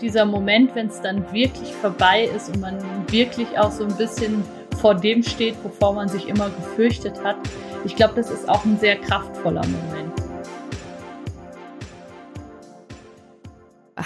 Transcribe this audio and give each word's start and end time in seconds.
dieser 0.00 0.24
Moment, 0.24 0.74
wenn 0.74 0.88
es 0.88 1.00
dann 1.00 1.32
wirklich 1.32 1.72
vorbei 1.74 2.28
ist 2.34 2.48
und 2.48 2.60
man 2.60 2.78
wirklich 3.10 3.58
auch 3.58 3.70
so 3.70 3.84
ein 3.84 3.96
bisschen 3.96 4.44
vor 4.80 4.94
dem 4.94 5.22
steht, 5.22 5.54
wovor 5.62 5.94
man 5.94 6.08
sich 6.08 6.28
immer 6.28 6.50
gefürchtet 6.50 7.22
hat, 7.24 7.36
ich 7.84 7.96
glaube, 7.96 8.14
das 8.16 8.30
ist 8.30 8.48
auch 8.48 8.64
ein 8.64 8.78
sehr 8.78 8.96
kraftvoller 8.96 9.62
Moment. 9.66 10.05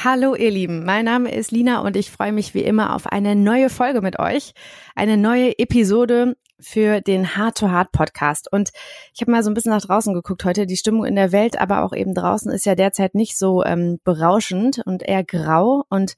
Hallo 0.02 0.34
ihr 0.34 0.50
Lieben, 0.50 0.86
mein 0.86 1.04
Name 1.04 1.30
ist 1.30 1.50
Lina 1.50 1.80
und 1.82 1.94
ich 1.94 2.10
freue 2.10 2.32
mich 2.32 2.54
wie 2.54 2.62
immer 2.62 2.94
auf 2.94 3.06
eine 3.06 3.36
neue 3.36 3.68
Folge 3.68 4.00
mit 4.00 4.18
euch, 4.18 4.54
eine 4.94 5.18
neue 5.18 5.58
Episode 5.58 6.38
für 6.58 7.02
den 7.02 7.36
Heart 7.36 7.58
to 7.58 7.70
Heart 7.70 7.92
Podcast. 7.92 8.50
Und 8.50 8.70
ich 9.12 9.20
habe 9.20 9.30
mal 9.30 9.42
so 9.42 9.50
ein 9.50 9.54
bisschen 9.54 9.72
nach 9.72 9.82
draußen 9.82 10.14
geguckt 10.14 10.42
heute. 10.46 10.64
Die 10.64 10.78
Stimmung 10.78 11.04
in 11.04 11.16
der 11.16 11.32
Welt, 11.32 11.60
aber 11.60 11.84
auch 11.84 11.92
eben 11.92 12.14
draußen 12.14 12.50
ist 12.50 12.64
ja 12.64 12.74
derzeit 12.74 13.14
nicht 13.14 13.36
so 13.36 13.62
ähm, 13.62 14.00
berauschend 14.02 14.80
und 14.86 15.02
eher 15.02 15.22
grau. 15.22 15.84
Und 15.90 16.14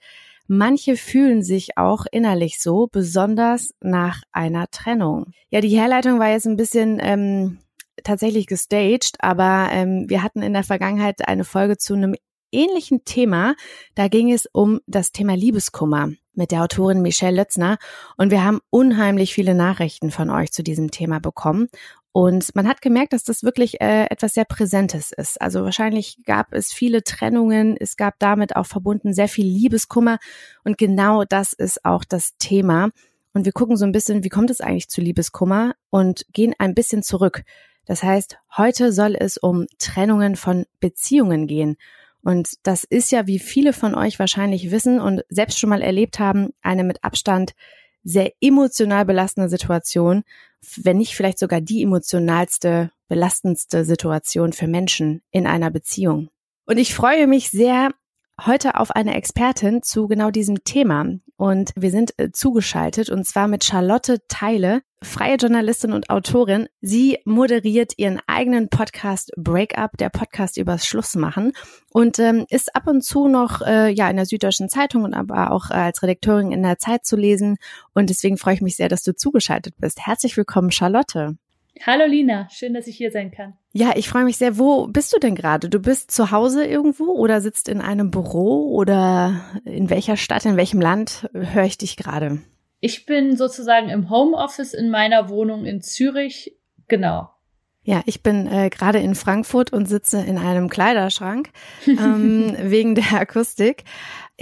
manche 0.46 0.96
fühlen 0.96 1.42
sich 1.42 1.76
auch 1.76 2.06
innerlich 2.12 2.62
so, 2.62 2.86
besonders 2.86 3.74
nach 3.80 4.22
einer 4.30 4.70
Trennung. 4.70 5.32
Ja, 5.50 5.60
die 5.60 5.76
Herleitung 5.76 6.20
war 6.20 6.30
jetzt 6.30 6.46
ein 6.46 6.56
bisschen 6.56 7.00
ähm, 7.02 7.58
tatsächlich 8.04 8.46
gestaged, 8.46 9.16
aber 9.18 9.70
ähm, 9.72 10.04
wir 10.06 10.22
hatten 10.22 10.40
in 10.40 10.52
der 10.52 10.62
Vergangenheit 10.62 11.26
eine 11.26 11.42
Folge 11.42 11.78
zu 11.78 11.94
einem 11.94 12.14
ähnlichen 12.52 13.04
Thema. 13.04 13.54
Da 13.94 14.08
ging 14.08 14.32
es 14.32 14.46
um 14.52 14.80
das 14.86 15.12
Thema 15.12 15.34
Liebeskummer 15.34 16.10
mit 16.34 16.50
der 16.50 16.62
Autorin 16.62 17.02
Michelle 17.02 17.36
Lötzner 17.36 17.78
und 18.16 18.30
wir 18.30 18.44
haben 18.44 18.60
unheimlich 18.70 19.34
viele 19.34 19.54
Nachrichten 19.54 20.10
von 20.10 20.30
euch 20.30 20.52
zu 20.52 20.62
diesem 20.62 20.90
Thema 20.90 21.18
bekommen. 21.18 21.68
Und 22.12 22.54
man 22.54 22.68
hat 22.68 22.82
gemerkt, 22.82 23.14
dass 23.14 23.24
das 23.24 23.42
wirklich 23.42 23.80
äh, 23.80 24.04
etwas 24.10 24.34
sehr 24.34 24.44
Präsentes 24.44 25.12
ist. 25.12 25.40
Also 25.40 25.64
wahrscheinlich 25.64 26.18
gab 26.26 26.52
es 26.52 26.70
viele 26.70 27.02
Trennungen, 27.02 27.76
es 27.78 27.96
gab 27.96 28.18
damit 28.18 28.54
auch 28.54 28.66
verbunden 28.66 29.14
sehr 29.14 29.28
viel 29.28 29.46
Liebeskummer 29.46 30.18
und 30.62 30.76
genau 30.76 31.24
das 31.24 31.54
ist 31.54 31.84
auch 31.84 32.04
das 32.04 32.36
Thema. 32.36 32.90
Und 33.34 33.46
wir 33.46 33.52
gucken 33.52 33.78
so 33.78 33.86
ein 33.86 33.92
bisschen, 33.92 34.24
wie 34.24 34.28
kommt 34.28 34.50
es 34.50 34.60
eigentlich 34.60 34.90
zu 34.90 35.00
Liebeskummer 35.00 35.74
und 35.88 36.26
gehen 36.32 36.54
ein 36.58 36.74
bisschen 36.74 37.02
zurück. 37.02 37.44
Das 37.86 38.02
heißt, 38.02 38.36
heute 38.56 38.92
soll 38.92 39.16
es 39.18 39.38
um 39.38 39.66
Trennungen 39.78 40.36
von 40.36 40.66
Beziehungen 40.80 41.46
gehen. 41.46 41.76
Und 42.22 42.54
das 42.62 42.84
ist 42.84 43.10
ja, 43.10 43.26
wie 43.26 43.38
viele 43.38 43.72
von 43.72 43.94
euch 43.94 44.18
wahrscheinlich 44.18 44.70
wissen 44.70 45.00
und 45.00 45.22
selbst 45.28 45.58
schon 45.58 45.70
mal 45.70 45.82
erlebt 45.82 46.18
haben, 46.18 46.50
eine 46.62 46.84
mit 46.84 47.02
Abstand 47.02 47.54
sehr 48.04 48.32
emotional 48.40 49.04
belastende 49.04 49.48
Situation, 49.48 50.22
wenn 50.76 50.98
nicht 50.98 51.14
vielleicht 51.14 51.38
sogar 51.38 51.60
die 51.60 51.82
emotionalste, 51.82 52.90
belastendste 53.08 53.84
Situation 53.84 54.52
für 54.52 54.66
Menschen 54.66 55.22
in 55.30 55.46
einer 55.46 55.70
Beziehung. 55.70 56.28
Und 56.64 56.78
ich 56.78 56.94
freue 56.94 57.26
mich 57.26 57.50
sehr, 57.50 57.90
heute 58.40 58.78
auf 58.78 58.90
eine 58.90 59.14
Expertin 59.14 59.82
zu 59.82 60.08
genau 60.08 60.30
diesem 60.30 60.64
Thema. 60.64 61.06
Und 61.36 61.72
wir 61.74 61.90
sind 61.90 62.14
äh, 62.18 62.30
zugeschaltet 62.30 63.10
und 63.10 63.26
zwar 63.26 63.48
mit 63.48 63.64
Charlotte 63.64 64.18
Teile, 64.28 64.82
freie 65.02 65.36
Journalistin 65.36 65.92
und 65.92 66.08
Autorin. 66.08 66.68
Sie 66.80 67.18
moderiert 67.24 67.94
ihren 67.96 68.20
eigenen 68.28 68.68
Podcast 68.68 69.32
Breakup, 69.36 69.96
der 69.98 70.10
Podcast 70.10 70.56
übers 70.56 70.86
Schlussmachen 70.86 71.52
und 71.90 72.18
ähm, 72.20 72.46
ist 72.48 72.76
ab 72.76 72.86
und 72.86 73.02
zu 73.02 73.26
noch 73.26 73.60
äh, 73.62 73.90
ja 73.90 74.08
in 74.08 74.16
der 74.16 74.26
Süddeutschen 74.26 74.68
Zeitung 74.68 75.02
und 75.02 75.14
aber 75.14 75.50
auch 75.50 75.70
äh, 75.70 75.74
als 75.74 76.02
Redakteurin 76.02 76.52
in 76.52 76.62
der 76.62 76.78
Zeit 76.78 77.04
zu 77.04 77.16
lesen. 77.16 77.56
Und 77.92 78.08
deswegen 78.08 78.38
freue 78.38 78.54
ich 78.54 78.60
mich 78.60 78.76
sehr, 78.76 78.88
dass 78.88 79.02
du 79.02 79.14
zugeschaltet 79.14 79.74
bist. 79.78 80.06
Herzlich 80.06 80.36
willkommen, 80.36 80.70
Charlotte. 80.70 81.36
Hallo 81.80 82.04
Lina, 82.06 82.48
schön, 82.50 82.74
dass 82.74 82.86
ich 82.86 82.96
hier 82.96 83.10
sein 83.10 83.30
kann. 83.30 83.54
Ja, 83.72 83.92
ich 83.96 84.08
freue 84.08 84.24
mich 84.24 84.36
sehr. 84.36 84.58
Wo 84.58 84.86
bist 84.86 85.12
du 85.12 85.18
denn 85.18 85.34
gerade? 85.34 85.68
Du 85.68 85.80
bist 85.80 86.10
zu 86.10 86.30
Hause 86.30 86.64
irgendwo 86.66 87.12
oder 87.12 87.40
sitzt 87.40 87.68
in 87.68 87.80
einem 87.80 88.10
Büro 88.10 88.70
oder 88.72 89.40
in 89.64 89.88
welcher 89.88 90.16
Stadt, 90.16 90.44
in 90.44 90.56
welchem 90.56 90.80
Land 90.80 91.28
höre 91.32 91.64
ich 91.64 91.78
dich 91.78 91.96
gerade? 91.96 92.42
Ich 92.80 93.06
bin 93.06 93.36
sozusagen 93.36 93.88
im 93.88 94.10
Homeoffice 94.10 94.74
in 94.74 94.90
meiner 94.90 95.28
Wohnung 95.28 95.64
in 95.64 95.80
Zürich. 95.80 96.56
Genau. 96.88 97.30
Ja, 97.84 98.02
ich 98.06 98.22
bin 98.22 98.46
äh, 98.46 98.70
gerade 98.70 99.00
in 99.00 99.14
Frankfurt 99.14 99.72
und 99.72 99.86
sitze 99.86 100.20
in 100.20 100.38
einem 100.38 100.68
Kleiderschrank 100.68 101.50
ähm, 101.86 102.54
wegen 102.60 102.94
der 102.94 103.12
Akustik. 103.14 103.84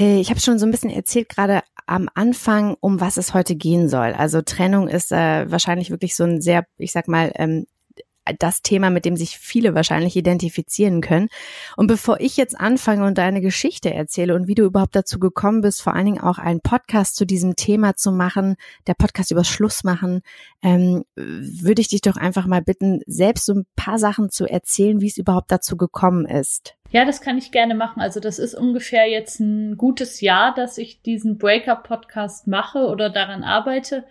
Äh, 0.01 0.21
ich 0.21 0.31
habe 0.31 0.41
schon 0.41 0.59
so 0.59 0.67
ein 0.67 0.71
bisschen 0.71 0.91
erzählt 0.91 1.29
gerade 1.29 1.63
am 1.87 2.09
Anfang, 2.15 2.77
um 2.81 3.01
was 3.01 3.17
es 3.17 3.35
heute 3.35 3.55
gehen 3.55 3.89
soll. 3.89 4.13
Also 4.15 4.43
Trennung 4.43 4.89
ist 4.89 5.13
äh, 5.13 5.51
wahrscheinlich 5.51 5.91
wirklich 5.91 6.17
so 6.17 6.25
ein 6.25 6.41
sehr, 6.41 6.65
ich 6.79 6.93
sag 6.93 7.07
mal, 7.09 7.33
ähm, 7.37 7.67
das 8.39 8.63
Thema, 8.63 8.91
mit 8.91 9.05
dem 9.05 9.17
sich 9.17 9.39
viele 9.39 9.75
wahrscheinlich 9.75 10.17
identifizieren 10.17 11.01
können. 11.01 11.29
Und 11.77 11.87
bevor 11.87 12.21
ich 12.21 12.37
jetzt 12.37 12.59
anfange 12.59 13.07
und 13.07 13.19
deine 13.19 13.41
Geschichte 13.41 13.93
erzähle 13.93 14.35
und 14.35 14.47
wie 14.47 14.55
du 14.55 14.65
überhaupt 14.65 14.95
dazu 14.95 15.19
gekommen 15.19 15.63
bist, 15.63 15.83
vor 15.83 15.95
allen 15.95 16.07
Dingen 16.07 16.21
auch 16.21 16.39
einen 16.39 16.61
Podcast 16.61 17.17
zu 17.17 17.25
diesem 17.25 17.57
Thema 17.57 17.95
zu 17.97 18.13
machen, 18.13 18.57
der 18.87 18.95
Podcast 18.95 19.31
übers 19.31 19.49
Schluss 19.49 19.85
machen, 19.85 20.23
ähm, 20.63 21.05
würde 21.17 21.81
ich 21.81 21.89
dich 21.89 22.03
doch 22.03 22.17
einfach 22.17 22.47
mal 22.47 22.63
bitten, 22.63 23.01
selbst 23.07 23.47
so 23.47 23.55
ein 23.55 23.67
paar 23.77 23.99
Sachen 23.99 24.31
zu 24.31 24.47
erzählen, 24.47 25.01
wie 25.01 25.09
es 25.09 25.17
überhaupt 25.17 25.51
dazu 25.51 25.77
gekommen 25.77 26.27
ist. 26.27 26.77
Ja, 26.91 27.05
das 27.05 27.21
kann 27.21 27.39
ich 27.39 27.53
gerne 27.53 27.75
machen. 27.75 28.01
Also 28.01 28.19
das 28.19 28.39
ist 28.39 28.55
ungefähr 28.55 29.09
jetzt 29.09 29.39
ein 29.39 29.77
gutes 29.77 30.21
Jahr, 30.21 30.53
dass 30.55 30.77
ich 30.77 31.03
diesen 31.03 31.39
Breakup-Podcast 31.39 32.49
mache 32.49 32.87
oder 32.87 33.11
daran 33.11 33.45
arbeite. 33.45 34.05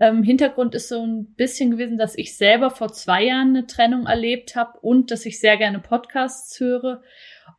Ähm, 0.00 0.22
Hintergrund 0.22 0.74
ist 0.74 0.88
so 0.88 1.04
ein 1.04 1.34
bisschen 1.34 1.70
gewesen, 1.70 1.98
dass 1.98 2.16
ich 2.16 2.36
selber 2.36 2.70
vor 2.70 2.92
zwei 2.92 3.24
Jahren 3.24 3.50
eine 3.50 3.66
Trennung 3.66 4.06
erlebt 4.06 4.56
habe 4.56 4.78
und 4.80 5.10
dass 5.10 5.24
ich 5.24 5.38
sehr 5.38 5.56
gerne 5.56 5.78
Podcasts 5.78 6.58
höre. 6.58 7.02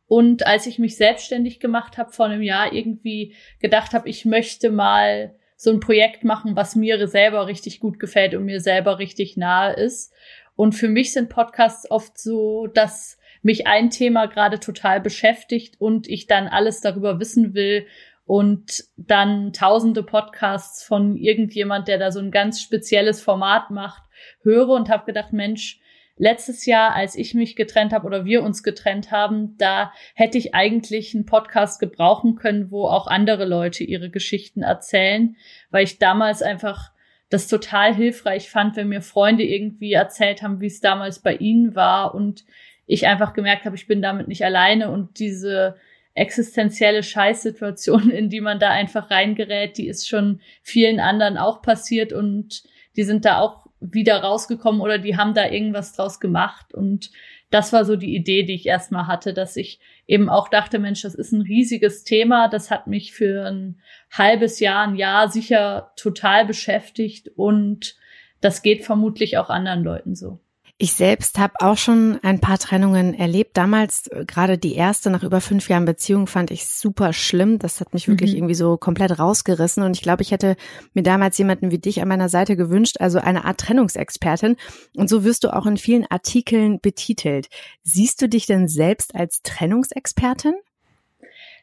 Und 0.06 0.46
als 0.46 0.66
ich 0.66 0.78
mich 0.78 0.96
selbstständig 0.96 1.60
gemacht 1.60 1.98
habe 1.98 2.12
vor 2.12 2.26
einem 2.26 2.42
Jahr, 2.42 2.72
irgendwie 2.72 3.34
gedacht 3.60 3.92
habe, 3.92 4.08
ich 4.08 4.24
möchte 4.24 4.70
mal 4.70 5.34
so 5.56 5.70
ein 5.70 5.80
Projekt 5.80 6.22
machen, 6.22 6.54
was 6.54 6.76
mir 6.76 7.08
selber 7.08 7.46
richtig 7.46 7.80
gut 7.80 7.98
gefällt 7.98 8.34
und 8.34 8.44
mir 8.44 8.60
selber 8.60 8.98
richtig 8.98 9.36
nahe 9.36 9.72
ist. 9.72 10.12
Und 10.54 10.72
für 10.72 10.88
mich 10.88 11.12
sind 11.12 11.30
Podcasts 11.30 11.90
oft 11.90 12.18
so, 12.18 12.66
dass 12.66 13.18
mich 13.42 13.66
ein 13.66 13.90
Thema 13.90 14.26
gerade 14.26 14.60
total 14.60 15.00
beschäftigt 15.00 15.80
und 15.80 16.08
ich 16.08 16.26
dann 16.26 16.48
alles 16.48 16.80
darüber 16.80 17.20
wissen 17.20 17.54
will 17.54 17.86
und 18.26 18.84
dann 18.96 19.52
tausende 19.52 20.02
Podcasts 20.02 20.82
von 20.82 21.16
irgendjemand, 21.16 21.88
der 21.88 21.98
da 21.98 22.10
so 22.10 22.18
ein 22.18 22.32
ganz 22.32 22.60
spezielles 22.60 23.22
Format 23.22 23.70
macht, 23.70 24.02
höre 24.42 24.70
und 24.70 24.90
habe 24.90 25.06
gedacht, 25.06 25.32
Mensch, 25.32 25.80
letztes 26.16 26.66
Jahr, 26.66 26.94
als 26.94 27.14
ich 27.14 27.34
mich 27.34 27.54
getrennt 27.54 27.92
habe 27.92 28.06
oder 28.06 28.24
wir 28.24 28.42
uns 28.42 28.62
getrennt 28.64 29.12
haben, 29.12 29.56
da 29.58 29.92
hätte 30.14 30.38
ich 30.38 30.54
eigentlich 30.54 31.14
einen 31.14 31.26
Podcast 31.26 31.78
gebrauchen 31.78 32.34
können, 32.34 32.70
wo 32.70 32.86
auch 32.86 33.06
andere 33.06 33.44
Leute 33.44 33.84
ihre 33.84 34.10
Geschichten 34.10 34.62
erzählen, 34.62 35.36
weil 35.70 35.84
ich 35.84 35.98
damals 35.98 36.42
einfach 36.42 36.90
das 37.28 37.48
total 37.48 37.94
hilfreich 37.94 38.50
fand, 38.50 38.76
wenn 38.76 38.88
mir 38.88 39.02
Freunde 39.02 39.44
irgendwie 39.44 39.92
erzählt 39.92 40.42
haben, 40.42 40.60
wie 40.60 40.66
es 40.66 40.80
damals 40.80 41.20
bei 41.20 41.36
ihnen 41.36 41.74
war 41.74 42.14
und 42.14 42.44
ich 42.86 43.06
einfach 43.06 43.34
gemerkt 43.34 43.64
habe, 43.64 43.76
ich 43.76 43.86
bin 43.86 44.00
damit 44.00 44.28
nicht 44.28 44.44
alleine 44.44 44.90
und 44.90 45.18
diese 45.18 45.76
existenzielle 46.16 47.02
Scheißsituation, 47.02 48.10
in 48.10 48.28
die 48.28 48.40
man 48.40 48.58
da 48.58 48.70
einfach 48.70 49.10
reingerät, 49.10 49.78
die 49.78 49.86
ist 49.86 50.08
schon 50.08 50.40
vielen 50.62 50.98
anderen 50.98 51.36
auch 51.36 51.62
passiert 51.62 52.12
und 52.12 52.64
die 52.96 53.04
sind 53.04 53.24
da 53.24 53.40
auch 53.40 53.66
wieder 53.80 54.22
rausgekommen 54.22 54.80
oder 54.80 54.98
die 54.98 55.16
haben 55.16 55.34
da 55.34 55.48
irgendwas 55.48 55.92
draus 55.92 56.18
gemacht 56.18 56.74
und 56.74 57.10
das 57.50 57.72
war 57.72 57.84
so 57.84 57.94
die 57.94 58.16
Idee, 58.16 58.42
die 58.42 58.54
ich 58.54 58.66
erstmal 58.66 59.06
hatte, 59.06 59.32
dass 59.32 59.56
ich 59.56 59.78
eben 60.06 60.28
auch 60.28 60.48
dachte, 60.48 60.78
Mensch, 60.78 61.02
das 61.02 61.14
ist 61.14 61.32
ein 61.32 61.42
riesiges 61.42 62.02
Thema, 62.02 62.48
das 62.48 62.70
hat 62.70 62.86
mich 62.86 63.12
für 63.12 63.46
ein 63.46 63.80
halbes 64.10 64.58
Jahr, 64.58 64.86
ein 64.86 64.96
Jahr 64.96 65.28
sicher 65.28 65.92
total 65.96 66.46
beschäftigt 66.46 67.28
und 67.36 67.96
das 68.40 68.62
geht 68.62 68.84
vermutlich 68.84 69.38
auch 69.38 69.50
anderen 69.50 69.84
Leuten 69.84 70.14
so. 70.14 70.40
Ich 70.78 70.92
selbst 70.92 71.38
habe 71.38 71.54
auch 71.60 71.78
schon 71.78 72.18
ein 72.22 72.38
paar 72.38 72.58
Trennungen 72.58 73.14
erlebt. 73.14 73.56
Damals 73.56 74.08
äh, 74.08 74.26
gerade 74.26 74.58
die 74.58 74.74
erste 74.74 75.08
nach 75.08 75.22
über 75.22 75.40
fünf 75.40 75.70
Jahren 75.70 75.86
Beziehung 75.86 76.26
fand 76.26 76.50
ich 76.50 76.66
super 76.66 77.14
schlimm. 77.14 77.58
Das 77.58 77.80
hat 77.80 77.94
mich 77.94 78.08
wirklich 78.08 78.32
mhm. 78.32 78.36
irgendwie 78.36 78.54
so 78.54 78.76
komplett 78.76 79.18
rausgerissen. 79.18 79.82
Und 79.82 79.96
ich 79.96 80.02
glaube, 80.02 80.22
ich 80.22 80.32
hätte 80.32 80.54
mir 80.92 81.02
damals 81.02 81.38
jemanden 81.38 81.70
wie 81.70 81.78
dich 81.78 82.02
an 82.02 82.08
meiner 82.08 82.28
Seite 82.28 82.56
gewünscht, 82.56 82.96
also 83.00 83.18
eine 83.18 83.46
Art 83.46 83.58
Trennungsexpertin. 83.58 84.56
Und 84.94 85.08
so 85.08 85.24
wirst 85.24 85.44
du 85.44 85.54
auch 85.54 85.64
in 85.64 85.78
vielen 85.78 86.04
Artikeln 86.10 86.78
betitelt. 86.78 87.48
Siehst 87.82 88.20
du 88.20 88.28
dich 88.28 88.44
denn 88.44 88.68
selbst 88.68 89.14
als 89.14 89.40
Trennungsexpertin? 89.40 90.56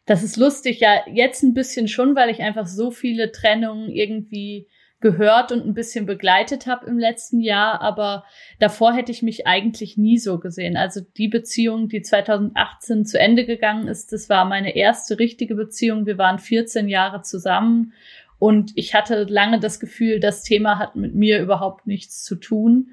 Das 0.07 0.23
ist 0.23 0.37
lustig, 0.37 0.79
ja, 0.79 1.01
jetzt 1.07 1.43
ein 1.43 1.53
bisschen 1.53 1.87
schon, 1.87 2.15
weil 2.15 2.31
ich 2.31 2.39
einfach 2.39 2.65
so 2.65 2.89
viele 2.89 3.31
Trennungen 3.31 3.89
irgendwie 3.89 4.67
gehört 5.03 5.51
und 5.51 5.65
ein 5.65 5.73
bisschen 5.73 6.05
begleitet 6.05 6.65
habe 6.65 6.87
im 6.87 6.97
letzten 6.97 7.41
Jahr, 7.41 7.81
aber 7.81 8.23
davor 8.57 8.93
hätte 8.93 9.11
ich 9.11 9.21
mich 9.21 9.45
eigentlich 9.45 9.97
nie 9.97 10.17
so 10.17 10.39
gesehen. 10.39 10.77
Also 10.77 11.01
die 11.01 11.27
Beziehung, 11.27 11.89
die 11.89 12.01
2018 12.01 13.05
zu 13.05 13.19
Ende 13.19 13.45
gegangen 13.45 13.89
ist, 13.89 14.13
das 14.13 14.29
war 14.29 14.45
meine 14.45 14.75
erste 14.77 15.19
richtige 15.19 15.55
Beziehung. 15.55 16.05
Wir 16.05 16.17
waren 16.17 16.39
14 16.39 16.87
Jahre 16.87 17.21
zusammen 17.21 17.91
und 18.39 18.71
ich 18.75 18.95
hatte 18.95 19.25
lange 19.25 19.59
das 19.59 19.81
Gefühl, 19.81 20.21
das 20.21 20.41
Thema 20.41 20.79
hat 20.79 20.95
mit 20.95 21.13
mir 21.13 21.41
überhaupt 21.41 21.85
nichts 21.85 22.23
zu 22.23 22.35
tun. 22.35 22.91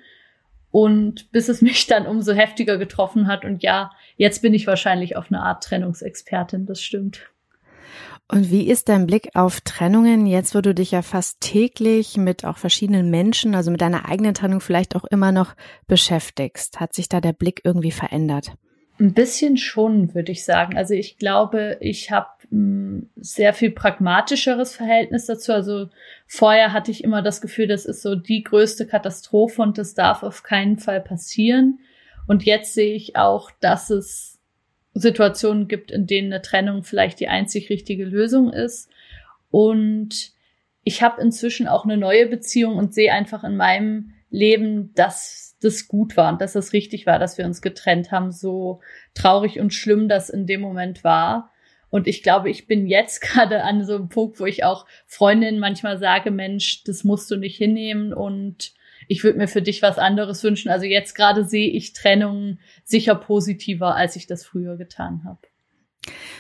Und 0.73 1.31
bis 1.31 1.49
es 1.49 1.63
mich 1.63 1.87
dann 1.87 2.07
umso 2.07 2.33
heftiger 2.33 2.77
getroffen 2.77 3.29
hat 3.29 3.45
und 3.45 3.63
ja, 3.63 3.93
jetzt 4.17 4.43
bin 4.43 4.53
ich 4.53 4.67
wahrscheinlich 4.67 5.17
auf 5.17 5.29
eine 5.29 5.43
Art 5.43 5.63
Trennungsexpertin, 5.63 6.67
das 6.67 6.83
stimmt. 6.83 7.30
Und 8.31 8.51
wie 8.51 8.69
ist 8.69 8.89
dein 8.89 9.09
Blick 9.09 9.31
auf 9.35 9.61
Trennungen 9.61 10.25
jetzt, 10.25 10.55
wo 10.55 10.61
du 10.61 10.73
dich 10.73 10.93
ja 10.93 11.03
fast 11.03 11.41
täglich 11.41 12.17
mit 12.17 12.45
auch 12.45 12.59
verschiedenen 12.59 13.11
Menschen, 13.11 13.57
also 13.57 13.73
mit 13.73 13.81
deiner 13.81 14.09
eigenen 14.09 14.35
Trennung 14.35 14.61
vielleicht 14.61 14.95
auch 14.95 15.05
immer 15.05 15.33
noch 15.33 15.57
beschäftigst? 15.89 16.79
Hat 16.79 16.95
sich 16.95 17.09
da 17.09 17.21
der 17.21 17.33
Blick 17.33 17.63
irgendwie 17.65 17.91
verändert? 17.91 18.53
Ein 19.01 19.15
bisschen 19.15 19.57
schon, 19.57 20.15
würde 20.15 20.31
ich 20.31 20.45
sagen. 20.45 20.77
Also 20.77 20.95
ich 20.95 21.19
glaube, 21.19 21.79
ich 21.81 22.13
habe 22.13 22.29
ein 22.53 23.11
sehr 23.17 23.53
viel 23.53 23.73
pragmatischeres 23.73 24.77
Verhältnis 24.77 25.27
dazu. 25.27 25.53
Also 25.53 25.89
vorher 26.27 26.73
hatte 26.73 26.93
ich 26.93 27.03
immer 27.03 27.23
das 27.23 27.41
Gefühl, 27.41 27.67
das 27.67 27.85
ist 27.85 28.03
so 28.03 28.15
die 28.15 28.45
größte 28.45 28.87
Katastrophe 28.87 29.61
und 29.63 29.77
das 29.77 29.95
darf 29.95 30.23
auf 30.23 30.45
keinen 30.45 30.79
Fall 30.79 31.01
passieren. 31.01 31.81
Und 32.29 32.45
jetzt 32.45 32.75
sehe 32.75 32.95
ich 32.95 33.17
auch, 33.17 33.51
dass 33.61 33.91
es 33.91 34.40
Situationen 34.95 35.69
gibt, 35.69 35.91
in 35.91 36.07
denen 36.07 36.33
eine 36.33 36.43
Trennung 36.43 36.83
vielleicht 36.83 37.21
die 37.21 37.29
einzig 37.29 37.71
richtige 37.71 38.05
Lösung 38.05 38.53
ist. 38.53 38.89
Und 39.51 40.33
ich 40.85 41.03
habe 41.03 41.21
inzwischen 41.21 41.69
auch 41.69 41.85
eine 41.85 41.97
neue 41.97 42.27
Beziehung 42.27 42.77
und 42.77 42.95
sehe 42.95 43.13
einfach 43.13 43.45
in 43.45 43.57
meinem 43.57 44.13
Leben, 44.31 44.93
dass 44.95 45.57
das 45.61 45.89
gut 45.89 46.17
war 46.17 46.33
und 46.33 46.41
dass 46.41 46.55
es 46.55 46.73
richtig 46.73 47.07
war, 47.07 47.19
dass 47.19 47.37
wir 47.37 47.45
uns 47.45 47.61
getrennt 47.61 48.11
haben, 48.11 48.33
so 48.33 48.81
traurig 49.15 49.61
und 49.61 49.75
schlimm 49.75 50.09
das 50.09 50.31
in 50.31 50.47
dem 50.47 50.61
Moment 50.61 51.05
war. 51.05 51.51
Und 51.91 52.07
ich 52.07 52.23
glaube, 52.23 52.51
ich 52.51 52.67
bin 52.67 52.87
jetzt 52.87 53.21
gerade 53.21 53.63
an 53.63 53.85
so 53.85 53.97
einem 53.97 54.09
Punkt, 54.09 54.41
wo 54.41 54.47
ich 54.47 54.65
auch 54.65 54.87
Freundinnen 55.07 55.59
manchmal 55.59 55.99
sage, 55.99 56.31
Mensch, 56.31 56.85
das 56.85 57.05
musst 57.05 57.31
du 57.31 57.37
nicht 57.37 57.57
hinnehmen 57.57 58.15
und 58.15 58.73
ich 59.11 59.25
würde 59.25 59.39
mir 59.39 59.49
für 59.49 59.61
dich 59.61 59.83
was 59.83 59.99
anderes 59.99 60.45
wünschen. 60.45 60.71
Also 60.71 60.87
jetzt 60.87 61.15
gerade 61.15 61.45
sehe 61.45 61.69
ich 61.69 61.95
Trennungen 61.95 62.61
sicher 62.85 63.17
positiver, 63.17 63.97
als 63.97 64.15
ich 64.15 64.29
das 64.29 64.45
früher 64.45 64.77
getan 64.77 65.23
habe. 65.25 65.41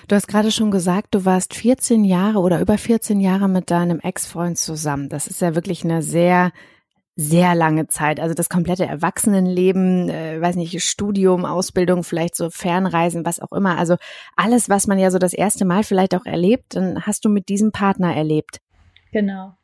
Du 0.06 0.14
hast 0.14 0.28
gerade 0.28 0.52
schon 0.52 0.70
gesagt, 0.70 1.08
du 1.11 1.25
warst 1.25 1.52
14 1.55 2.05
Jahre 2.05 2.38
oder 2.38 2.61
über 2.61 2.78
14 2.78 3.19
Jahre 3.19 3.49
mit 3.49 3.72
deinem 3.72 3.99
Ex-Freund 3.99 4.56
zusammen. 4.56 5.08
Das 5.08 5.26
ist 5.26 5.40
ja 5.40 5.56
wirklich 5.56 5.82
eine 5.84 6.00
sehr 6.00 6.52
sehr 7.17 7.56
lange 7.56 7.88
Zeit. 7.88 8.20
Also 8.20 8.34
das 8.34 8.49
komplette 8.49 8.87
Erwachsenenleben, 8.87 10.08
äh, 10.08 10.40
weiß 10.40 10.55
nicht, 10.55 10.82
Studium, 10.82 11.44
Ausbildung, 11.44 12.05
vielleicht 12.05 12.37
so 12.37 12.50
Fernreisen, 12.50 13.26
was 13.26 13.40
auch 13.40 13.52
immer. 13.52 13.76
Also 13.78 13.96
alles, 14.37 14.70
was 14.70 14.87
man 14.87 14.99
ja 14.99 15.11
so 15.11 15.19
das 15.19 15.34
erste 15.34 15.64
Mal 15.64 15.82
vielleicht 15.82 16.14
auch 16.14 16.25
erlebt, 16.25 16.76
dann 16.76 17.05
hast 17.05 17.25
du 17.25 17.28
mit 17.28 17.49
diesem 17.49 17.72
Partner 17.72 18.14
erlebt. 18.14 18.61
Genau. 19.12 19.55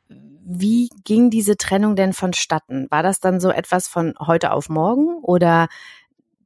Wie 0.48 0.90
ging 1.02 1.28
diese 1.28 1.56
Trennung 1.56 1.96
denn 1.96 2.12
vonstatten? 2.12 2.86
War 2.88 3.02
das 3.02 3.18
dann 3.18 3.40
so 3.40 3.50
etwas 3.50 3.88
von 3.88 4.14
heute 4.24 4.52
auf 4.52 4.68
morgen 4.68 5.18
oder 5.22 5.66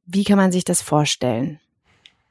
wie 0.07 0.23
kann 0.23 0.37
man 0.37 0.51
sich 0.51 0.63
das 0.63 0.81
vorstellen? 0.81 1.59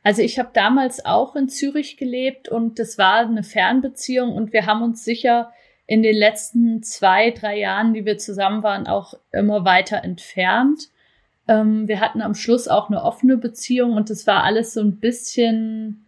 Also 0.03 0.21
ich 0.21 0.41
habe 0.41 0.51
damals 0.53 1.05
auch 1.05 1.37
in 1.37 1.49
Zürich 1.49 1.97
gelebt 1.97 2.49
und 2.49 2.81
das 2.81 2.99
war 2.99 3.19
eine 3.19 3.45
Fernbeziehung 3.45 4.33
und 4.33 4.53
wir 4.53 4.67
haben 4.67 4.83
uns 4.83 5.05
sicher 5.05 5.53
in 5.87 6.03
den 6.03 6.17
letzten 6.17 6.83
zwei, 6.83 7.31
drei 7.31 7.61
Jahren, 7.61 7.95
die 7.95 8.05
wir 8.05 8.19
zusammen 8.19 8.65
waren, 8.65 8.89
auch 8.89 9.15
immer 9.31 9.65
weiter 9.65 10.03
entfernt. 10.03 10.89
Ähm, 11.47 11.87
wir 11.87 12.01
hatten 12.01 12.21
am 12.21 12.35
Schluss 12.35 12.67
auch 12.67 12.91
eine 12.91 13.05
offene 13.05 13.37
Beziehung 13.37 13.93
und 13.93 14.11
es 14.11 14.27
war 14.27 14.43
alles 14.43 14.75
so 14.75 14.81
ein 14.81 14.99
bisschen 14.99 16.07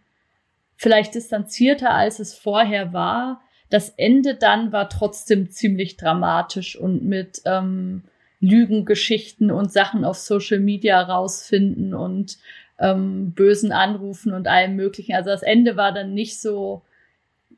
vielleicht 0.75 1.15
distanzierter, 1.15 1.91
als 1.91 2.19
es 2.19 2.33
vorher 2.33 2.91
war 2.91 3.39
das 3.69 3.89
Ende 3.89 4.35
dann 4.35 4.71
war 4.71 4.89
trotzdem 4.89 5.49
ziemlich 5.49 5.97
dramatisch 5.97 6.75
und 6.75 7.03
mit 7.03 7.41
ähm, 7.45 8.03
Lügengeschichten 8.39 9.51
und 9.51 9.71
Sachen 9.71 10.03
auf 10.03 10.17
Social 10.17 10.59
Media 10.59 11.01
rausfinden 11.01 11.93
und 11.93 12.37
ähm, 12.79 13.31
bösen 13.31 13.71
Anrufen 13.71 14.33
und 14.33 14.47
allem 14.47 14.75
Möglichen. 14.75 15.15
Also 15.15 15.29
das 15.29 15.43
Ende 15.43 15.77
war 15.77 15.93
dann 15.93 16.13
nicht 16.13 16.39
so, 16.39 16.81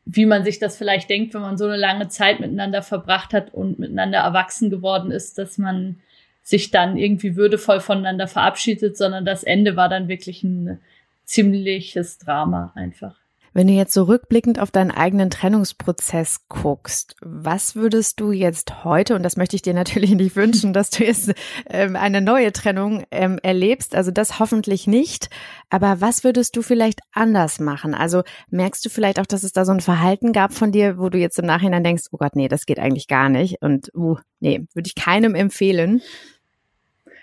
wie 0.06 0.26
man 0.26 0.44
sich 0.44 0.60
das 0.60 0.78
vielleicht 0.78 1.10
denkt, 1.10 1.34
wenn 1.34 1.42
man 1.42 1.58
so 1.58 1.66
eine 1.66 1.78
lange 1.78 2.08
Zeit 2.08 2.40
miteinander 2.40 2.84
verbracht 2.84 3.34
hat 3.34 3.54
und 3.54 3.80
miteinander 3.80 4.20
erwachsen 4.20 4.70
geworden 4.70 5.12
ist, 5.12 5.38
dass 5.38 5.58
man 5.58 5.98
sich 6.44 6.70
dann 6.70 6.96
irgendwie 6.96 7.36
würdevoll 7.36 7.80
voneinander 7.80 8.28
verabschiedet, 8.28 8.96
sondern 8.96 9.26
das 9.26 9.44
Ende 9.44 9.76
war 9.76 9.90
dann 9.90 10.08
wirklich 10.08 10.44
ein 10.44 10.80
ziemliches 11.24 12.20
Drama 12.20 12.72
einfach. 12.76 13.18
Wenn 13.56 13.68
du 13.68 13.74
jetzt 13.74 13.94
so 13.94 14.04
rückblickend 14.04 14.60
auf 14.60 14.70
deinen 14.70 14.92
eigenen 14.92 15.30
Trennungsprozess 15.30 16.42
guckst, 16.50 17.16
was 17.22 17.74
würdest 17.74 18.20
du 18.20 18.34
jetzt 18.34 18.84
heute, 18.84 19.16
und 19.16 19.24
das 19.24 19.38
möchte 19.38 19.56
ich 19.56 19.62
dir 19.62 19.74
natürlich 19.74 20.12
nicht 20.12 20.36
wünschen, 20.36 20.74
dass 20.74 20.90
du 20.90 21.06
jetzt 21.06 21.34
ähm, 21.70 21.96
eine 21.96 22.20
neue 22.20 22.52
Trennung 22.52 23.06
ähm, 23.12 23.40
erlebst, 23.42 23.96
also 23.96 24.12
das 24.12 24.40
hoffentlich 24.40 24.88
nicht, 24.88 25.30
aber 25.70 26.02
was 26.02 26.26
würdest 26.26 26.58
du 26.58 26.62
vielleicht 26.62 27.00
anders 27.14 27.62
machen? 27.62 27.94
Also 27.94 28.24
merkst 28.50 28.84
du 28.84 28.90
vielleicht 28.90 29.22
auch, 29.22 29.26
dass 29.26 29.44
es 29.44 29.54
da 29.54 29.64
so 29.64 29.72
ein 29.72 29.80
Verhalten 29.80 30.34
gab 30.34 30.54
von 30.54 30.74
dir, 30.74 30.98
wo 30.98 31.08
du 31.08 31.18
jetzt 31.18 31.40
im 31.40 31.46
Nachhinein 31.46 31.86
denkst, 31.86 32.08
oh 32.12 32.18
Gott, 32.18 32.36
nee, 32.36 32.50
das 32.50 32.66
geht 32.66 32.80
eigentlich 32.80 33.08
gar 33.08 33.30
nicht 33.30 33.62
und 33.62 33.90
uh, 33.96 34.18
nee, 34.42 34.68
würde 34.74 34.88
ich 34.94 35.02
keinem 35.02 35.34
empfehlen. 35.34 36.02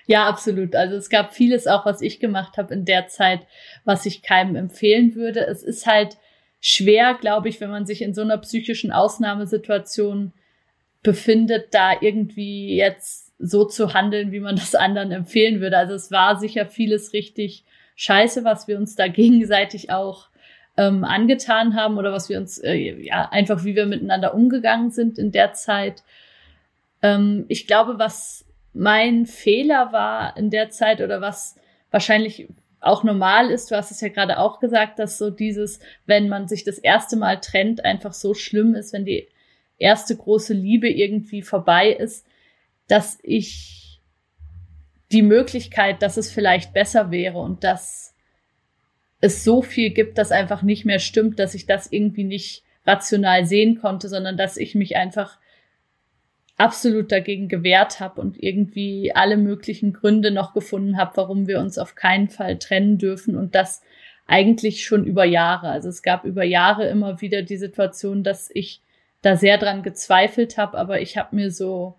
Ja, 0.07 0.27
absolut. 0.27 0.75
Also 0.75 0.97
es 0.97 1.09
gab 1.09 1.35
vieles 1.35 1.67
auch, 1.67 1.87
was 1.87 2.01
ich 2.01 2.21
gemacht 2.21 2.57
habe 2.57 2.75
in 2.75 2.85
der 2.85 3.09
Zeit, 3.09 3.47
was 3.85 4.05
ich 4.07 4.23
keinem 4.23 4.57
empfehlen 4.57 5.15
würde. 5.15 5.47
Es 5.47 5.63
ist 5.63 5.87
halt 5.87 6.17
schwer, 6.61 7.15
glaube 7.15 7.49
ich, 7.49 7.61
wenn 7.61 7.71
man 7.71 7.87
sich 7.87 8.03
in 8.03 8.15
so 8.15 8.23
einer 8.23 8.39
psychischen 8.39 8.93
Ausnahmesituation 8.93 10.33
befindet, 11.03 11.75
da 11.75 11.93
irgendwie 12.01 12.77
jetzt 12.77 13.33
so 13.39 13.65
zu 13.65 13.93
handeln, 13.95 14.33
wie 14.33 14.41
man 14.41 14.57
das 14.57 14.75
anderen 14.75 15.13
empfehlen 15.13 15.61
würde. 15.61 15.77
Also 15.77 15.95
es 15.95 16.11
war 16.11 16.39
sicher 16.39 16.67
vieles 16.67 17.13
richtig 17.13 17.65
scheiße, 17.97 18.45
was 18.45 18.69
wir 18.69 18.79
uns 18.79 18.95
da 18.97 19.09
gegenseitig 19.09 19.91
auch 19.91 20.29
ähm, 20.77 21.05
angetan 21.05 21.75
haben 21.75 21.99
oder 21.99 22.13
was 22.13 22.29
wir 22.29 22.39
uns, 22.39 22.59
äh, 22.59 22.75
ja, 22.75 23.29
einfach 23.31 23.65
wie 23.65 23.77
wir 23.77 23.85
miteinander 23.85 24.35
umgegangen 24.35 24.91
sind 24.91 25.19
in 25.19 25.31
der 25.31 25.53
Zeit. 25.53 26.03
Ähm, 27.03 27.45
ich 27.49 27.67
glaube, 27.67 27.99
was 27.99 28.47
mein 28.73 29.27
Fehler 29.27 29.93
war 29.93 30.37
in 30.37 30.51
der 30.51 30.71
Zeit 30.71 31.01
oder 31.01 31.21
was 31.21 31.57
wahrscheinlich 31.91 32.49
auch 32.81 33.05
normal 33.05 33.51
ist, 33.51 33.71
du 33.71 33.77
hast 33.77 33.91
es 33.93 34.01
ja 34.01 34.09
gerade 34.09 34.39
auch 34.39 34.59
gesagt, 34.59 34.99
dass 34.99 35.17
so 35.17 35.31
dieses, 35.31 35.79
wenn 36.07 36.29
man 36.29 36.49
sich 36.49 36.65
das 36.65 36.79
erste 36.79 37.17
Mal 37.17 37.41
trennt, 37.41 37.85
einfach 37.85 38.13
so 38.13 38.35
schlimm 38.35 38.75
ist, 38.75 38.93
wenn 38.93 39.05
die 39.05 39.29
erste 39.79 40.17
große 40.17 40.53
Liebe 40.53 40.89
irgendwie 40.89 41.43
vorbei 41.43 41.91
ist, 41.91 42.27
dass 42.89 43.19
ich 43.23 44.01
die 45.13 45.23
Möglichkeit, 45.23 46.03
dass 46.03 46.17
es 46.17 46.31
vielleicht 46.31 46.73
besser 46.73 47.11
wäre 47.11 47.39
und 47.39 47.63
dass 47.63 48.15
es 49.21 49.45
so 49.45 49.63
viel 49.63 49.91
gibt, 49.91 50.19
das 50.19 50.33
einfach 50.33 50.63
nicht 50.63 50.85
mehr 50.85 50.99
stimmt, 50.99 51.39
dass 51.39 51.55
ich 51.55 51.67
das 51.67 51.91
irgendwie 51.93 52.25
nicht 52.25 52.65
rational 52.85 53.47
sehen 53.47 53.79
konnte, 53.81 54.09
sondern 54.09 54.37
dass 54.37 54.57
ich 54.57 54.75
mich 54.75 54.97
einfach 54.97 55.39
absolut 56.63 57.11
dagegen 57.11 57.49
gewehrt 57.49 57.99
habe 57.99 58.21
und 58.21 58.41
irgendwie 58.41 59.13
alle 59.13 59.37
möglichen 59.37 59.93
Gründe 59.93 60.31
noch 60.31 60.55
gefunden 60.55 60.97
habe, 60.97 61.17
warum 61.17 61.49
wir 61.49 61.59
uns 61.59 61.77
auf 61.77 61.97
keinen 61.97 62.29
Fall 62.29 62.57
trennen 62.57 62.99
dürfen 62.99 63.37
und 63.37 63.57
das 63.57 63.83
eigentlich 64.29 64.85
schon 64.85 65.05
über 65.05 65.25
Jahre. 65.25 65.71
Also 65.71 65.89
es 65.89 66.03
gab 66.03 66.25
über 66.25 66.45
Jahre 66.45 66.87
immer 66.87 67.21
wieder 67.21 67.43
die 67.43 67.57
Situation, 67.57 68.23
dass 68.23 68.49
ich 68.55 68.81
da 69.23 69.37
sehr 69.37 69.59
dran 69.59 69.83
gezweifelt 69.83 70.57
habe, 70.57 70.79
aber 70.79 71.01
ich 71.01 71.17
habe 71.17 71.35
mir 71.35 71.51
so 71.51 71.99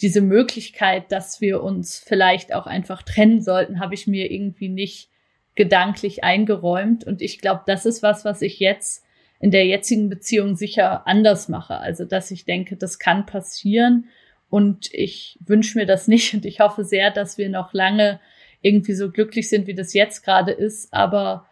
diese 0.00 0.22
Möglichkeit, 0.22 1.12
dass 1.12 1.42
wir 1.42 1.62
uns 1.62 1.98
vielleicht 1.98 2.54
auch 2.54 2.66
einfach 2.66 3.02
trennen 3.02 3.42
sollten, 3.42 3.80
habe 3.80 3.92
ich 3.92 4.06
mir 4.06 4.30
irgendwie 4.30 4.70
nicht 4.70 5.10
gedanklich 5.56 6.24
eingeräumt 6.24 7.04
und 7.04 7.20
ich 7.20 7.38
glaube, 7.38 7.64
das 7.66 7.84
ist 7.84 8.02
was, 8.02 8.24
was 8.24 8.40
ich 8.40 8.60
jetzt 8.60 9.04
in 9.40 9.50
der 9.50 9.66
jetzigen 9.66 10.08
Beziehung 10.08 10.54
sicher 10.54 11.06
anders 11.06 11.48
mache. 11.48 11.78
Also, 11.78 12.04
dass 12.04 12.30
ich 12.30 12.44
denke, 12.44 12.76
das 12.76 12.98
kann 12.98 13.26
passieren 13.26 14.08
und 14.50 14.92
ich 14.92 15.38
wünsche 15.44 15.78
mir 15.78 15.86
das 15.86 16.06
nicht 16.08 16.34
und 16.34 16.44
ich 16.44 16.60
hoffe 16.60 16.84
sehr, 16.84 17.10
dass 17.10 17.38
wir 17.38 17.48
noch 17.48 17.72
lange 17.72 18.20
irgendwie 18.62 18.92
so 18.92 19.10
glücklich 19.10 19.48
sind, 19.48 19.66
wie 19.66 19.74
das 19.74 19.94
jetzt 19.94 20.22
gerade 20.22 20.52
ist. 20.52 20.92
Aber 20.92 21.46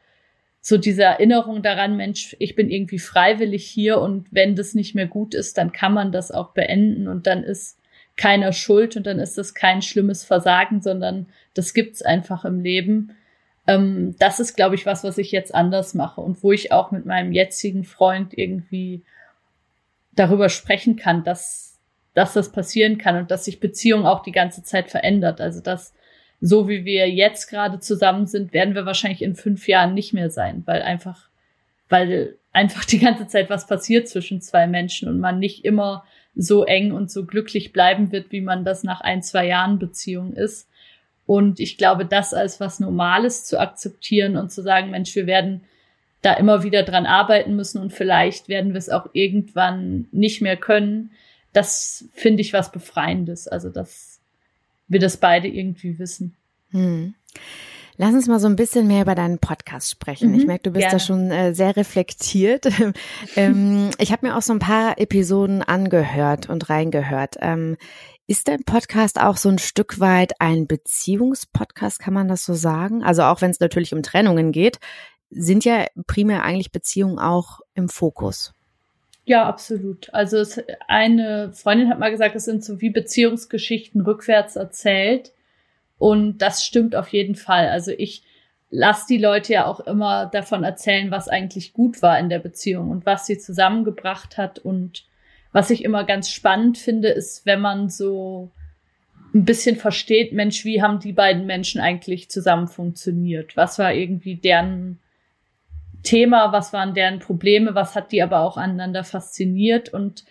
so 0.60 0.76
diese 0.76 1.04
Erinnerung 1.04 1.62
daran, 1.62 1.96
Mensch, 1.96 2.36
ich 2.38 2.54
bin 2.54 2.68
irgendwie 2.68 2.98
freiwillig 2.98 3.64
hier 3.64 4.00
und 4.00 4.26
wenn 4.30 4.54
das 4.54 4.74
nicht 4.74 4.94
mehr 4.94 5.06
gut 5.06 5.34
ist, 5.34 5.56
dann 5.56 5.72
kann 5.72 5.94
man 5.94 6.12
das 6.12 6.30
auch 6.30 6.52
beenden 6.52 7.08
und 7.08 7.26
dann 7.26 7.42
ist 7.42 7.78
keiner 8.16 8.52
schuld 8.52 8.96
und 8.96 9.06
dann 9.06 9.20
ist 9.20 9.38
das 9.38 9.54
kein 9.54 9.80
schlimmes 9.80 10.24
Versagen, 10.24 10.82
sondern 10.82 11.28
das 11.54 11.72
gibt's 11.72 12.02
einfach 12.02 12.44
im 12.44 12.60
Leben. 12.60 13.12
Ähm, 13.68 14.16
das 14.18 14.40
ist, 14.40 14.56
glaube 14.56 14.74
ich, 14.74 14.86
was, 14.86 15.04
was 15.04 15.18
ich 15.18 15.30
jetzt 15.30 15.54
anders 15.54 15.94
mache 15.94 16.22
und 16.22 16.42
wo 16.42 16.50
ich 16.50 16.72
auch 16.72 16.90
mit 16.90 17.06
meinem 17.06 17.32
jetzigen 17.32 17.84
Freund 17.84 18.36
irgendwie 18.36 19.02
darüber 20.12 20.48
sprechen 20.48 20.96
kann, 20.96 21.22
dass, 21.22 21.78
dass 22.14 22.32
das 22.32 22.50
passieren 22.50 22.98
kann 22.98 23.16
und 23.16 23.30
dass 23.30 23.44
sich 23.44 23.60
Beziehung 23.60 24.06
auch 24.06 24.22
die 24.22 24.32
ganze 24.32 24.64
Zeit 24.64 24.90
verändert. 24.90 25.40
Also 25.40 25.60
dass 25.60 25.92
so 26.40 26.66
wie 26.68 26.84
wir 26.84 27.10
jetzt 27.10 27.48
gerade 27.48 27.78
zusammen 27.78 28.26
sind, 28.26 28.52
werden 28.52 28.74
wir 28.74 28.86
wahrscheinlich 28.86 29.22
in 29.22 29.34
fünf 29.34 29.68
Jahren 29.68 29.92
nicht 29.92 30.14
mehr 30.14 30.30
sein, 30.30 30.62
weil 30.66 30.82
einfach, 30.82 31.28
weil 31.90 32.36
einfach 32.52 32.84
die 32.86 33.00
ganze 33.00 33.26
Zeit 33.26 33.50
was 33.50 33.66
passiert 33.66 34.08
zwischen 34.08 34.40
zwei 34.40 34.66
Menschen 34.66 35.08
und 35.08 35.20
man 35.20 35.38
nicht 35.38 35.64
immer 35.64 36.04
so 36.34 36.64
eng 36.64 36.92
und 36.92 37.10
so 37.10 37.26
glücklich 37.26 37.72
bleiben 37.72 38.12
wird, 38.12 38.32
wie 38.32 38.40
man 38.40 38.64
das 38.64 38.82
nach 38.82 39.02
ein, 39.02 39.22
zwei 39.22 39.46
Jahren 39.46 39.78
Beziehung 39.78 40.32
ist. 40.32 40.68
Und 41.28 41.60
ich 41.60 41.76
glaube, 41.76 42.06
das 42.06 42.32
als 42.32 42.58
was 42.58 42.80
Normales 42.80 43.44
zu 43.44 43.60
akzeptieren 43.60 44.38
und 44.38 44.50
zu 44.50 44.62
sagen, 44.62 44.90
Mensch, 44.90 45.14
wir 45.14 45.26
werden 45.26 45.60
da 46.22 46.32
immer 46.32 46.62
wieder 46.62 46.84
dran 46.84 47.04
arbeiten 47.04 47.54
müssen 47.54 47.82
und 47.82 47.92
vielleicht 47.92 48.48
werden 48.48 48.72
wir 48.72 48.78
es 48.78 48.88
auch 48.88 49.10
irgendwann 49.12 50.06
nicht 50.10 50.40
mehr 50.40 50.56
können. 50.56 51.10
Das 51.52 52.06
finde 52.14 52.40
ich 52.40 52.54
was 52.54 52.72
Befreiendes. 52.72 53.46
Also, 53.46 53.68
dass 53.68 54.20
wir 54.88 55.00
das 55.00 55.18
beide 55.18 55.48
irgendwie 55.48 55.98
wissen. 55.98 56.34
Hm. 56.70 57.12
Lass 57.98 58.14
uns 58.14 58.26
mal 58.26 58.40
so 58.40 58.46
ein 58.46 58.56
bisschen 58.56 58.86
mehr 58.86 59.02
über 59.02 59.14
deinen 59.14 59.38
Podcast 59.38 59.90
sprechen. 59.90 60.30
Mhm, 60.30 60.38
ich 60.38 60.46
merke, 60.46 60.62
du 60.62 60.70
bist 60.70 60.84
gerne. 60.84 60.94
da 60.94 60.98
schon 60.98 61.30
äh, 61.30 61.52
sehr 61.52 61.76
reflektiert. 61.76 62.68
ähm, 63.36 63.90
ich 63.98 64.12
habe 64.12 64.26
mir 64.26 64.34
auch 64.38 64.42
so 64.42 64.54
ein 64.54 64.60
paar 64.60 64.98
Episoden 64.98 65.62
angehört 65.62 66.48
und 66.48 66.70
reingehört. 66.70 67.36
Ähm, 67.42 67.76
ist 68.28 68.46
dein 68.46 68.62
Podcast 68.62 69.18
auch 69.18 69.38
so 69.38 69.48
ein 69.48 69.58
Stück 69.58 70.00
weit 70.00 70.34
ein 70.38 70.66
Beziehungspodcast, 70.66 71.98
kann 71.98 72.12
man 72.12 72.28
das 72.28 72.44
so 72.44 72.52
sagen? 72.52 73.02
Also 73.02 73.22
auch 73.22 73.40
wenn 73.40 73.50
es 73.50 73.58
natürlich 73.58 73.94
um 73.94 74.02
Trennungen 74.02 74.52
geht, 74.52 74.78
sind 75.30 75.64
ja 75.64 75.86
primär 76.06 76.42
eigentlich 76.42 76.70
Beziehungen 76.70 77.18
auch 77.18 77.60
im 77.74 77.88
Fokus. 77.88 78.52
Ja, 79.24 79.46
absolut. 79.46 80.12
Also 80.12 80.38
es, 80.38 80.62
eine 80.88 81.52
Freundin 81.54 81.88
hat 81.88 81.98
mal 81.98 82.10
gesagt, 82.10 82.36
es 82.36 82.44
sind 82.44 82.62
so 82.62 82.80
wie 82.82 82.90
Beziehungsgeschichten 82.90 84.02
rückwärts 84.02 84.56
erzählt. 84.56 85.32
Und 85.96 86.38
das 86.38 86.64
stimmt 86.64 86.94
auf 86.94 87.08
jeden 87.08 87.34
Fall. 87.34 87.68
Also 87.68 87.92
ich 87.92 88.22
lasse 88.70 89.06
die 89.08 89.18
Leute 89.18 89.54
ja 89.54 89.66
auch 89.66 89.80
immer 89.80 90.26
davon 90.26 90.64
erzählen, 90.64 91.10
was 91.10 91.28
eigentlich 91.28 91.72
gut 91.72 92.02
war 92.02 92.18
in 92.18 92.28
der 92.28 92.40
Beziehung 92.40 92.90
und 92.90 93.06
was 93.06 93.24
sie 93.24 93.38
zusammengebracht 93.38 94.36
hat. 94.36 94.58
Und 94.58 95.07
was 95.52 95.70
ich 95.70 95.84
immer 95.84 96.04
ganz 96.04 96.30
spannend 96.30 96.78
finde, 96.78 97.08
ist, 97.08 97.46
wenn 97.46 97.60
man 97.60 97.88
so 97.88 98.50
ein 99.34 99.44
bisschen 99.44 99.76
versteht, 99.76 100.32
Mensch, 100.32 100.64
wie 100.64 100.82
haben 100.82 101.00
die 101.00 101.12
beiden 101.12 101.46
Menschen 101.46 101.80
eigentlich 101.80 102.30
zusammen 102.30 102.68
funktioniert? 102.68 103.56
Was 103.56 103.78
war 103.78 103.92
irgendwie 103.92 104.36
deren 104.36 104.98
Thema? 106.02 106.52
Was 106.52 106.72
waren 106.72 106.94
deren 106.94 107.18
Probleme? 107.18 107.74
Was 107.74 107.94
hat 107.94 108.12
die 108.12 108.22
aber 108.22 108.40
auch 108.40 108.56
aneinander 108.56 109.04
fasziniert? 109.04 109.92
Und 109.92 110.24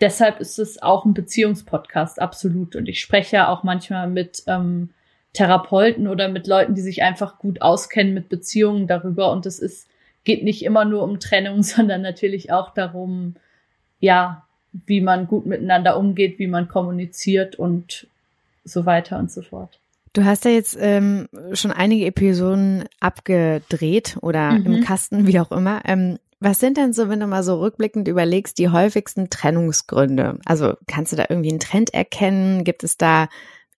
deshalb 0.00 0.40
ist 0.40 0.58
es 0.58 0.82
auch 0.82 1.04
ein 1.04 1.14
Beziehungspodcast, 1.14 2.20
absolut. 2.20 2.76
Und 2.76 2.88
ich 2.88 3.00
spreche 3.00 3.36
ja 3.36 3.48
auch 3.48 3.62
manchmal 3.62 4.08
mit 4.08 4.42
ähm, 4.46 4.90
Therapeuten 5.32 6.08
oder 6.08 6.28
mit 6.28 6.46
Leuten, 6.46 6.74
die 6.74 6.80
sich 6.80 7.02
einfach 7.02 7.38
gut 7.38 7.60
auskennen 7.60 8.14
mit 8.14 8.28
Beziehungen 8.28 8.86
darüber. 8.86 9.30
Und 9.32 9.44
es 9.44 9.58
ist, 9.58 9.88
geht 10.24 10.42
nicht 10.42 10.64
immer 10.64 10.84
nur 10.84 11.02
um 11.02 11.20
Trennung, 11.20 11.62
sondern 11.62 12.02
natürlich 12.02 12.50
auch 12.52 12.72
darum, 12.72 13.34
ja, 14.06 14.44
wie 14.86 15.00
man 15.00 15.26
gut 15.26 15.46
miteinander 15.46 15.98
umgeht, 15.98 16.38
wie 16.38 16.46
man 16.46 16.68
kommuniziert 16.68 17.56
und 17.56 18.06
so 18.64 18.86
weiter 18.86 19.18
und 19.18 19.32
so 19.32 19.42
fort. 19.42 19.80
Du 20.12 20.24
hast 20.24 20.44
ja 20.44 20.52
jetzt 20.52 20.78
ähm, 20.80 21.28
schon 21.52 21.72
einige 21.72 22.06
Episoden 22.06 22.84
abgedreht 23.00 24.16
oder 24.22 24.52
mhm. 24.52 24.66
im 24.66 24.84
Kasten, 24.84 25.26
wie 25.26 25.40
auch 25.40 25.50
immer. 25.50 25.82
Ähm, 25.84 26.18
was 26.38 26.60
sind 26.60 26.76
denn 26.76 26.92
so, 26.92 27.08
wenn 27.08 27.20
du 27.20 27.26
mal 27.26 27.42
so 27.42 27.60
rückblickend 27.60 28.08
überlegst, 28.08 28.58
die 28.58 28.68
häufigsten 28.68 29.28
Trennungsgründe? 29.28 30.38
Also 30.44 30.74
kannst 30.86 31.12
du 31.12 31.16
da 31.16 31.26
irgendwie 31.28 31.50
einen 31.50 31.60
Trend 31.60 31.92
erkennen? 31.92 32.64
Gibt 32.64 32.84
es 32.84 32.96
da, 32.96 33.28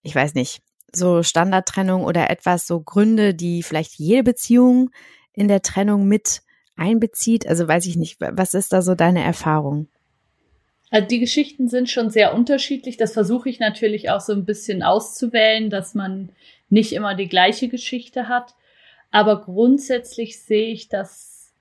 ich 0.03 0.13
weiß 0.13 0.35
nicht, 0.35 0.61
so 0.93 1.23
Standardtrennung 1.23 2.03
oder 2.03 2.29
etwas, 2.29 2.67
so 2.67 2.81
Gründe, 2.81 3.33
die 3.33 3.63
vielleicht 3.63 3.95
jede 3.97 4.23
Beziehung 4.23 4.91
in 5.33 5.47
der 5.47 5.61
Trennung 5.61 6.07
mit 6.07 6.41
einbezieht? 6.75 7.47
Also 7.47 7.67
weiß 7.67 7.85
ich 7.87 7.97
nicht, 7.97 8.19
was 8.19 8.53
ist 8.53 8.73
da 8.73 8.81
so 8.81 8.93
deine 8.93 9.23
Erfahrung? 9.23 9.87
Also 10.91 11.07
die 11.07 11.19
Geschichten 11.19 11.67
sind 11.67 11.89
schon 11.89 12.09
sehr 12.09 12.33
unterschiedlich. 12.33 12.97
Das 12.97 13.13
versuche 13.13 13.49
ich 13.49 13.59
natürlich 13.59 14.09
auch 14.09 14.21
so 14.21 14.33
ein 14.33 14.45
bisschen 14.45 14.81
auszuwählen, 14.81 15.69
dass 15.69 15.93
man 15.93 16.29
nicht 16.69 16.93
immer 16.93 17.15
die 17.15 17.27
gleiche 17.27 17.67
Geschichte 17.67 18.27
hat. 18.27 18.55
Aber 19.11 19.41
grundsätzlich 19.41 20.41
sehe 20.41 20.67
ich, 20.67 20.89
dass 20.89 21.53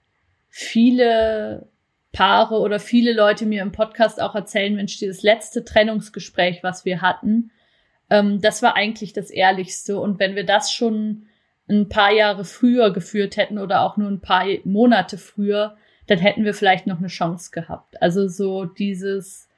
viele 0.49 1.69
Paare 2.13 2.59
oder 2.59 2.81
viele 2.81 3.13
Leute 3.13 3.47
mir 3.47 3.63
im 3.63 3.73
Podcast 3.73 4.21
auch 4.21 4.35
erzählen, 4.35 4.75
Mensch, 4.75 4.99
dieses 4.99 5.23
letzte 5.23 5.65
Trennungsgespräch, 5.65 6.63
was 6.63 6.85
wir 6.85 7.03
hatten, 7.03 7.51
ähm, 8.11 8.41
das 8.41 8.63
war 8.63 8.77
eigentlich 8.77 9.13
das 9.13 9.31
Ehrlichste. 9.31 10.01
Und 10.01 10.19
wenn 10.19 10.35
wir 10.35 10.45
das 10.45 10.73
schon 10.73 11.27
ein 11.69 11.89
paar 11.89 12.13
Jahre 12.13 12.45
früher 12.45 12.93
geführt 12.93 13.37
hätten 13.37 13.59
oder 13.59 13.83
auch 13.83 13.97
nur 13.97 14.11
ein 14.11 14.21
paar 14.21 14.47
Monate 14.65 15.19
früher, 15.19 15.77
dann 16.09 16.19
hätten 16.19 16.45
wir 16.45 16.55
vielleicht 16.55 16.87
noch 16.87 16.99
eine 16.99 17.07
Chance 17.07 17.51
gehabt. 17.53 18.03
Also 18.03 18.27
so 18.29 18.65
dieses 18.65 19.49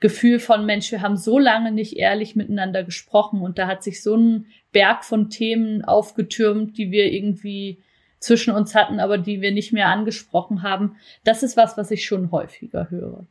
Gefühl 0.00 0.38
von 0.38 0.66
Mensch, 0.66 0.92
wir 0.92 1.02
haben 1.02 1.16
so 1.16 1.38
lange 1.38 1.72
nicht 1.72 1.96
ehrlich 1.96 2.36
miteinander 2.36 2.84
gesprochen 2.84 3.40
und 3.40 3.58
da 3.58 3.66
hat 3.66 3.82
sich 3.82 4.02
so 4.02 4.16
ein 4.16 4.46
Berg 4.72 5.04
von 5.04 5.30
Themen 5.30 5.84
aufgetürmt, 5.84 6.76
die 6.76 6.90
wir 6.90 7.10
irgendwie 7.10 7.78
zwischen 8.20 8.52
uns 8.52 8.74
hatten, 8.74 9.00
aber 9.00 9.18
die 9.18 9.40
wir 9.40 9.52
nicht 9.52 9.72
mehr 9.72 9.88
angesprochen 9.88 10.62
haben. 10.62 10.96
Das 11.24 11.42
ist 11.42 11.56
was, 11.56 11.76
was 11.76 11.90
ich 11.90 12.04
schon 12.04 12.30
häufiger 12.30 12.90
höre. 12.90 13.26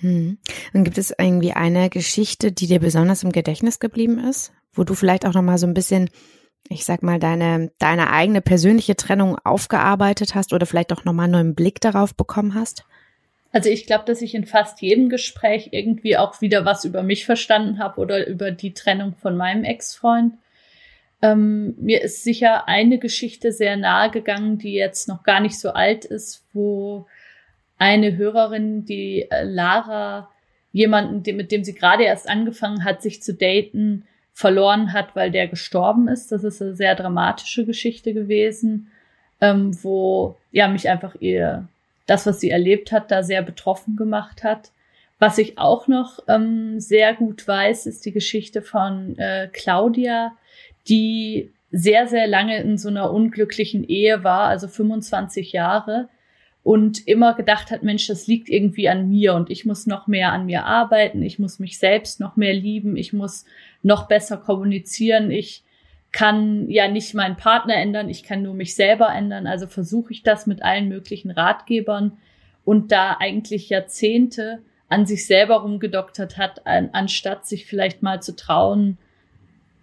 Hm. 0.00 0.38
Und 0.72 0.84
gibt 0.84 0.98
es 0.98 1.14
irgendwie 1.18 1.52
eine 1.52 1.90
Geschichte, 1.90 2.52
die 2.52 2.66
dir 2.66 2.78
besonders 2.78 3.22
im 3.22 3.32
Gedächtnis 3.32 3.80
geblieben 3.80 4.18
ist, 4.18 4.52
wo 4.72 4.84
du 4.84 4.94
vielleicht 4.94 5.26
auch 5.26 5.34
noch 5.34 5.42
mal 5.42 5.58
so 5.58 5.66
ein 5.66 5.74
bisschen, 5.74 6.10
ich 6.68 6.84
sag 6.84 7.02
mal, 7.02 7.18
deine 7.18 7.70
deine 7.78 8.10
eigene 8.10 8.40
persönliche 8.40 8.96
Trennung 8.96 9.38
aufgearbeitet 9.44 10.34
hast 10.34 10.52
oder 10.52 10.66
vielleicht 10.66 10.92
auch 10.92 11.04
noch 11.04 11.12
mal 11.12 11.24
einen 11.24 11.32
neuen 11.32 11.54
Blick 11.54 11.80
darauf 11.80 12.14
bekommen 12.14 12.54
hast? 12.54 12.84
Also 13.50 13.70
ich 13.70 13.86
glaube, 13.86 14.04
dass 14.04 14.20
ich 14.20 14.34
in 14.34 14.44
fast 14.44 14.80
jedem 14.82 15.08
Gespräch 15.08 15.70
irgendwie 15.72 16.16
auch 16.16 16.40
wieder 16.40 16.64
was 16.64 16.84
über 16.84 17.02
mich 17.02 17.24
verstanden 17.24 17.78
habe 17.78 18.00
oder 18.00 18.26
über 18.26 18.50
die 18.50 18.74
Trennung 18.74 19.14
von 19.14 19.36
meinem 19.36 19.64
Ex-Freund. 19.64 20.34
Ähm, 21.22 21.74
mir 21.78 22.02
ist 22.02 22.22
sicher 22.22 22.68
eine 22.68 22.98
Geschichte 22.98 23.50
sehr 23.52 23.76
nahe 23.76 24.10
gegangen, 24.10 24.58
die 24.58 24.74
jetzt 24.74 25.08
noch 25.08 25.22
gar 25.22 25.40
nicht 25.40 25.58
so 25.58 25.70
alt 25.70 26.04
ist, 26.04 26.44
wo 26.52 27.06
eine 27.78 28.16
Hörerin, 28.16 28.84
die 28.84 29.26
äh, 29.30 29.44
Lara, 29.44 30.30
jemanden, 30.72 31.22
die, 31.22 31.32
mit 31.32 31.50
dem 31.50 31.64
sie 31.64 31.74
gerade 31.74 32.04
erst 32.04 32.28
angefangen 32.28 32.84
hat, 32.84 33.02
sich 33.02 33.22
zu 33.22 33.34
daten, 33.34 34.04
verloren 34.38 34.92
hat, 34.92 35.16
weil 35.16 35.32
der 35.32 35.48
gestorben 35.48 36.06
ist. 36.06 36.30
Das 36.30 36.44
ist 36.44 36.62
eine 36.62 36.76
sehr 36.76 36.94
dramatische 36.94 37.64
Geschichte 37.64 38.14
gewesen, 38.14 38.88
ähm, 39.40 39.76
wo 39.82 40.36
ja 40.52 40.68
mich 40.68 40.88
einfach 40.88 41.16
ihr 41.18 41.66
das, 42.06 42.24
was 42.24 42.38
sie 42.38 42.50
erlebt 42.50 42.92
hat, 42.92 43.10
da 43.10 43.24
sehr 43.24 43.42
betroffen 43.42 43.96
gemacht 43.96 44.44
hat. 44.44 44.70
Was 45.18 45.38
ich 45.38 45.58
auch 45.58 45.88
noch 45.88 46.20
ähm, 46.28 46.78
sehr 46.78 47.14
gut 47.14 47.48
weiß, 47.48 47.86
ist 47.86 48.06
die 48.06 48.12
Geschichte 48.12 48.62
von 48.62 49.18
äh, 49.18 49.48
Claudia, 49.52 50.30
die 50.88 51.50
sehr, 51.72 52.06
sehr 52.06 52.28
lange 52.28 52.60
in 52.60 52.78
so 52.78 52.90
einer 52.90 53.10
unglücklichen 53.10 53.82
Ehe 53.82 54.22
war, 54.22 54.46
also 54.46 54.68
25 54.68 55.50
Jahre 55.50 56.08
und 56.62 57.06
immer 57.06 57.34
gedacht 57.34 57.70
hat, 57.70 57.82
Mensch, 57.82 58.06
das 58.08 58.26
liegt 58.26 58.48
irgendwie 58.48 58.88
an 58.88 59.08
mir 59.08 59.34
und 59.34 59.50
ich 59.50 59.64
muss 59.64 59.86
noch 59.86 60.06
mehr 60.06 60.32
an 60.32 60.46
mir 60.46 60.64
arbeiten, 60.64 61.22
ich 61.22 61.38
muss 61.38 61.58
mich 61.58 61.78
selbst 61.78 62.20
noch 62.20 62.36
mehr 62.36 62.52
lieben, 62.52 62.96
ich 62.96 63.12
muss 63.12 63.44
noch 63.82 64.08
besser 64.08 64.36
kommunizieren, 64.36 65.30
ich 65.30 65.62
kann 66.12 66.68
ja 66.68 66.88
nicht 66.88 67.14
meinen 67.14 67.36
Partner 67.36 67.76
ändern, 67.76 68.08
ich 68.08 68.22
kann 68.22 68.42
nur 68.42 68.54
mich 68.54 68.74
selber 68.74 69.08
ändern, 69.14 69.46
also 69.46 69.66
versuche 69.66 70.12
ich 70.12 70.22
das 70.22 70.46
mit 70.46 70.62
allen 70.62 70.88
möglichen 70.88 71.30
Ratgebern 71.30 72.18
und 72.64 72.92
da 72.92 73.16
eigentlich 73.18 73.68
Jahrzehnte 73.68 74.60
an 74.88 75.06
sich 75.06 75.26
selber 75.26 75.56
rumgedoktert 75.56 76.38
hat, 76.38 76.66
an, 76.66 76.90
anstatt 76.92 77.46
sich 77.46 77.66
vielleicht 77.66 78.02
mal 78.02 78.22
zu 78.22 78.34
trauen, 78.34 78.98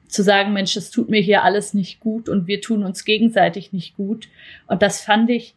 zu 0.08 0.24
sagen, 0.24 0.53
Mensch, 0.53 0.74
das 0.74 0.91
tut 0.91 1.10
mir 1.10 1.22
hier 1.22 1.44
alles 1.44 1.74
nicht 1.74 2.00
gut 2.00 2.29
und 2.29 2.48
wir 2.48 2.62
tun 2.62 2.84
uns 2.84 3.05
gegenseitig 3.05 3.74
nicht 3.74 3.96
gut. 3.96 4.29
Und 4.67 4.82
das 4.82 5.01
fand 5.01 5.29
ich 5.29 5.55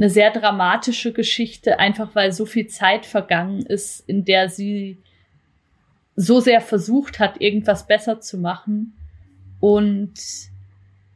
eine 0.00 0.08
sehr 0.08 0.30
dramatische 0.30 1.12
Geschichte, 1.12 1.78
einfach 1.78 2.14
weil 2.14 2.32
so 2.32 2.46
viel 2.46 2.68
Zeit 2.68 3.04
vergangen 3.04 3.66
ist, 3.66 4.00
in 4.08 4.24
der 4.24 4.48
sie 4.48 4.96
so 6.16 6.40
sehr 6.40 6.62
versucht 6.62 7.18
hat, 7.18 7.40
irgendwas 7.40 7.86
besser 7.86 8.18
zu 8.20 8.38
machen. 8.38 8.96
Und 9.60 10.14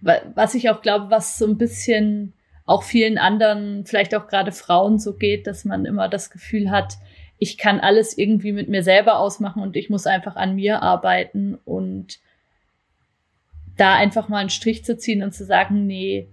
was 0.03 0.55
ich 0.55 0.69
auch 0.69 0.83
glaube, 0.83 1.11
was 1.11 1.38
so 1.38 1.47
ein 1.47 1.57
bisschen 1.57 2.35
auch 2.67 2.83
vielen 2.83 3.17
anderen, 3.17 3.87
vielleicht 3.87 4.14
auch 4.14 4.26
gerade 4.26 4.53
Frauen 4.53 4.99
so 4.99 5.14
geht, 5.14 5.47
dass 5.47 5.64
man 5.64 5.87
immer 5.87 6.11
das 6.11 6.29
Gefühl 6.29 6.71
hat, 6.71 6.99
ich 7.38 7.57
kann 7.57 7.81
alles 7.81 8.17
irgendwie 8.17 8.53
mit 8.53 8.69
mir 8.69 8.83
selber 8.83 9.19
ausmachen 9.19 9.62
und 9.62 9.76
ich 9.76 9.88
muss 9.88 10.07
einfach 10.07 10.37
an 10.37 10.57
mir 10.57 10.83
arbeiten 10.83 11.59
und 11.64 12.19
da 13.79 13.95
einfach 13.95 14.29
mal 14.29 14.38
einen 14.38 14.50
Strich 14.50 14.85
zu 14.85 14.99
ziehen 14.99 15.23
und 15.23 15.33
zu 15.33 15.47
sagen, 15.47 15.87
nee, 15.87 16.29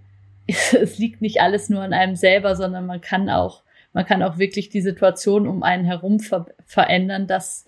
es, 0.72 0.98
liegt 0.98 1.22
nicht 1.22 1.40
alles 1.40 1.68
nur 1.68 1.82
an 1.82 1.92
einem 1.92 2.16
selber, 2.16 2.56
sondern 2.56 2.86
man 2.86 3.00
kann 3.00 3.30
auch, 3.30 3.62
man 3.92 4.06
kann 4.06 4.22
auch 4.22 4.38
wirklich 4.38 4.68
die 4.68 4.80
Situation 4.80 5.46
um 5.46 5.62
einen 5.62 5.84
herum 5.84 6.20
ver 6.20 6.46
verändern. 6.64 7.26
Das 7.26 7.66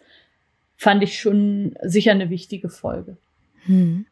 fand 0.77 1.03
ich 1.03 1.19
schon 1.19 1.77
sicher 1.83 2.13
eine 2.13 2.31
wichtige 2.31 2.69
Folge. 2.69 3.17
Hm. 3.67 4.07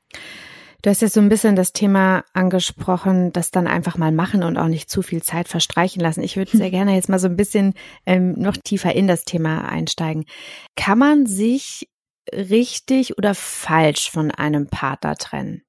Du 0.82 0.90
hast 0.90 1.00
jetzt 1.00 1.14
so 1.14 1.20
ein 1.20 1.28
bisschen 1.28 1.54
das 1.54 1.72
Thema 1.72 2.24
angesprochen, 2.32 3.32
das 3.32 3.52
dann 3.52 3.68
einfach 3.68 3.96
mal 3.96 4.10
machen 4.10 4.42
und 4.42 4.56
auch 4.56 4.66
nicht 4.66 4.90
zu 4.90 5.00
viel 5.02 5.22
Zeit 5.22 5.46
verstreichen 5.46 6.00
lassen. 6.00 6.24
Ich 6.24 6.36
würde 6.36 6.50
sehr 6.56 6.70
gerne 6.70 6.94
jetzt 6.94 7.08
mal 7.08 7.20
so 7.20 7.28
ein 7.28 7.36
bisschen 7.36 7.74
ähm, 8.04 8.32
noch 8.32 8.56
tiefer 8.56 8.94
in 8.94 9.06
das 9.06 9.24
Thema 9.24 9.68
einsteigen. 9.68 10.24
Kann 10.74 10.98
man 10.98 11.26
sich 11.26 11.88
richtig 12.32 13.16
oder 13.16 13.34
falsch 13.34 14.10
von 14.10 14.32
einem 14.32 14.66
Partner 14.66 15.14
trennen? 15.14 15.62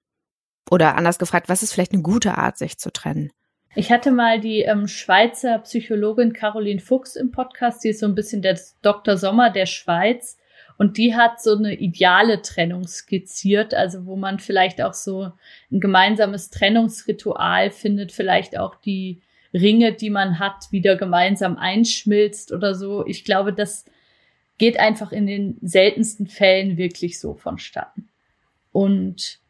Oder 0.74 0.96
anders 0.96 1.20
gefragt, 1.20 1.50
was 1.50 1.62
ist 1.62 1.72
vielleicht 1.72 1.94
eine 1.94 2.01
gute 2.01 2.36
Art, 2.36 2.58
sich 2.58 2.80
zu 2.80 2.92
trennen? 2.92 3.32
Ich 3.75 3.92
hatte 3.92 4.10
mal 4.10 4.39
die 4.39 4.62
ähm, 4.62 4.88
Schweizer 4.88 5.60
Psychologin 5.60 6.34
Caroline 6.34 6.80
Fuchs 6.80 7.15
im 7.15 7.30
Podcast, 7.30 7.84
die 7.84 7.89
ist 7.89 8.00
so 8.00 8.08
ein 8.08 8.15
bisschen 8.15 8.42
der 8.42 8.60
Dr. 8.82 9.15
Sommer 9.15 9.51
der 9.51 9.68
Schweiz. 9.68 10.39
Und 10.80 10.98
die 10.98 11.15
hat 11.15 11.39
so 11.39 11.56
eine 11.56 11.75
ideale 11.75 12.42
Trennung 12.42 12.88
skizziert, 12.88 13.75
also 13.75 14.08
wo 14.08 14.15
man 14.15 14.39
vielleicht 14.39 14.82
auch 14.82 14.96
so 14.96 15.32
ein 15.72 15.80
gemeinsames 15.80 16.50
Trennungsritual 16.50 17.70
findet, 17.70 18.12
vielleicht 18.12 18.58
auch 18.58 18.74
die 18.74 19.22
Ringe, 19.53 19.94
die 19.94 20.10
man 20.10 20.39
hat, 20.39 20.72
wieder 20.72 20.96
gemeinsam 20.96 21.56
einschmilzt 21.56 22.51
oder 22.51 22.74
so. 22.74 23.06
Ich 23.06 23.25
glaube, 23.25 23.53
das 23.53 23.86
geht 24.58 24.80
einfach 24.80 25.12
in 25.12 25.27
den 25.27 25.60
seltensten 25.62 26.25
Fällen 26.25 26.77
wirklich 26.77 27.20
so 27.20 27.36
vonstatten. 27.36 28.10
Und 28.72 29.42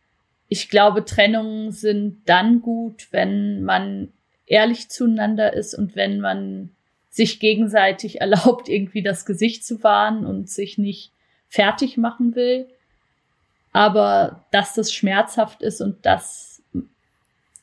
ich 0.53 0.69
glaube, 0.69 1.03
Trennungen 1.03 1.71
sind 1.71 2.29
dann 2.29 2.61
gut, 2.61 3.07
wenn 3.09 3.63
man 3.63 4.13
ehrlich 4.45 4.87
zueinander 4.87 5.51
ist 5.51 5.73
und 5.73 5.95
wenn 5.95 6.19
man 6.19 6.69
sich 7.09 7.39
gegenseitig 7.39 8.21
erlaubt, 8.21 8.69
irgendwie 8.69 9.01
das 9.01 9.25
Gesicht 9.25 9.65
zu 9.65 9.81
wahren 9.81 10.27
und 10.27 10.51
sich 10.51 10.77
nicht 10.77 11.11
fertig 11.49 11.97
machen 11.97 12.35
will. 12.35 12.67
Aber 13.71 14.45
dass 14.51 14.75
das 14.75 14.93
schmerzhaft 14.93 15.63
ist 15.63 15.81
und 15.81 16.05
dass 16.05 16.61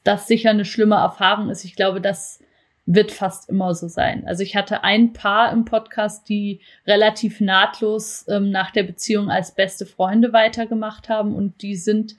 das 0.03 0.27
sicher 0.27 0.51
eine 0.51 0.65
schlimme 0.65 0.97
Erfahrung 0.97 1.49
ist, 1.49 1.65
ich 1.65 1.77
glaube, 1.77 2.01
das 2.01 2.43
wird 2.87 3.13
fast 3.13 3.49
immer 3.49 3.73
so 3.73 3.87
sein. 3.87 4.27
Also 4.27 4.43
ich 4.43 4.57
hatte 4.57 4.83
ein 4.83 5.13
Paar 5.13 5.53
im 5.53 5.65
Podcast, 5.65 6.29
die 6.29 6.61
relativ 6.89 7.41
nahtlos 7.41 8.27
ähm, 8.27 8.51
nach 8.51 8.73
der 8.73 8.83
Beziehung 8.83 9.31
als 9.31 9.55
beste 9.55 9.87
Freunde 9.87 10.33
weitergemacht 10.33 11.09
haben 11.09 11.37
und 11.37 11.63
die 11.63 11.77
sind, 11.77 12.17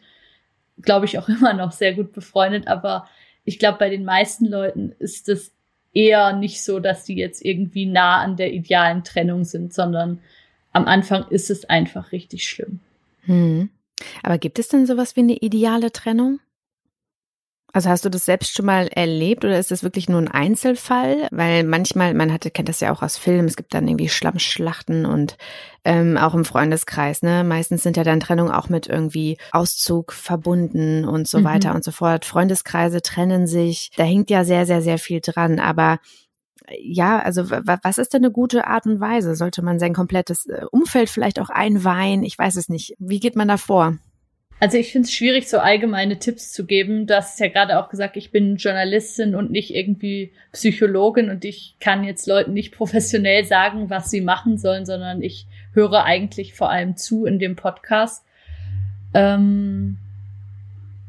glaube 0.82 1.06
ich, 1.06 1.18
auch 1.18 1.30
immer 1.30 1.54
noch 1.54 1.72
sehr 1.72 1.94
gut 1.94 2.14
befreundet. 2.14 2.68
Aber 2.68 3.08
ich 3.44 3.60
glaube, 3.60 3.80
bei 3.80 3.90
den 3.90 4.06
meisten 4.06 4.46
Leuten 4.46 4.94
ist 5.00 5.30
es 5.30 5.52
eher 5.94 6.34
nicht 6.34 6.64
so, 6.64 6.80
dass 6.80 7.04
die 7.04 7.16
jetzt 7.16 7.44
irgendwie 7.44 7.86
nah 7.86 8.22
an 8.22 8.38
der 8.38 8.54
idealen 8.54 9.04
Trennung 9.04 9.44
sind, 9.44 9.74
sondern 9.74 10.20
am 10.72 10.86
Anfang 10.86 11.28
ist 11.30 11.50
es 11.50 11.66
einfach 11.66 12.12
richtig 12.12 12.48
schlimm. 12.48 12.80
Hm. 13.24 13.70
Aber 14.24 14.38
gibt 14.38 14.58
es 14.58 14.70
denn 14.70 14.86
sowas 14.86 15.16
wie 15.16 15.22
eine 15.22 15.38
ideale 15.38 15.92
Trennung? 15.92 16.40
Also 17.74 17.90
hast 17.90 18.04
du 18.04 18.10
das 18.10 18.26
selbst 18.26 18.54
schon 18.54 18.66
mal 18.66 18.88
erlebt 18.88 19.46
oder 19.46 19.58
ist 19.58 19.72
das 19.72 19.84
wirklich 19.84 20.10
nur 20.10 20.20
ein 20.20 20.28
Einzelfall? 20.28 21.28
Weil 21.32 21.64
manchmal, 21.64 22.14
man 22.14 22.34
hatte, 22.34 22.52
kennt 22.52 22.70
das 22.70 22.82
ja 22.82 22.92
auch 22.92 23.02
aus 23.02 23.18
Filmen, 23.18 23.48
es 23.48 23.56
gibt 23.56 23.74
dann 23.74 23.88
irgendwie 23.88 24.10
Schlammschlachten 24.10 25.06
und 25.06 25.38
ähm, 25.84 26.18
auch 26.18 26.34
im 26.34 26.46
Freundeskreis, 26.46 27.22
ne? 27.22 27.44
Meistens 27.44 27.84
sind 27.84 27.98
ja 27.98 28.04
dann 28.04 28.20
Trennungen 28.20 28.52
auch 28.52 28.70
mit 28.70 28.88
irgendwie 28.88 29.38
Auszug 29.52 30.12
verbunden 30.12 31.06
und 31.06 31.28
so 31.28 31.40
mhm. 31.40 31.44
weiter 31.46 31.74
und 31.74 31.84
so 31.84 31.92
fort. 31.92 32.26
Freundeskreise 32.26 33.02
trennen 33.02 33.48
sich, 33.48 33.92
da 33.96 34.04
hängt 34.04 34.30
ja 34.30 34.44
sehr, 34.44 34.66
sehr, 34.66 34.82
sehr 34.82 34.98
viel 34.98 35.22
dran. 35.22 35.60
Aber 35.60 36.00
ja, 36.80 37.20
also 37.20 37.50
was 37.50 37.98
ist 37.98 38.14
denn 38.14 38.24
eine 38.24 38.32
gute 38.32 38.68
Art 38.68 38.86
und 38.86 39.00
Weise? 39.00 39.36
Sollte 39.36 39.62
man 39.62 39.80
sein 39.80 39.94
komplettes 39.94 40.46
äh, 40.46 40.66
Umfeld 40.72 41.10
vielleicht 41.10 41.40
auch 41.40 41.50
einweihen? 41.50 42.24
Ich 42.24 42.38
weiß 42.38 42.56
es 42.56 42.70
nicht. 42.70 42.96
Wie 43.00 43.20
geht 43.20 43.36
man 43.36 43.48
da 43.48 43.58
vor? 43.58 43.98
Also 44.62 44.78
ich 44.78 44.92
finde 44.92 45.08
es 45.08 45.14
schwierig, 45.14 45.50
so 45.50 45.58
allgemeine 45.58 46.20
Tipps 46.20 46.54
zu 46.54 46.68
geben. 46.68 47.08
Du 47.08 47.16
hast 47.16 47.40
ja 47.40 47.48
gerade 47.48 47.80
auch 47.80 47.90
gesagt, 47.90 48.16
ich 48.16 48.30
bin 48.30 48.58
Journalistin 48.58 49.34
und 49.34 49.50
nicht 49.50 49.74
irgendwie 49.74 50.34
Psychologin 50.52 51.32
und 51.32 51.44
ich 51.46 51.78
kann 51.80 52.04
jetzt 52.04 52.28
Leuten 52.28 52.54
nicht 52.54 52.72
professionell 52.72 53.44
sagen, 53.44 53.90
was 53.90 54.12
sie 54.12 54.22
machen 54.22 54.60
sollen, 54.60 54.86
sondern 54.86 55.24
ich 55.24 55.48
höre 55.74 56.04
eigentlich 56.04 56.54
vor 56.54 56.70
allem 56.70 56.96
zu 56.96 57.26
in 57.26 57.40
dem 57.40 57.56
Podcast. 57.56 58.24
Ähm, 59.16 59.98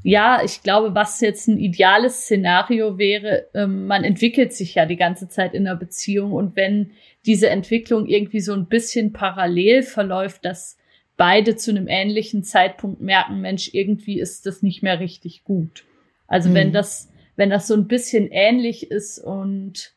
ja, 0.02 0.40
ich 0.42 0.62
glaube, 0.62 0.94
was 0.94 1.20
jetzt 1.20 1.46
ein 1.46 1.58
ideales 1.58 2.22
Szenario 2.22 2.96
wäre, 2.96 3.48
ähm, 3.52 3.86
man 3.86 4.02
entwickelt 4.02 4.54
sich 4.54 4.76
ja 4.76 4.86
die 4.86 4.96
ganze 4.96 5.28
Zeit 5.28 5.52
in 5.52 5.66
einer 5.66 5.76
Beziehung 5.76 6.32
und 6.32 6.56
wenn 6.56 6.92
diese 7.26 7.50
Entwicklung 7.50 8.06
irgendwie 8.06 8.40
so 8.40 8.54
ein 8.54 8.64
bisschen 8.64 9.12
parallel 9.12 9.82
verläuft, 9.82 10.46
dass 10.46 10.78
beide 11.16 11.56
zu 11.56 11.70
einem 11.70 11.88
ähnlichen 11.88 12.44
Zeitpunkt 12.44 13.00
merken, 13.00 13.40
Mensch, 13.40 13.70
irgendwie 13.72 14.20
ist 14.20 14.46
das 14.46 14.62
nicht 14.62 14.82
mehr 14.82 15.00
richtig 15.00 15.44
gut. 15.44 15.84
Also 16.26 16.50
mhm. 16.50 16.54
wenn 16.54 16.72
das, 16.72 17.10
wenn 17.36 17.50
das 17.50 17.66
so 17.66 17.74
ein 17.74 17.88
bisschen 17.88 18.28
ähnlich 18.30 18.90
ist 18.90 19.18
und 19.18 19.92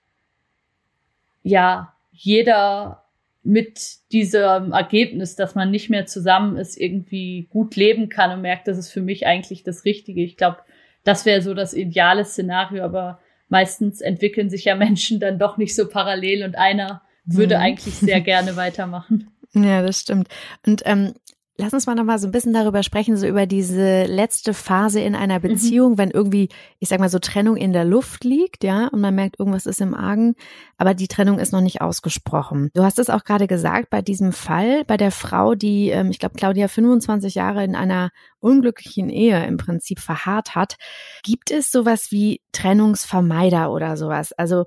ja, 1.44 1.94
jeder 2.12 3.04
mit 3.44 3.98
diesem 4.12 4.72
Ergebnis, 4.72 5.36
dass 5.36 5.54
man 5.54 5.70
nicht 5.70 5.90
mehr 5.90 6.08
zusammen 6.08 6.58
ist, 6.58 6.78
irgendwie 6.78 7.48
gut 7.52 7.76
leben 7.76 8.10
kann 8.10 8.32
und 8.32 8.42
merkt, 8.42 8.68
das 8.68 8.78
ist 8.78 8.92
für 8.92 9.02
mich 9.02 9.28
eigentlich 9.28 9.64
das 9.64 9.86
Richtige. 9.86 10.24
Ich 10.24 10.36
glaube, 10.36 10.58
das 11.04 11.26
wäre 11.26 11.42
so 11.44 11.54
das 11.54 11.76
ideale 11.76 12.26
Szenario, 12.26 12.84
aber 12.84 13.20
meistens 13.48 14.02
entwickeln 14.02 14.50
sich 14.50 14.66
ja 14.66 14.76
Menschen 14.76 15.20
dann 15.20 15.38
doch 15.38 15.58
nicht 15.58 15.76
so 15.76 15.88
parallel 15.88 16.44
und 16.44 16.58
einer 16.58 17.04
würde 17.26 17.56
mhm. 17.58 17.62
eigentlich 17.62 17.96
sehr 17.96 18.22
gerne 18.22 18.56
weitermachen. 18.56 19.30
Ja, 19.56 19.82
das 19.82 20.00
stimmt. 20.00 20.28
Und 20.66 20.82
ähm, 20.86 21.14
Lass 21.58 21.72
uns 21.72 21.88
mal 21.88 21.96
nochmal 21.96 22.20
so 22.20 22.28
ein 22.28 22.34
bisschen 22.34 22.52
darüber 22.52 22.84
sprechen, 22.84 23.16
so 23.16 23.26
über 23.26 23.46
diese 23.46 24.04
letzte 24.04 24.54
Phase 24.54 25.00
in 25.00 25.16
einer 25.16 25.38
mhm. 25.38 25.44
Beziehung, 25.44 25.92
mhm. 25.94 25.98
wenn 25.98 26.12
irgendwie, 26.12 26.50
ich 26.80 26.90
sag 26.90 27.00
mal 27.00 27.08
so 27.08 27.20
Trennung 27.20 27.56
in 27.56 27.72
der 27.72 27.86
Luft 27.86 28.26
liegt, 28.26 28.66
ja, 28.66 28.88
und 28.88 29.00
man 29.00 29.16
merkt, 29.16 29.40
irgendwas 29.40 29.66
ist 29.66 29.80
im 29.80 29.94
Argen, 29.94 30.36
aber 30.78 30.94
die 30.94 31.08
Trennung 31.08 31.40
ist 31.40 31.54
noch 31.54 31.62
nicht 31.62 31.80
ausgesprochen. 31.80 32.72
Du 32.74 32.84
hast 32.84 33.00
es 33.00 33.10
auch 33.10 33.24
gerade 33.24 33.48
gesagt, 33.48 33.90
bei 33.90 34.02
diesem 34.02 34.34
Fall, 34.34 34.84
bei 34.84 34.98
der 34.98 35.12
Frau, 35.12 35.56
die, 35.56 35.92
ähm, 35.92 36.10
ich 36.10 36.20
glaube, 36.20 36.36
Claudia 36.36 36.68
25 36.68 37.36
Jahre 37.36 37.64
in 37.64 37.76
einer 37.76 38.10
unglücklichen 38.42 39.10
Ehe 39.10 39.46
im 39.46 39.56
Prinzip 39.56 40.00
verharrt 40.00 40.56
hat, 40.56 40.76
gibt 41.24 41.52
es 41.52 41.72
sowas 41.72 42.08
wie 42.12 42.42
Trennungsvermeider 42.52 43.72
oder 43.72 43.96
sowas? 43.96 44.34
Also 44.34 44.66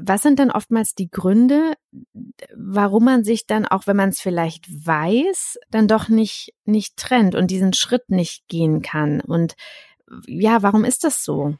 was 0.00 0.22
sind 0.22 0.38
dann 0.38 0.50
oftmals 0.50 0.94
die 0.94 1.10
Gründe, 1.10 1.74
warum 2.54 3.04
man 3.04 3.24
sich 3.24 3.46
dann, 3.46 3.66
auch 3.66 3.86
wenn 3.86 3.96
man 3.96 4.10
es 4.10 4.20
vielleicht 4.20 4.66
weiß, 4.68 5.58
dann 5.70 5.88
doch 5.88 6.08
nicht, 6.08 6.54
nicht 6.64 6.96
trennt 6.96 7.34
und 7.34 7.50
diesen 7.50 7.74
Schritt 7.74 8.08
nicht 8.08 8.48
gehen 8.48 8.80
kann? 8.80 9.20
Und 9.20 9.56
ja, 10.26 10.62
warum 10.62 10.84
ist 10.84 11.04
das 11.04 11.22
so? 11.22 11.56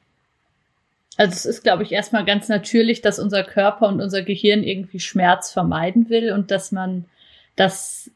Also 1.18 1.32
es 1.32 1.46
ist, 1.46 1.62
glaube 1.64 1.82
ich, 1.82 1.92
erstmal 1.92 2.24
ganz 2.24 2.48
natürlich, 2.48 3.02
dass 3.02 3.18
unser 3.18 3.42
Körper 3.42 3.88
und 3.88 4.00
unser 4.00 4.22
Gehirn 4.22 4.62
irgendwie 4.62 5.00
Schmerz 5.00 5.52
vermeiden 5.52 6.08
will 6.08 6.32
und 6.32 6.50
dass 6.50 6.72
man 6.72 7.06
das 7.56 8.10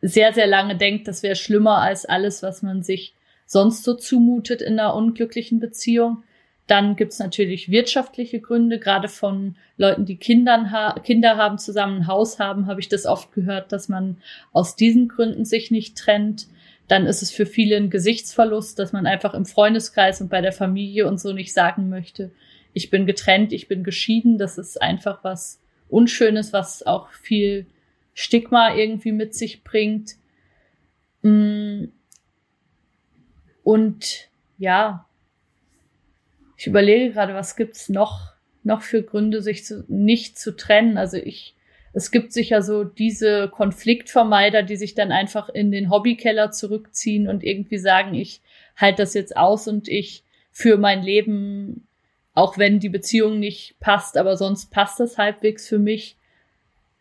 sehr, 0.00 0.32
sehr 0.32 0.46
lange 0.46 0.76
denkt, 0.76 1.08
das 1.08 1.22
wäre 1.22 1.34
schlimmer 1.34 1.78
als 1.78 2.06
alles, 2.06 2.42
was 2.42 2.62
man 2.62 2.82
sich 2.82 3.12
sonst 3.44 3.82
so 3.82 3.94
zumutet 3.94 4.62
in 4.62 4.78
einer 4.78 4.94
unglücklichen 4.94 5.58
Beziehung. 5.58 6.22
Dann 6.68 6.96
gibt's 6.96 7.18
natürlich 7.18 7.70
wirtschaftliche 7.70 8.40
Gründe, 8.40 8.78
gerade 8.78 9.08
von 9.08 9.56
Leuten, 9.78 10.04
die 10.04 10.18
Kindern 10.18 10.70
ha 10.70 11.00
Kinder 11.02 11.38
haben, 11.38 11.58
zusammen 11.58 12.02
ein 12.02 12.06
Haus 12.06 12.38
haben, 12.38 12.66
habe 12.66 12.80
ich 12.80 12.88
das 12.88 13.06
oft 13.06 13.32
gehört, 13.32 13.72
dass 13.72 13.88
man 13.88 14.18
aus 14.52 14.76
diesen 14.76 15.08
Gründen 15.08 15.46
sich 15.46 15.70
nicht 15.70 15.96
trennt. 15.96 16.46
Dann 16.86 17.06
ist 17.06 17.22
es 17.22 17.30
für 17.30 17.46
viele 17.46 17.76
ein 17.76 17.88
Gesichtsverlust, 17.88 18.78
dass 18.78 18.92
man 18.92 19.06
einfach 19.06 19.32
im 19.32 19.46
Freundeskreis 19.46 20.20
und 20.20 20.28
bei 20.28 20.42
der 20.42 20.52
Familie 20.52 21.08
und 21.08 21.18
so 21.18 21.32
nicht 21.32 21.54
sagen 21.54 21.88
möchte, 21.88 22.30
ich 22.74 22.90
bin 22.90 23.06
getrennt, 23.06 23.52
ich 23.54 23.66
bin 23.66 23.82
geschieden. 23.82 24.36
Das 24.36 24.58
ist 24.58 24.80
einfach 24.80 25.24
was 25.24 25.60
Unschönes, 25.88 26.52
was 26.52 26.86
auch 26.86 27.10
viel 27.10 27.66
Stigma 28.12 28.74
irgendwie 28.74 29.12
mit 29.12 29.34
sich 29.34 29.64
bringt. 29.64 30.16
Mm. 31.22 31.86
Und 33.62 34.28
ja, 34.58 35.07
ich 36.58 36.66
überlege 36.66 37.12
gerade, 37.12 37.34
was 37.34 37.54
gibt's 37.54 37.88
noch, 37.88 38.32
noch 38.64 38.82
für 38.82 39.02
Gründe, 39.04 39.40
sich 39.40 39.64
zu, 39.64 39.84
nicht 39.86 40.38
zu 40.38 40.56
trennen. 40.56 40.98
Also 40.98 41.16
ich, 41.16 41.54
es 41.92 42.10
gibt 42.10 42.32
sicher 42.32 42.62
so 42.62 42.82
diese 42.82 43.48
Konfliktvermeider, 43.48 44.64
die 44.64 44.76
sich 44.76 44.96
dann 44.96 45.12
einfach 45.12 45.48
in 45.48 45.70
den 45.70 45.88
Hobbykeller 45.88 46.50
zurückziehen 46.50 47.28
und 47.28 47.44
irgendwie 47.44 47.78
sagen, 47.78 48.14
ich 48.14 48.42
halte 48.76 49.02
das 49.02 49.14
jetzt 49.14 49.36
aus 49.36 49.68
und 49.68 49.86
ich 49.86 50.24
für 50.50 50.76
mein 50.78 51.02
Leben, 51.02 51.86
auch 52.34 52.58
wenn 52.58 52.80
die 52.80 52.88
Beziehung 52.88 53.38
nicht 53.38 53.78
passt, 53.78 54.16
aber 54.16 54.36
sonst 54.36 54.72
passt 54.72 54.98
das 54.98 55.16
halbwegs 55.16 55.68
für 55.68 55.78
mich. 55.78 56.16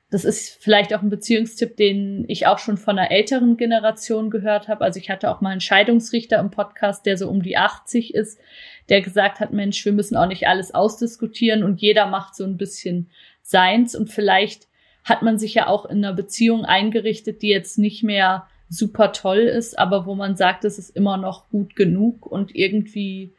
Das 0.09 0.23
ist 0.23 0.57
vielleicht 0.61 0.93
auch 0.93 1.01
ein 1.01 1.09
Beziehungstipp, 1.09 1.75
den 1.75 2.23
ich 2.29 2.47
auch 2.47 2.59
schon 2.59 2.77
von 2.77 2.97
einer 2.97 3.11
älteren 3.11 3.57
Generation 3.57 4.29
gehört 4.29 4.69
habe. 4.69 4.85
Also 4.85 4.99
ich 4.99 5.09
hatte 5.09 5.29
auch 5.29 5.41
mal 5.41 5.49
einen 5.49 5.61
Scheidungsrichter 5.61 6.39
im 6.39 6.49
Podcast, 6.49 7.05
der 7.05 7.17
so 7.17 7.29
um 7.29 7.41
die 7.41 7.57
80 7.57 8.13
ist, 8.13 8.39
der 8.87 9.01
gesagt 9.01 9.41
hat, 9.41 9.51
Mensch, 9.51 9.83
wir 9.83 9.91
müssen 9.91 10.15
auch 10.15 10.27
nicht 10.27 10.47
alles 10.47 10.73
ausdiskutieren 10.73 11.63
und 11.63 11.81
jeder 11.81 12.05
macht 12.05 12.35
so 12.35 12.45
ein 12.45 12.55
bisschen 12.55 13.09
seins 13.41 13.95
und 13.95 14.09
vielleicht 14.09 14.67
hat 15.03 15.23
man 15.23 15.37
sich 15.37 15.53
ja 15.53 15.67
auch 15.67 15.85
in 15.85 16.03
einer 16.03 16.13
Beziehung 16.13 16.65
eingerichtet, 16.65 17.41
die 17.41 17.49
jetzt 17.49 17.77
nicht 17.77 18.03
mehr 18.03 18.47
super 18.69 19.13
toll 19.13 19.39
ist, 19.39 19.79
aber 19.79 20.05
wo 20.05 20.15
man 20.15 20.35
sagt, 20.35 20.65
es 20.65 20.77
ist 20.77 20.95
immer 20.95 21.17
noch 21.17 21.49
gut 21.49 21.75
genug 21.75 22.25
und 22.25 22.55
irgendwie 22.55 23.33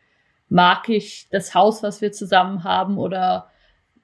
mag 0.49 0.89
ich 0.89 1.29
das 1.31 1.55
Haus, 1.55 1.83
was 1.83 2.01
wir 2.01 2.13
zusammen 2.13 2.65
haben 2.65 2.99
oder 2.99 3.51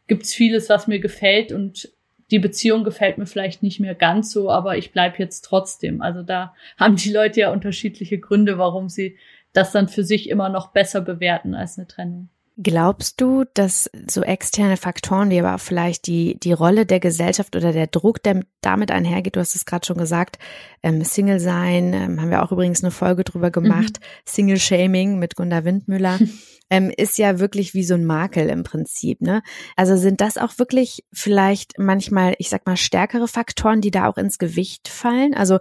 gibt's 0.06 0.34
vieles, 0.34 0.68
was 0.68 0.86
mir 0.86 1.00
gefällt 1.00 1.52
und 1.52 1.88
die 2.30 2.38
Beziehung 2.38 2.84
gefällt 2.84 3.18
mir 3.18 3.26
vielleicht 3.26 3.62
nicht 3.62 3.80
mehr 3.80 3.94
ganz 3.94 4.30
so, 4.32 4.50
aber 4.50 4.76
ich 4.76 4.92
bleib 4.92 5.18
jetzt 5.18 5.42
trotzdem. 5.42 6.02
Also 6.02 6.22
da 6.22 6.54
haben 6.76 6.96
die 6.96 7.12
Leute 7.12 7.40
ja 7.40 7.52
unterschiedliche 7.52 8.18
Gründe, 8.18 8.58
warum 8.58 8.88
sie 8.88 9.18
das 9.52 9.72
dann 9.72 9.88
für 9.88 10.04
sich 10.04 10.28
immer 10.28 10.48
noch 10.48 10.72
besser 10.72 11.00
bewerten 11.00 11.54
als 11.54 11.78
eine 11.78 11.86
Trennung. 11.86 12.28
Glaubst 12.56 13.20
du, 13.20 13.44
dass 13.54 13.90
so 14.08 14.22
externe 14.22 14.76
Faktoren 14.76 15.28
wie 15.30 15.40
aber 15.40 15.56
auch 15.56 15.60
vielleicht 15.60 16.06
die, 16.06 16.38
die 16.38 16.52
Rolle 16.52 16.86
der 16.86 17.00
Gesellschaft 17.00 17.56
oder 17.56 17.72
der 17.72 17.88
Druck, 17.88 18.22
der 18.22 18.42
damit 18.60 18.92
einhergeht, 18.92 19.34
du 19.34 19.40
hast 19.40 19.56
es 19.56 19.64
gerade 19.64 19.84
schon 19.84 19.96
gesagt, 19.96 20.38
ähm, 20.80 21.02
Single 21.02 21.40
sein, 21.40 21.92
ähm, 21.92 22.20
haben 22.20 22.30
wir 22.30 22.44
auch 22.44 22.52
übrigens 22.52 22.84
eine 22.84 22.92
Folge 22.92 23.24
drüber 23.24 23.50
gemacht, 23.50 23.98
mhm. 23.98 24.04
Single 24.24 24.60
Shaming 24.60 25.18
mit 25.18 25.34
Gunda 25.34 25.64
Windmüller, 25.64 26.20
ähm, 26.70 26.92
ist 26.96 27.18
ja 27.18 27.40
wirklich 27.40 27.74
wie 27.74 27.82
so 27.82 27.94
ein 27.94 28.04
Makel 28.04 28.48
im 28.48 28.62
Prinzip, 28.62 29.20
ne? 29.20 29.42
Also 29.74 29.96
sind 29.96 30.20
das 30.20 30.38
auch 30.38 30.56
wirklich 30.56 31.04
vielleicht 31.12 31.78
manchmal, 31.78 32.36
ich 32.38 32.50
sag 32.50 32.66
mal, 32.66 32.76
stärkere 32.76 33.26
Faktoren, 33.26 33.80
die 33.80 33.90
da 33.90 34.06
auch 34.06 34.16
ins 34.16 34.38
Gewicht 34.38 34.86
fallen? 34.86 35.34
Also 35.34 35.58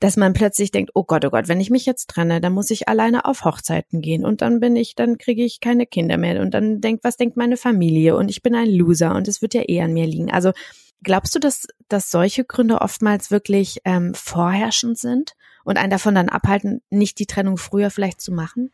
dass 0.00 0.16
man 0.16 0.32
plötzlich 0.32 0.70
denkt, 0.70 0.92
oh 0.94 1.04
Gott, 1.04 1.24
oh 1.24 1.30
Gott, 1.30 1.48
wenn 1.48 1.60
ich 1.60 1.70
mich 1.70 1.86
jetzt 1.86 2.08
trenne, 2.08 2.40
dann 2.40 2.52
muss 2.52 2.70
ich 2.70 2.88
alleine 2.88 3.24
auf 3.24 3.44
Hochzeiten 3.44 4.00
gehen 4.00 4.24
und 4.24 4.42
dann 4.42 4.60
bin 4.60 4.76
ich, 4.76 4.94
dann 4.94 5.18
kriege 5.18 5.44
ich 5.44 5.60
keine 5.60 5.86
Kinder 5.86 6.16
mehr 6.16 6.40
und 6.40 6.52
dann 6.52 6.80
denkt, 6.80 7.04
was 7.04 7.16
denkt 7.16 7.36
meine 7.36 7.56
Familie 7.56 8.16
und 8.16 8.28
ich 8.28 8.42
bin 8.42 8.54
ein 8.54 8.70
Loser 8.70 9.14
und 9.14 9.28
es 9.28 9.42
wird 9.42 9.54
ja 9.54 9.62
eh 9.66 9.80
an 9.80 9.92
mir 9.92 10.06
liegen. 10.06 10.30
Also 10.30 10.52
glaubst 11.02 11.34
du, 11.34 11.38
dass, 11.38 11.66
dass 11.88 12.10
solche 12.10 12.44
Gründe 12.44 12.80
oftmals 12.80 13.30
wirklich 13.30 13.78
ähm, 13.84 14.14
vorherrschend 14.14 14.98
sind 14.98 15.32
und 15.64 15.78
einen 15.78 15.90
davon 15.90 16.14
dann 16.14 16.28
abhalten, 16.28 16.82
nicht 16.90 17.18
die 17.18 17.26
Trennung 17.26 17.56
früher 17.56 17.90
vielleicht 17.90 18.20
zu 18.20 18.32
machen? 18.32 18.72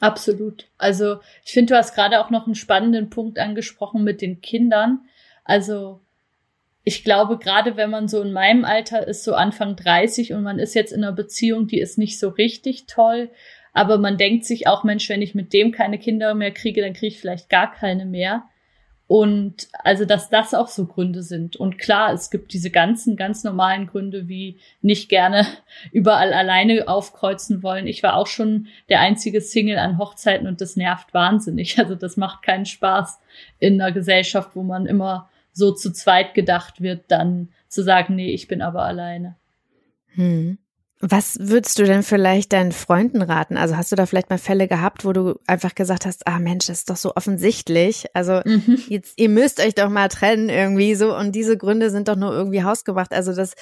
Absolut. 0.00 0.68
Also 0.78 1.18
ich 1.44 1.52
finde, 1.52 1.74
du 1.74 1.78
hast 1.78 1.94
gerade 1.94 2.20
auch 2.20 2.30
noch 2.30 2.46
einen 2.46 2.54
spannenden 2.54 3.10
Punkt 3.10 3.38
angesprochen 3.38 4.04
mit 4.04 4.20
den 4.20 4.40
Kindern. 4.40 5.00
Also 5.44 6.00
ich 6.88 7.04
glaube, 7.04 7.36
gerade 7.36 7.76
wenn 7.76 7.90
man 7.90 8.08
so 8.08 8.22
in 8.22 8.32
meinem 8.32 8.64
Alter 8.64 9.06
ist, 9.06 9.22
so 9.22 9.34
Anfang 9.34 9.76
30 9.76 10.32
und 10.32 10.42
man 10.42 10.58
ist 10.58 10.74
jetzt 10.74 10.90
in 10.90 11.04
einer 11.04 11.12
Beziehung, 11.12 11.66
die 11.66 11.80
ist 11.80 11.98
nicht 11.98 12.18
so 12.18 12.30
richtig 12.30 12.86
toll, 12.86 13.28
aber 13.74 13.98
man 13.98 14.16
denkt 14.16 14.46
sich 14.46 14.66
auch, 14.66 14.84
Mensch, 14.84 15.06
wenn 15.10 15.20
ich 15.20 15.34
mit 15.34 15.52
dem 15.52 15.70
keine 15.70 15.98
Kinder 15.98 16.32
mehr 16.32 16.50
kriege, 16.50 16.80
dann 16.80 16.94
kriege 16.94 17.08
ich 17.08 17.20
vielleicht 17.20 17.50
gar 17.50 17.70
keine 17.70 18.06
mehr. 18.06 18.44
Und 19.06 19.68
also, 19.84 20.06
dass 20.06 20.30
das 20.30 20.54
auch 20.54 20.68
so 20.68 20.86
Gründe 20.86 21.22
sind. 21.22 21.56
Und 21.56 21.76
klar, 21.78 22.14
es 22.14 22.30
gibt 22.30 22.54
diese 22.54 22.70
ganzen, 22.70 23.16
ganz 23.16 23.44
normalen 23.44 23.86
Gründe, 23.86 24.26
wie 24.26 24.58
nicht 24.80 25.10
gerne 25.10 25.46
überall 25.92 26.32
alleine 26.32 26.88
aufkreuzen 26.88 27.62
wollen. 27.62 27.86
Ich 27.86 28.02
war 28.02 28.16
auch 28.16 28.28
schon 28.28 28.68
der 28.88 29.00
einzige 29.00 29.42
Single 29.42 29.78
an 29.78 29.98
Hochzeiten 29.98 30.46
und 30.46 30.62
das 30.62 30.76
nervt 30.76 31.12
wahnsinnig. 31.12 31.76
Also 31.78 31.96
das 31.96 32.16
macht 32.16 32.42
keinen 32.42 32.64
Spaß 32.64 33.20
in 33.58 33.78
einer 33.78 33.92
Gesellschaft, 33.92 34.52
wo 34.54 34.62
man 34.62 34.86
immer 34.86 35.28
so 35.58 35.72
zu 35.72 35.92
zweit 35.92 36.34
gedacht 36.34 36.80
wird, 36.80 37.04
dann 37.08 37.50
zu 37.68 37.82
sagen, 37.82 38.14
nee, 38.14 38.32
ich 38.32 38.48
bin 38.48 38.62
aber 38.62 38.84
alleine. 38.84 39.36
Hm. 40.14 40.58
Was 41.00 41.38
würdest 41.40 41.78
du 41.78 41.84
denn 41.84 42.02
vielleicht 42.02 42.52
deinen 42.52 42.72
Freunden 42.72 43.22
raten? 43.22 43.56
Also 43.56 43.76
hast 43.76 43.92
du 43.92 43.96
da 43.96 44.04
vielleicht 44.06 44.30
mal 44.30 44.38
Fälle 44.38 44.66
gehabt, 44.66 45.04
wo 45.04 45.12
du 45.12 45.38
einfach 45.46 45.76
gesagt 45.76 46.06
hast, 46.06 46.26
ah 46.26 46.40
Mensch, 46.40 46.66
das 46.66 46.78
ist 46.78 46.90
doch 46.90 46.96
so 46.96 47.14
offensichtlich. 47.14 48.06
Also 48.14 48.40
mhm. 48.44 48.82
jetzt, 48.88 49.12
ihr 49.16 49.28
müsst 49.28 49.60
euch 49.60 49.76
doch 49.76 49.90
mal 49.90 50.08
trennen 50.08 50.48
irgendwie 50.48 50.96
so 50.96 51.16
und 51.16 51.36
diese 51.36 51.56
Gründe 51.56 51.90
sind 51.90 52.08
doch 52.08 52.16
nur 52.16 52.32
irgendwie 52.32 52.64
hausgemacht. 52.64 53.12
Also 53.12 53.32
das, 53.32 53.54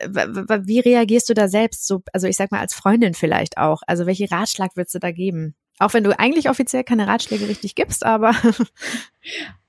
wie 0.00 0.80
reagierst 0.80 1.28
du 1.28 1.34
da 1.34 1.48
selbst 1.48 1.86
so, 1.86 2.02
also 2.14 2.26
ich 2.26 2.38
sag 2.38 2.52
mal 2.52 2.60
als 2.60 2.74
Freundin 2.74 3.12
vielleicht 3.12 3.58
auch. 3.58 3.82
Also 3.86 4.06
welche 4.06 4.30
Ratschlag 4.30 4.74
würdest 4.74 4.94
du 4.94 4.98
da 4.98 5.12
geben? 5.12 5.56
Auch 5.78 5.94
wenn 5.94 6.04
du 6.04 6.18
eigentlich 6.18 6.48
offiziell 6.48 6.84
keine 6.84 7.06
Ratschläge 7.06 7.48
richtig 7.48 7.74
gibst, 7.74 8.04
aber. 8.04 8.34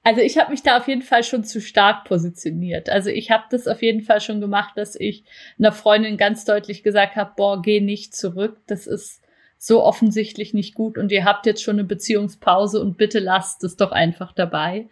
Also 0.02 0.22
ich 0.22 0.38
habe 0.38 0.52
mich 0.52 0.64
da 0.64 0.78
auf 0.78 0.88
jeden 0.88 1.02
Fall 1.02 1.24
schon 1.26 1.44
zu 1.44 1.60
stark 1.60 2.06
positioniert. 2.06 2.90
Also 2.90 3.10
ich 3.10 3.32
habe 3.32 3.44
das 3.52 3.68
auf 3.68 3.82
jeden 3.82 4.02
Fall 4.02 4.22
schon 4.22 4.40
gemacht, 4.40 4.78
dass 4.78 4.96
ich 4.96 5.26
einer 5.60 5.74
Freundin 5.74 6.16
ganz 6.16 6.46
deutlich 6.46 6.84
gesagt 6.84 7.18
habe, 7.18 7.34
boah, 7.36 7.62
geh 7.62 7.82
nicht 7.82 8.16
zurück. 8.16 8.58
Das 8.66 8.88
ist 8.88 9.22
so 9.58 9.84
offensichtlich 9.84 10.54
nicht 10.54 10.74
gut 10.74 10.98
und 10.98 11.12
ihr 11.12 11.26
habt 11.26 11.46
jetzt 11.46 11.62
schon 11.62 11.76
eine 11.76 11.84
Beziehungspause 11.84 12.82
und 12.82 12.98
bitte 12.98 13.20
lasst 13.20 13.64
es 13.66 13.76
doch 13.76 13.92
einfach 13.92 14.32
dabei. 14.32 14.88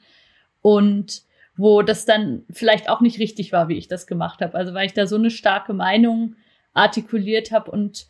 Und 0.61 1.23
wo 1.55 1.81
das 1.81 2.05
dann 2.05 2.43
vielleicht 2.51 2.89
auch 2.89 2.99
nicht 2.99 3.17
richtig 3.17 3.53
war, 3.53 3.69
wie 3.69 3.77
ich 3.77 3.87
das 3.87 4.07
gemacht 4.07 4.41
habe. 4.41 4.55
Also 4.55 4.73
weil 4.73 4.85
ich 4.85 4.93
da 4.93 5.07
so 5.07 5.15
eine 5.15 5.31
starke 5.31 5.73
Meinung 5.73 6.35
artikuliert 6.73 7.51
habe 7.51 7.71
und 7.71 8.07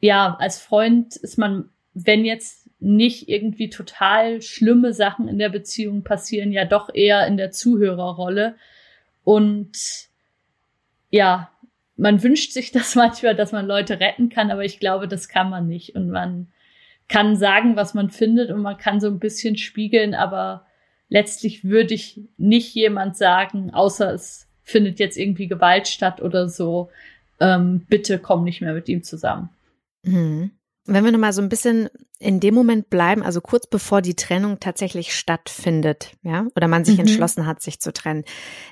ja, 0.00 0.36
als 0.38 0.60
Freund 0.60 1.16
ist 1.16 1.38
man, 1.38 1.70
wenn 1.94 2.24
jetzt 2.24 2.68
nicht 2.80 3.28
irgendwie 3.28 3.70
total 3.70 4.42
schlimme 4.42 4.92
Sachen 4.92 5.28
in 5.28 5.38
der 5.38 5.48
Beziehung 5.48 6.02
passieren, 6.02 6.52
ja 6.52 6.64
doch 6.64 6.92
eher 6.92 7.26
in 7.26 7.36
der 7.36 7.50
Zuhörerrolle. 7.50 8.56
Und 9.22 9.72
ja, 11.10 11.50
man 11.96 12.22
wünscht 12.22 12.52
sich 12.52 12.72
das 12.72 12.94
manchmal, 12.96 13.34
dass 13.34 13.52
man 13.52 13.66
Leute 13.66 14.00
retten 14.00 14.28
kann, 14.28 14.50
aber 14.50 14.64
ich 14.64 14.80
glaube, 14.80 15.08
das 15.08 15.28
kann 15.28 15.48
man 15.48 15.66
nicht. 15.66 15.94
Und 15.94 16.10
man 16.10 16.48
kann 17.08 17.36
sagen, 17.36 17.76
was 17.76 17.94
man 17.94 18.10
findet 18.10 18.50
und 18.50 18.62
man 18.62 18.76
kann 18.76 19.00
so 19.00 19.08
ein 19.08 19.18
bisschen 19.18 19.56
spiegeln, 19.56 20.14
aber 20.14 20.66
letztlich 21.08 21.64
würde 21.64 21.94
ich 21.94 22.20
nicht 22.36 22.74
jemand 22.74 23.16
sagen, 23.16 23.72
außer 23.72 24.12
es 24.12 24.48
findet 24.62 24.98
jetzt 24.98 25.16
irgendwie 25.16 25.46
Gewalt 25.46 25.86
statt 25.86 26.22
oder 26.22 26.48
so, 26.48 26.90
ähm, 27.40 27.86
bitte 27.88 28.18
komm 28.18 28.44
nicht 28.44 28.60
mehr 28.60 28.72
mit 28.72 28.88
ihm 28.88 29.02
zusammen. 29.02 29.50
Mhm. 30.02 30.50
Wenn 30.86 31.04
wir 31.04 31.12
nochmal 31.12 31.32
so 31.32 31.40
ein 31.40 31.48
bisschen 31.48 31.88
in 32.18 32.40
dem 32.40 32.54
Moment 32.54 32.90
bleiben, 32.90 33.22
also 33.22 33.40
kurz 33.40 33.66
bevor 33.66 34.02
die 34.02 34.16
Trennung 34.16 34.60
tatsächlich 34.60 35.14
stattfindet, 35.14 36.12
ja, 36.22 36.46
oder 36.54 36.68
man 36.68 36.84
sich 36.84 36.96
mhm. 36.96 37.00
entschlossen 37.00 37.46
hat, 37.46 37.62
sich 37.62 37.80
zu 37.80 37.92
trennen. 37.92 38.24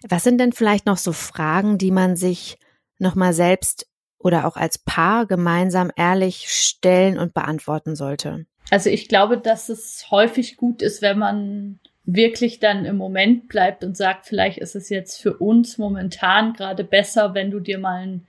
Was 0.09 0.25
sind 0.25 0.39
denn 0.39 0.53
vielleicht 0.53 0.87
noch 0.87 0.99
so 0.99 1.13
Fragen, 1.13 1.79
die 1.79 1.91
man 1.91 2.17
sich 2.17 2.59
nochmal 2.99 3.33
selbst 3.33 3.87
oder 4.19 4.47
auch 4.47 4.57
als 4.57 4.79
Paar 4.79 5.27
gemeinsam 5.27 5.91
ehrlich 5.97 6.47
stellen 6.49 7.19
und 7.19 7.35
beantworten 7.35 7.97
sollte? 7.97 8.47
Also 8.71 8.91
ich 8.91 9.09
glaube, 9.09 9.39
dass 9.39 9.69
es 9.69 10.11
häufig 10.11 10.57
gut 10.57 10.83
ist, 10.83 11.03
wenn 11.03 11.19
man 11.19 11.81
wirklich 12.05 12.59
dann 12.59 12.85
im 12.85 12.97
Moment 12.97 13.49
bleibt 13.49 13.85
und 13.85 13.97
sagt, 13.97 14.27
vielleicht 14.27 14.59
ist 14.59 14.75
es 14.75 14.89
jetzt 14.89 15.21
für 15.21 15.37
uns 15.37 15.79
momentan 15.79 16.53
gerade 16.53 16.85
besser, 16.85 17.35
wenn 17.35 17.51
du 17.51 17.61
dir 17.61 17.79
mal 17.79 18.03
ein 18.03 18.27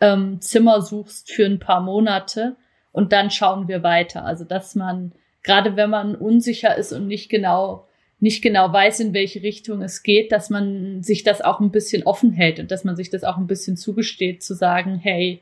ähm, 0.00 0.40
Zimmer 0.40 0.82
suchst 0.82 1.30
für 1.30 1.44
ein 1.44 1.58
paar 1.58 1.80
Monate 1.80 2.56
und 2.92 3.12
dann 3.12 3.30
schauen 3.30 3.68
wir 3.68 3.82
weiter. 3.82 4.24
Also 4.24 4.44
dass 4.44 4.74
man, 4.74 5.12
gerade 5.42 5.76
wenn 5.76 5.90
man 5.90 6.14
unsicher 6.14 6.76
ist 6.76 6.92
und 6.92 7.06
nicht 7.06 7.28
genau, 7.28 7.86
nicht 8.20 8.42
genau 8.42 8.72
weiß, 8.72 9.00
in 9.00 9.14
welche 9.14 9.42
Richtung 9.42 9.82
es 9.82 10.02
geht, 10.02 10.32
dass 10.32 10.50
man 10.50 11.02
sich 11.02 11.22
das 11.22 11.40
auch 11.40 11.60
ein 11.60 11.70
bisschen 11.70 12.04
offen 12.04 12.32
hält 12.32 12.58
und 12.58 12.70
dass 12.70 12.84
man 12.84 12.96
sich 12.96 13.10
das 13.10 13.24
auch 13.24 13.36
ein 13.36 13.46
bisschen 13.46 13.76
zugesteht, 13.76 14.42
zu 14.42 14.54
sagen, 14.54 14.96
hey, 14.96 15.40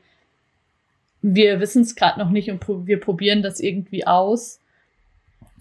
wir 1.21 1.59
wissen 1.59 1.81
es 1.81 1.95
gerade 1.95 2.19
noch 2.19 2.29
nicht 2.29 2.51
und 2.51 2.61
wir 2.87 2.99
probieren 2.99 3.41
das 3.41 3.59
irgendwie 3.59 4.05
aus. 4.05 4.59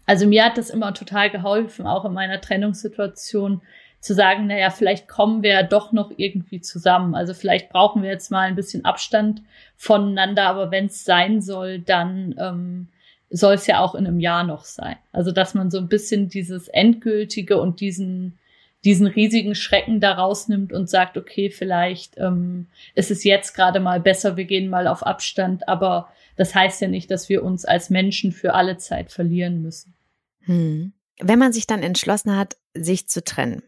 Also 0.05 0.27
mir 0.27 0.45
hat 0.45 0.59
das 0.59 0.71
immer 0.71 0.95
total 0.95 1.31
geholfen, 1.31 1.87
auch 1.87 2.05
in 2.05 2.13
meiner 2.13 2.41
Trennungssituation, 2.41 3.63
zu 4.07 4.15
sagen, 4.15 4.47
naja, 4.47 4.71
vielleicht 4.71 5.09
kommen 5.09 5.43
wir 5.43 5.51
ja 5.51 5.63
doch 5.63 5.93
noch 5.93 6.13
irgendwie 6.17 6.61
zusammen. 6.61 7.15
Also 7.15 7.35
vielleicht 7.35 7.71
brauchen 7.71 8.03
wir 8.03 8.11
jetzt 8.11 8.31
mal 8.31 8.49
ein 8.49 8.55
bisschen 8.55 8.85
Abstand 8.85 9.43
voneinander, 9.77 10.45
aber 10.45 10.71
wenn 10.71 10.87
es 10.87 11.05
sein 11.05 11.43
soll, 11.43 11.81
dann 11.81 12.35
ähm, 12.39 12.89
soll 13.31 13.55
es 13.55 13.67
ja 13.67 13.81
auch 13.81 13.95
in 13.95 14.07
einem 14.07 14.21
Jahr 14.21 14.45
noch 14.45 14.65
sein. 14.65 14.97
Also 15.13 15.33
dass 15.33 15.55
man 15.55 15.71
so 15.71 15.79
ein 15.79 15.89
bisschen 15.89 16.29
dieses 16.29 16.69
Endgültige 16.69 17.61
und 17.61 17.81
diesen 17.81 18.39
diesen 18.85 19.09
riesigen 19.09 19.57
Schrecken 19.57 20.01
da 20.01 20.13
rausnimmt 20.13 20.73
und 20.73 20.89
sagt, 20.89 21.17
okay, 21.17 21.51
vielleicht 21.51 22.19
ähm, 22.19 22.69
ist 22.95 23.11
es 23.11 23.25
jetzt 23.25 23.55
gerade 23.55 23.81
mal 23.81 23.99
besser, 23.99 24.37
wir 24.37 24.45
gehen 24.45 24.69
mal 24.69 24.87
auf 24.87 25.05
Abstand, 25.05 25.69
aber 25.69 26.09
das 26.37 26.55
heißt 26.55 26.83
ja 26.83 26.87
nicht, 26.87 27.11
dass 27.11 27.29
wir 27.29 27.43
uns 27.43 27.65
als 27.65 27.91
Menschen 27.91 28.31
für 28.31 28.55
alle 28.55 28.77
Zeit 28.77 29.11
verlieren 29.11 29.61
müssen. 29.61 29.95
Hm. 30.43 30.93
Wenn 31.19 31.39
man 31.39 31.53
sich 31.53 31.67
dann 31.67 31.83
entschlossen 31.83 32.37
hat, 32.37 32.59
sich 32.75 33.09
zu 33.09 33.25
trennen, 33.25 33.63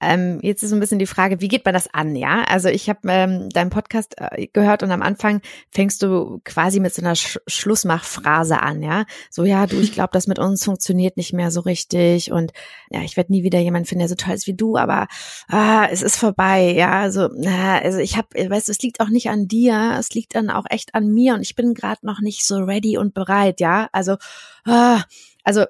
ähm, 0.00 0.38
jetzt 0.42 0.62
ist 0.62 0.70
so 0.70 0.76
ein 0.76 0.80
bisschen 0.80 0.98
die 0.98 1.06
Frage, 1.06 1.40
wie 1.40 1.48
geht 1.48 1.64
man 1.64 1.74
das 1.74 1.92
an, 1.92 2.16
ja? 2.16 2.42
Also 2.44 2.68
ich 2.68 2.88
habe 2.88 3.00
ähm, 3.08 3.50
deinen 3.50 3.70
Podcast 3.70 4.14
äh, 4.18 4.46
gehört 4.52 4.82
und 4.82 4.90
am 4.90 5.02
Anfang 5.02 5.42
fängst 5.70 6.02
du 6.02 6.40
quasi 6.44 6.80
mit 6.80 6.94
so 6.94 7.02
einer 7.02 7.14
Sch 7.14 7.38
Schlussmachphrase 7.46 8.60
an, 8.60 8.82
ja? 8.82 9.04
So, 9.30 9.44
ja, 9.44 9.66
du, 9.66 9.78
ich 9.78 9.92
glaube, 9.92 10.10
das 10.12 10.26
mit 10.26 10.38
uns 10.38 10.64
funktioniert 10.64 11.16
nicht 11.16 11.32
mehr 11.32 11.50
so 11.50 11.60
richtig 11.60 12.32
und 12.32 12.52
ja, 12.90 13.02
ich 13.02 13.16
werde 13.16 13.32
nie 13.32 13.42
wieder 13.42 13.58
jemanden 13.58 13.86
finden, 13.86 14.00
der 14.00 14.08
so 14.08 14.14
toll 14.14 14.34
ist 14.34 14.46
wie 14.46 14.54
du, 14.54 14.76
aber 14.76 15.06
ah, 15.48 15.86
es 15.90 16.02
ist 16.02 16.16
vorbei, 16.16 16.72
ja? 16.72 17.00
Also, 17.00 17.28
na, 17.36 17.78
also 17.78 17.98
ich 17.98 18.16
habe, 18.16 18.28
weißt 18.34 18.68
du, 18.68 18.72
es 18.72 18.80
liegt 18.80 19.00
auch 19.00 19.10
nicht 19.10 19.28
an 19.28 19.48
dir, 19.48 19.96
es 19.98 20.10
liegt 20.10 20.34
dann 20.34 20.50
auch 20.50 20.64
echt 20.70 20.94
an 20.94 21.08
mir 21.08 21.34
und 21.34 21.42
ich 21.42 21.54
bin 21.54 21.74
gerade 21.74 22.06
noch 22.06 22.20
nicht 22.20 22.46
so 22.46 22.56
ready 22.56 22.96
und 22.96 23.12
bereit, 23.14 23.60
ja? 23.60 23.88
Also, 23.92 24.16
ah, 24.64 25.02
also 25.44 25.64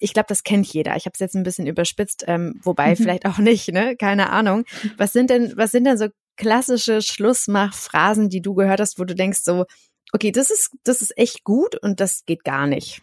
ich 0.00 0.12
glaube, 0.12 0.26
das 0.28 0.42
kennt 0.42 0.66
jeder. 0.72 0.96
Ich 0.96 1.06
habe 1.06 1.12
es 1.14 1.20
jetzt 1.20 1.34
ein 1.34 1.42
bisschen 1.42 1.66
überspitzt, 1.66 2.24
ähm, 2.26 2.60
wobei 2.62 2.90
mhm. 2.90 2.96
vielleicht 2.96 3.26
auch 3.26 3.38
nicht, 3.38 3.68
ne? 3.68 3.96
Keine 3.96 4.30
Ahnung. 4.30 4.64
Was 4.96 5.12
sind 5.12 5.30
denn, 5.30 5.52
was 5.56 5.70
sind 5.70 5.84
denn 5.84 5.98
so 5.98 6.08
klassische 6.36 7.02
Schlussmachphrasen, 7.02 8.28
die 8.28 8.40
du 8.40 8.54
gehört 8.54 8.80
hast, 8.80 8.98
wo 8.98 9.04
du 9.04 9.14
denkst 9.14 9.40
so, 9.42 9.66
okay, 10.12 10.32
das 10.32 10.50
ist, 10.50 10.70
das 10.84 11.02
ist 11.02 11.16
echt 11.16 11.44
gut 11.44 11.76
und 11.76 12.00
das 12.00 12.24
geht 12.24 12.44
gar 12.44 12.66
nicht? 12.66 13.02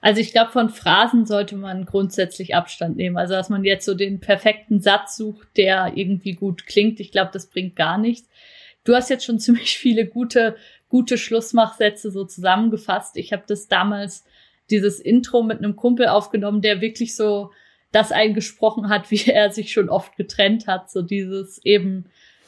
Also 0.00 0.20
ich 0.20 0.32
glaube, 0.32 0.52
von 0.52 0.70
Phrasen 0.70 1.26
sollte 1.26 1.56
man 1.56 1.86
grundsätzlich 1.86 2.54
Abstand 2.54 2.96
nehmen. 2.96 3.16
Also 3.16 3.34
dass 3.34 3.48
man 3.48 3.64
jetzt 3.64 3.84
so 3.84 3.94
den 3.94 4.20
perfekten 4.20 4.80
Satz 4.80 5.16
sucht, 5.16 5.48
der 5.56 5.92
irgendwie 5.96 6.32
gut 6.32 6.66
klingt. 6.66 7.00
Ich 7.00 7.12
glaube, 7.12 7.30
das 7.32 7.46
bringt 7.46 7.76
gar 7.76 7.98
nichts. 7.98 8.28
Du 8.84 8.94
hast 8.94 9.10
jetzt 9.10 9.24
schon 9.24 9.38
ziemlich 9.38 9.76
viele 9.76 10.06
gute, 10.06 10.56
gute 10.88 11.18
Schlussmachsätze 11.18 12.10
so 12.10 12.24
zusammengefasst. 12.24 13.16
Ich 13.16 13.32
habe 13.32 13.44
das 13.46 13.68
damals 13.68 14.24
dieses 14.72 14.98
Intro 14.98 15.42
mit 15.42 15.58
einem 15.58 15.76
Kumpel 15.76 16.08
aufgenommen, 16.08 16.62
der 16.62 16.80
wirklich 16.80 17.14
so 17.14 17.52
das 17.92 18.10
eingesprochen 18.10 18.88
hat, 18.88 19.10
wie 19.10 19.30
er 19.30 19.50
sich 19.50 19.72
schon 19.72 19.88
oft 19.88 20.16
getrennt 20.16 20.66
hat. 20.66 20.90
So 20.90 21.02
dieses 21.02 21.64
eben, 21.64 22.06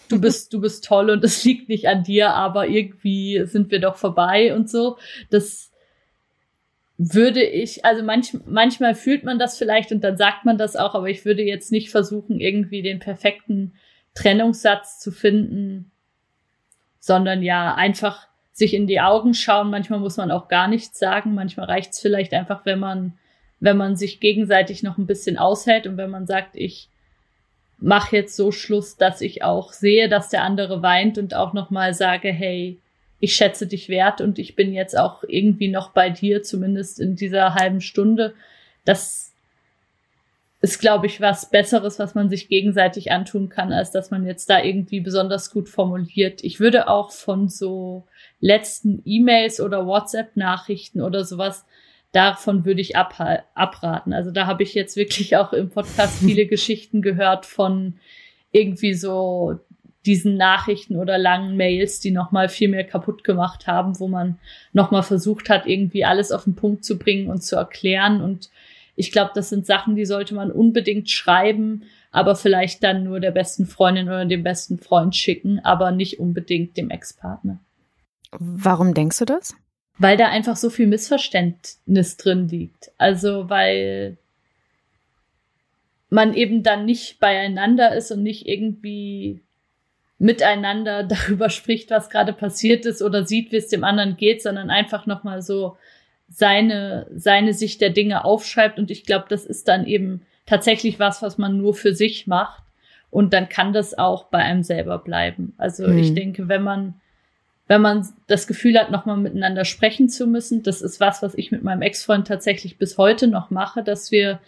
du 0.09 0.21
bist, 0.21 0.53
du 0.53 0.61
bist 0.61 0.85
toll 0.85 1.11
und 1.11 1.23
es 1.23 1.45
liegt 1.45 1.69
nicht 1.69 1.87
an 1.87 2.03
dir, 2.03 2.31
aber 2.31 2.67
irgendwie 2.67 3.45
sind 3.45 3.71
wir 3.71 3.81
doch 3.81 3.97
vorbei 3.97 4.55
und 4.55 4.69
so. 4.69 4.97
Das 5.31 5.71
würde 6.97 7.43
ich, 7.43 7.85
also 7.85 8.03
manch, 8.03 8.37
manchmal 8.47 8.95
fühlt 8.95 9.25
man 9.25 9.39
das 9.39 9.59
vielleicht 9.59 9.91
und 9.93 10.03
dann 10.03 10.17
sagt 10.17 10.45
man 10.45 10.59
das 10.59 10.77
auch, 10.77 10.95
aber 10.95 11.09
ich 11.09 11.25
würde 11.25 11.43
jetzt 11.43 11.73
nicht 11.73 11.91
versuchen, 11.91 12.41
irgendwie 12.41 12.83
den 12.83 13.01
perfekten 13.01 13.75
Trennungssatz 14.15 15.01
zu 15.01 15.11
finden, 15.11 15.91
sondern 17.01 17.43
ja, 17.43 17.75
einfach 17.75 18.29
sich 18.55 18.73
in 18.73 18.87
die 18.87 19.01
Augen 19.01 19.35
schauen. 19.35 19.69
Manchmal 19.69 19.99
muss 19.99 20.17
man 20.17 20.31
auch 20.31 20.49
gar 20.49 20.69
nichts 20.69 20.99
sagen. 20.99 21.35
Manchmal 21.35 21.67
reicht 21.67 21.93
es 21.93 22.01
vielleicht 22.01 22.33
einfach, 22.33 22.65
wenn 22.65 22.79
man, 22.79 23.13
wenn 23.61 23.77
man 23.77 23.97
sich 23.97 24.21
gegenseitig 24.21 24.83
noch 24.83 24.97
ein 24.97 25.07
bisschen 25.07 25.37
aushält 25.37 25.87
und 25.87 25.97
wenn 25.97 26.09
man 26.09 26.27
sagt, 26.27 26.55
ich 26.55 26.89
mache 27.79 28.17
jetzt 28.17 28.37
so 28.37 28.53
Schluss, 28.53 28.97
dass 28.97 29.21
ich 29.21 29.43
auch 29.43 29.73
sehe, 29.73 30.09
dass 30.09 30.29
der 30.29 30.45
andere 30.45 30.83
weint 30.83 31.19
und 31.19 31.35
auch 31.35 31.53
nochmal 31.53 31.95
sage, 31.95 32.33
hey, 32.33 32.79
ich 33.19 33.35
schätze 33.35 33.67
dich 33.67 33.89
wert 33.89 34.21
und 34.21 34.39
ich 34.39 34.55
bin 34.55 34.73
jetzt 34.73 34.97
auch 34.97 35.25
irgendwie 35.27 35.69
noch 35.69 35.91
bei 35.91 36.09
dir, 36.09 36.43
zumindest 36.43 37.01
in 37.01 37.17
dieser 37.17 37.55
halben 37.55 37.81
Stunde. 37.81 38.35
Das 38.85 39.33
ist, 40.61 40.79
glaube 40.79 41.07
ich, 41.07 41.21
was 41.21 41.51
Besseres, 41.51 41.99
was 41.99 42.15
man 42.15 42.31
sich 42.31 42.49
gegenseitig 42.49 43.11
antun 43.11 43.49
kann, 43.49 43.73
als 43.73 43.91
dass 43.91 44.11
man 44.13 44.25
jetzt 44.25 44.49
da 44.49 44.63
irgendwie 44.63 45.01
besonders 45.01 45.51
gut 45.51 45.69
formuliert. 45.69 46.45
Ich 46.45 46.61
würde 46.61 46.89
auch 46.89 47.11
von 47.11 47.49
so 47.49 48.05
letzten 48.41 49.03
E-Mails 49.05 49.61
oder 49.61 49.87
WhatsApp-Nachrichten 49.87 51.01
oder 51.01 51.25
sowas, 51.25 51.65
davon 52.13 52.65
würde 52.65 52.81
ich 52.81 52.97
ab, 52.97 53.15
abraten. 53.55 54.13
Also 54.13 54.31
da 54.31 54.47
habe 54.47 54.63
ich 54.63 54.75
jetzt 54.75 54.97
wirklich 54.97 55.37
auch 55.37 55.53
im 55.53 55.71
Podcast 55.71 56.19
viele 56.25 56.47
Geschichten 56.47 57.03
gehört 57.03 57.47
von 57.47 57.95
irgendwie 58.53 58.95
so 58.95 59.59
diesen 60.07 60.37
Nachrichten 60.37 60.97
oder 60.97 61.19
langen 61.19 61.57
Mails, 61.57 61.99
die 62.01 62.11
nochmal 62.11 62.49
viel 62.49 62.69
mehr 62.69 62.85
kaputt 62.85 63.25
gemacht 63.25 63.67
haben, 63.67 63.99
wo 63.99 64.07
man 64.07 64.39
nochmal 64.73 65.03
versucht 65.03 65.49
hat, 65.49 65.67
irgendwie 65.67 66.05
alles 66.05 66.31
auf 66.31 66.45
den 66.45 66.55
Punkt 66.55 66.85
zu 66.85 66.99
bringen 66.99 67.29
und 67.29 67.43
zu 67.43 67.57
erklären. 67.57 68.21
Und 68.21 68.51
ich 68.97 69.13
glaube, 69.13 69.33
das 69.35 69.49
sind 69.49 69.67
Sachen, 69.67 69.97
die 69.97 70.05
sollte 70.05 70.35
man 70.35 70.53
unbedingt 70.53 71.11
schreiben, 71.11 71.85
aber 72.13 72.37
vielleicht 72.37 72.85
dann 72.85 73.05
nur 73.05 73.19
der 73.19 73.31
besten 73.31 73.67
Freundin 73.67 74.09
oder 74.09 74.25
dem 74.27 74.45
besten 74.45 74.79
Freund 74.79 75.17
schicken, 75.17 75.59
aber 75.65 75.91
nicht 75.91 76.21
unbedingt 76.21 76.77
dem 76.77 76.91
Ex-Partner. 76.91 77.59
Warum 78.39 78.95
denkst 78.95 79.19
du 79.19 79.25
das? 79.25 79.55
Weil 79.99 80.17
da 80.17 80.29
einfach 80.29 80.57
so 80.57 80.71
viel 80.71 80.87
Missverständnis 80.87 82.17
drin 82.17 82.49
liegt. 82.49 82.91
Also, 82.99 83.49
weil 83.49 84.17
man 86.11 86.35
eben 86.35 86.63
dann 86.63 86.85
nicht 86.85 87.21
beieinander 87.21 87.95
ist 87.95 88.11
und 88.11 88.23
nicht 88.23 88.47
irgendwie 88.47 89.43
miteinander 90.19 91.03
darüber 91.05 91.51
spricht, 91.51 91.91
was 91.91 92.11
gerade 92.11 92.33
passiert 92.33 92.87
ist 92.87 93.03
oder 93.03 93.27
sieht, 93.27 93.53
wie 93.53 93.57
es 93.57 93.69
dem 93.69 93.85
anderen 93.85 94.17
geht, 94.17 94.43
sondern 94.43 94.71
einfach 94.71 95.07
nochmal 95.07 95.43
so 95.43 95.77
seine, 96.29 97.07
seine 97.15 97.53
Sicht 97.53 97.81
der 97.81 97.91
Dinge 97.91 98.25
aufschreibt. 98.25 98.79
Und 98.79 98.91
ich 98.91 99.05
glaube, 99.05 99.27
das 99.29 99.45
ist 99.45 99.69
dann 99.69 99.87
eben 99.87 100.23
tatsächlich 100.47 100.99
was, 100.99 101.23
was 101.23 101.39
man 101.39 101.59
nur 101.59 101.75
für 101.75 101.95
sich 101.95 102.27
macht. 102.27 102.63
Und 103.11 103.33
dann 103.33 103.49
kann 103.49 103.73
das 103.73 103.97
auch 103.97 104.25
bei 104.25 104.39
einem 104.39 104.65
selber 104.65 104.99
bleiben. 104.99 105.55
Also 105.57 105.87
mhm. 105.87 105.99
ich 105.99 106.15
denke, 106.15 106.49
wenn 106.49 106.63
man, 106.63 106.95
wenn 107.67 107.81
man 107.81 108.07
das 108.27 108.47
Gefühl 108.47 108.79
hat, 108.79 108.91
nochmal 108.91 109.17
miteinander 109.17 109.65
sprechen 109.65 110.09
zu 110.09 110.27
müssen, 110.27 110.63
das 110.63 110.83
ist 110.83 111.01
was, 111.01 111.23
was 111.23 111.35
ich 111.35 111.51
mit 111.51 111.63
meinem 111.63 111.83
Ex-Freund 111.83 112.27
tatsächlich 112.27 112.79
bis 112.79 112.99
heute 112.99 113.27
noch 113.27 113.51
mache, 113.51 113.83
dass 113.83 114.11
wir 114.11 114.41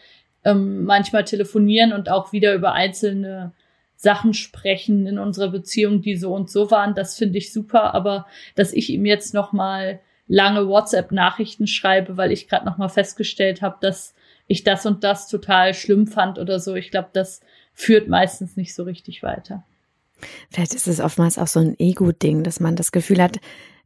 ähm, 0.44 0.84
manchmal 0.84 1.24
telefonieren 1.24 1.92
und 1.92 2.10
auch 2.10 2.32
wieder 2.32 2.54
über 2.54 2.72
einzelne 2.72 3.52
Sachen 3.96 4.34
sprechen 4.34 5.06
in 5.06 5.18
unserer 5.18 5.48
Beziehung, 5.48 6.02
die 6.02 6.16
so 6.16 6.34
und 6.34 6.50
so 6.50 6.70
waren, 6.70 6.94
das 6.94 7.16
finde 7.16 7.38
ich 7.38 7.52
super, 7.52 7.94
aber 7.94 8.26
dass 8.54 8.74
ich 8.74 8.90
ihm 8.90 9.06
jetzt 9.06 9.32
noch 9.32 9.52
mal 9.52 10.00
lange 10.28 10.68
WhatsApp-Nachrichten 10.68 11.66
schreibe, 11.66 12.16
weil 12.16 12.32
ich 12.32 12.48
gerade 12.48 12.66
noch 12.66 12.76
mal 12.76 12.88
festgestellt 12.88 13.62
habe, 13.62 13.76
dass 13.80 14.14
ich 14.46 14.64
das 14.64 14.84
und 14.84 15.02
das 15.02 15.28
total 15.28 15.72
schlimm 15.72 16.06
fand 16.06 16.38
oder 16.38 16.60
so, 16.60 16.74
ich 16.74 16.90
glaube, 16.90 17.08
das 17.12 17.40
führt 17.72 18.08
meistens 18.08 18.56
nicht 18.56 18.74
so 18.74 18.82
richtig 18.82 19.22
weiter. 19.22 19.64
Vielleicht 20.50 20.74
ist 20.74 20.86
es 20.86 21.00
oftmals 21.00 21.38
auch 21.38 21.46
so 21.46 21.60
ein 21.60 21.78
Ego-Ding, 21.78 22.42
dass 22.42 22.60
man 22.60 22.76
das 22.76 22.92
Gefühl 22.92 23.22
hat, 23.22 23.38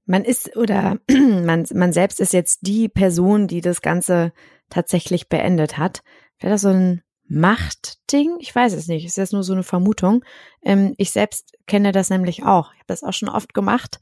man 0.06 0.24
ist 0.24 0.56
oder 0.56 0.98
man, 1.10 1.66
man 1.72 1.92
selbst 1.92 2.20
ist 2.20 2.32
jetzt 2.32 2.60
die 2.62 2.88
Person, 2.88 3.46
die 3.46 3.60
das 3.60 3.82
Ganze 3.82 4.32
tatsächlich 4.68 5.28
beendet 5.28 5.78
hat. 5.78 6.02
Wäre 6.38 6.52
das 6.52 6.62
so 6.62 6.68
ein 6.68 7.02
Machtding? 7.28 8.36
Ich 8.40 8.54
weiß 8.54 8.72
es 8.72 8.88
nicht. 8.88 9.04
Es 9.04 9.12
ist 9.12 9.16
jetzt 9.16 9.32
nur 9.32 9.44
so 9.44 9.52
eine 9.52 9.62
Vermutung. 9.62 10.24
Ähm, 10.62 10.94
ich 10.98 11.10
selbst 11.12 11.52
kenne 11.66 11.92
das 11.92 12.10
nämlich 12.10 12.44
auch. 12.44 12.72
Ich 12.72 12.80
habe 12.80 12.88
das 12.88 13.04
auch 13.04 13.12
schon 13.12 13.28
oft 13.28 13.54
gemacht 13.54 14.00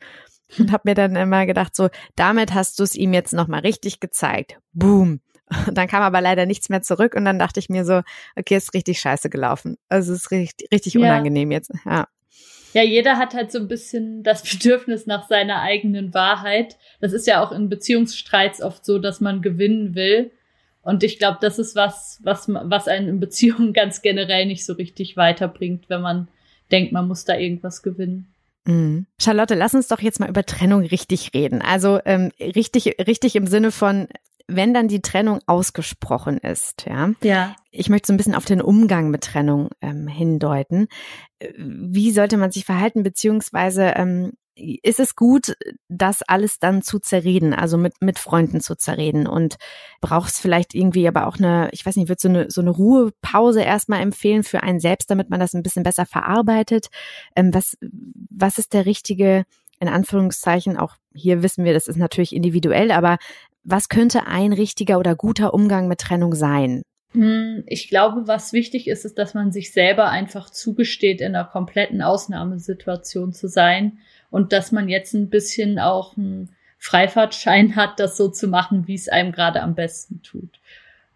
und 0.59 0.73
habe 0.73 0.83
mir 0.87 0.95
dann 0.95 1.17
immer 1.17 1.47
gedacht, 1.47 1.77
so, 1.77 1.89
damit 2.17 2.55
hast 2.55 2.79
du 2.79 2.85
es 2.85 2.95
ihm 2.95 3.13
jetzt 3.13 3.33
nochmal 3.33 3.61
richtig 3.61 4.01
gezeigt. 4.01 4.59
Boom. 4.73 5.21
Und 5.67 5.75
dann 5.79 5.89
kam 5.89 6.03
aber 6.03 6.21
leider 6.21 6.47
nichts 6.47 6.69
mehr 6.69 6.83
zurück 6.83 7.15
und 7.15 7.25
dann 7.25 7.39
dachte 7.39 7.61
ich 7.61 7.69
mir 7.69 7.85
so, 7.85 8.03
okay, 8.37 8.57
ist 8.57 8.75
richtig 8.75 9.01
scheiße 9.01 9.31
gelaufen. 9.31 9.77
Also 9.89 10.13
es 10.13 10.21
ist 10.21 10.31
richtig, 10.31 10.69
richtig 10.73 10.95
ja. 10.95 11.01
unangenehm 11.01 11.51
jetzt. 11.51 11.73
Ja. 11.85 12.09
Ja, 12.75 12.83
jeder 12.83 13.17
hat 13.17 13.35
halt 13.35 13.51
so 13.51 13.59
ein 13.59 13.69
bisschen 13.69 14.23
das 14.23 14.43
Bedürfnis 14.51 15.07
nach 15.07 15.29
seiner 15.29 15.63
eigenen 15.63 16.15
Wahrheit. 16.15 16.77
Das 17.01 17.13
ist 17.13 17.27
ja 17.27 17.43
auch 17.43 17.53
in 17.53 17.69
Beziehungsstreits 17.69 18.63
oft 18.63 18.85
so, 18.85 18.99
dass 18.99 19.21
man 19.21 19.43
gewinnen 19.43 19.95
will. 19.95 20.31
Und 20.83 21.03
ich 21.03 21.19
glaube, 21.19 21.39
das 21.41 21.59
ist 21.59 21.77
was, 21.77 22.19
was, 22.23 22.49
was 22.49 22.89
einen 22.89 23.09
in 23.09 23.21
Beziehungen 23.21 23.73
ganz 23.75 24.03
generell 24.03 24.47
nicht 24.47 24.65
so 24.65 24.75
richtig 24.75 25.17
weiterbringt, 25.17 25.89
wenn 25.89 26.01
man 26.01 26.29
denkt, 26.71 26.93
man 26.93 27.09
muss 27.09 27.25
da 27.25 27.37
irgendwas 27.37 27.83
gewinnen. 27.83 28.33
Mhm. 28.65 29.07
Charlotte, 29.19 29.55
lass 29.55 29.75
uns 29.75 29.89
doch 29.89 30.01
jetzt 30.01 30.21
mal 30.21 30.29
über 30.29 30.45
Trennung 30.45 30.83
richtig 30.83 31.33
reden. 31.35 31.63
Also 31.63 32.01
ähm, 32.05 32.31
richtig, 32.39 32.97
richtig 33.07 33.35
im 33.35 33.47
Sinne 33.47 33.71
von, 33.71 34.09
wenn 34.49 34.73
dann 34.75 34.89
die 34.89 35.03
Trennung 35.03 35.41
ausgesprochen 35.47 36.39
ist, 36.39 36.87
ja. 36.89 37.13
Ja. 37.23 37.55
Ich 37.71 37.91
möchte 37.91 38.07
so 38.07 38.15
ein 38.15 38.17
bisschen 38.17 38.35
auf 38.35 38.47
den 38.47 38.63
Umgang 38.63 39.11
mit 39.11 39.23
Trennung 39.23 39.69
ähm, 39.83 40.09
hindeuten. 40.09 40.89
Wie 41.57 42.11
sollte 42.13 42.39
man 42.39 42.51
sich 42.51 42.65
verhalten, 42.65 43.03
beziehungsweise 43.03 43.93
ähm, 43.95 44.33
ist 44.83 45.01
es 45.01 45.15
gut, 45.15 45.55
das 45.89 46.23
alles 46.23 46.59
dann 46.59 46.83
zu 46.83 46.99
zerreden, 46.99 47.55
also 47.55 47.77
mit, 47.79 47.95
mit 48.01 48.19
Freunden 48.19 48.61
zu 48.61 48.75
zerreden 48.77 49.27
und 49.27 49.57
brauchst 50.01 50.41
vielleicht 50.41 50.75
irgendwie 50.75 51.07
aber 51.07 51.27
auch 51.27 51.37
eine, 51.39 51.69
ich 51.73 51.87
weiß 51.87 51.97
nicht, 51.97 52.09
wird 52.09 52.21
so 52.21 52.29
eine, 52.29 52.51
so 52.51 52.61
eine 52.61 52.71
Ruhepause 52.71 53.63
erstmal 53.63 54.01
empfehlen 54.01 54.43
für 54.43 54.63
einen 54.63 54.81
selbst, 54.81 55.11
damit 55.11 55.31
man 55.31 55.41
das 55.41 55.55
ein 55.55 55.63
bisschen 55.63 55.85
besser 55.85 56.07
verarbeitet. 56.07 56.89
Ähm, 57.37 57.55
was, 57.55 57.77
was 58.31 58.59
ist 58.59 58.73
der 58.73 58.87
richtige, 58.87 59.45
in 59.81 59.89
Anführungszeichen, 59.89 60.77
auch 60.77 60.97
hier 61.15 61.43
wissen 61.43 61.65
wir, 61.65 61.73
das 61.73 61.87
ist 61.87 61.97
natürlich 61.97 62.35
individuell, 62.35 62.91
aber 62.91 63.19
was 63.69 63.89
könnte 63.89 64.27
ein 64.27 64.53
richtiger 64.53 64.99
oder 64.99 65.15
guter 65.15 65.53
Umgang 65.53 65.89
mit 65.89 66.01
Trennung 66.01 66.35
sein? 66.35 66.83
Hm, 67.13 67.65
ich 67.67 67.89
glaube, 67.89 68.27
was 68.27 68.53
wichtig 68.53 68.89
ist, 68.89 69.05
ist, 69.05 69.19
dass 69.19 69.35
man 69.35 69.53
sich 69.53 69.73
selber 69.73 70.11
einfach 70.11 70.51
zugesteht, 70.51 71.21
in 71.21 71.35
einer 71.35 71.45
kompletten 71.45 72.03
Ausnahmesituation 72.03 73.33
zu 73.33 73.49
sein 73.49 73.99
und 74.31 74.53
dass 74.53 74.73
man 74.73 74.89
jetzt 74.89 75.15
ein 75.15 75.31
bisschen 75.31 75.79
auch 75.79 76.17
einen 76.17 76.51
Freifahrtschein 76.79 77.77
hat, 77.77 78.01
das 78.01 78.17
so 78.17 78.29
zu 78.29 78.49
machen, 78.49 78.87
wie 78.87 78.95
es 78.95 79.09
einem 79.09 79.33
gerade 79.33 79.63
am 79.63 79.75
besten 79.75 80.23
tut. 80.23 80.61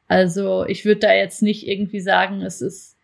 Also 0.09 0.67
ich 0.67 0.85
würde 0.85 1.01
da 1.01 1.15
jetzt 1.15 1.43
nicht 1.43 1.67
irgendwie 1.67 2.01
sagen, 2.01 2.43
es 2.43 2.61
ist 2.61 2.97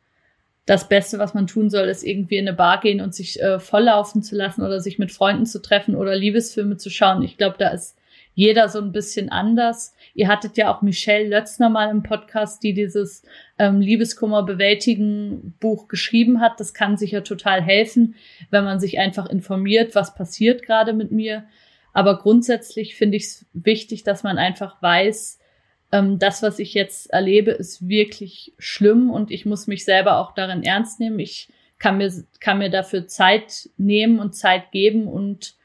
das 0.67 0.89
Beste, 0.89 1.19
was 1.19 1.33
man 1.33 1.47
tun 1.47 1.71
soll, 1.71 1.89
ist 1.89 2.05
irgendwie 2.05 2.37
in 2.37 2.47
eine 2.47 2.57
Bar 2.57 2.81
gehen 2.81 3.01
und 3.01 3.15
sich 3.15 3.41
äh, 3.41 3.59
volllaufen 3.59 4.23
zu 4.23 4.37
lassen 4.37 4.63
oder 4.63 4.81
sich 4.81 4.99
mit 4.99 5.11
Freunden 5.11 5.47
zu 5.47 5.63
treffen 5.63 5.97
oder 5.97 6.15
Liebesfilme 6.15 6.77
zu 6.77 6.91
schauen. 6.91 7.23
Ich 7.23 7.39
glaube, 7.39 7.57
da 7.59 7.69
ist 7.69 7.98
jeder 8.39 8.69
so 8.69 8.79
ein 8.79 8.93
bisschen 8.93 9.31
anders. 9.31 9.97
Ihr 10.15 10.29
hattet 10.29 10.57
ja 10.57 10.73
auch 10.73 10.81
Michelle 10.81 11.27
Lötzner 11.27 11.71
mal 11.71 11.91
im 11.91 12.05
Podcast, 12.05 12.63
die 12.63 12.73
dieses 12.73 13.25
ähm, 13.59 13.81
Liebeskummer 13.81 14.45
bewältigen 14.45 15.57
Buch 15.59 15.89
geschrieben 15.89 16.41
hat. 16.41 16.61
Das 16.61 16.73
kann 16.73 16.97
sicher 16.97 17.25
total 17.25 17.61
helfen, 17.61 18.15
wenn 18.51 18.63
man 18.63 18.79
sich 18.79 19.01
einfach 19.01 19.29
informiert, 19.29 19.97
was 19.97 20.15
passiert 20.15 20.63
gerade 20.63 20.93
mit 20.93 21.11
mir. 21.11 21.47
Aber 21.93 22.17
grundsätzlich 22.17 22.95
finde 22.95 23.17
ich 23.17 23.25
es 23.25 23.47
wichtig, 23.55 24.05
dass 24.05 24.23
man 24.23 24.39
einfach 24.39 24.81
weiß, 24.81 25.41
ähm, 25.91 26.21
das, 26.21 26.41
was 26.41 26.61
ich 26.61 26.75
jetzt 26.75 27.11
erlebe, 27.11 27.51
ist 27.51 27.89
wirklich 27.89 28.53
schlimm 28.57 29.11
und 29.11 29.33
ich 29.33 29.47
muss 29.47 29.67
mich 29.67 29.85
selber 29.85 30.19
auch 30.19 30.33
darin 30.33 30.63
ernst 30.63 31.01
nehmen. 31.01 31.19
Ich 31.19 31.49
kann 31.81 31.99
mir, 31.99 32.13
kann 32.39 32.59
mir 32.59 32.71
dafür 32.71 33.09
Zeit 33.09 33.69
nehmen 33.79 34.21
und 34.21 34.37
Zeit 34.37 34.71
geben 34.71 35.09
und 35.09 35.58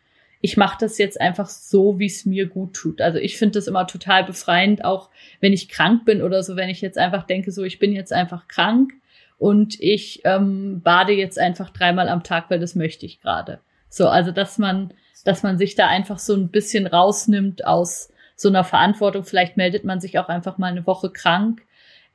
ich 0.45 0.57
mache 0.57 0.75
das 0.77 0.97
jetzt 0.97 1.21
einfach 1.21 1.47
so, 1.47 1.99
wie 1.99 2.07
es 2.07 2.25
mir 2.25 2.47
gut 2.47 2.73
tut. 2.73 2.99
Also 2.99 3.17
ich 3.17 3.37
finde 3.37 3.53
das 3.53 3.67
immer 3.67 3.87
total 3.87 4.25
befreiend, 4.25 4.83
auch 4.83 5.09
wenn 5.39 5.53
ich 5.53 5.69
krank 5.69 6.03
bin 6.03 6.21
oder 6.21 6.43
so, 6.43 6.57
wenn 6.57 6.67
ich 6.67 6.81
jetzt 6.81 6.97
einfach 6.97 7.23
denke, 7.23 7.53
so 7.53 7.63
ich 7.63 7.79
bin 7.79 7.93
jetzt 7.93 8.11
einfach 8.11 8.49
krank 8.49 8.91
und 9.37 9.79
ich 9.79 10.19
ähm, 10.25 10.81
bade 10.83 11.13
jetzt 11.13 11.39
einfach 11.39 11.69
dreimal 11.69 12.09
am 12.09 12.23
Tag, 12.23 12.49
weil 12.49 12.59
das 12.59 12.75
möchte 12.75 13.05
ich 13.05 13.21
gerade. 13.21 13.61
So, 13.87 14.09
also 14.09 14.31
dass 14.31 14.57
man, 14.57 14.93
dass 15.23 15.43
man 15.43 15.57
sich 15.57 15.75
da 15.75 15.87
einfach 15.87 16.19
so 16.19 16.35
ein 16.35 16.49
bisschen 16.49 16.87
rausnimmt 16.87 17.65
aus 17.65 18.09
so 18.35 18.49
einer 18.49 18.65
Verantwortung. 18.65 19.23
Vielleicht 19.23 19.55
meldet 19.55 19.85
man 19.85 20.01
sich 20.01 20.19
auch 20.19 20.27
einfach 20.27 20.57
mal 20.57 20.71
eine 20.71 20.85
Woche 20.85 21.09
krank. 21.09 21.61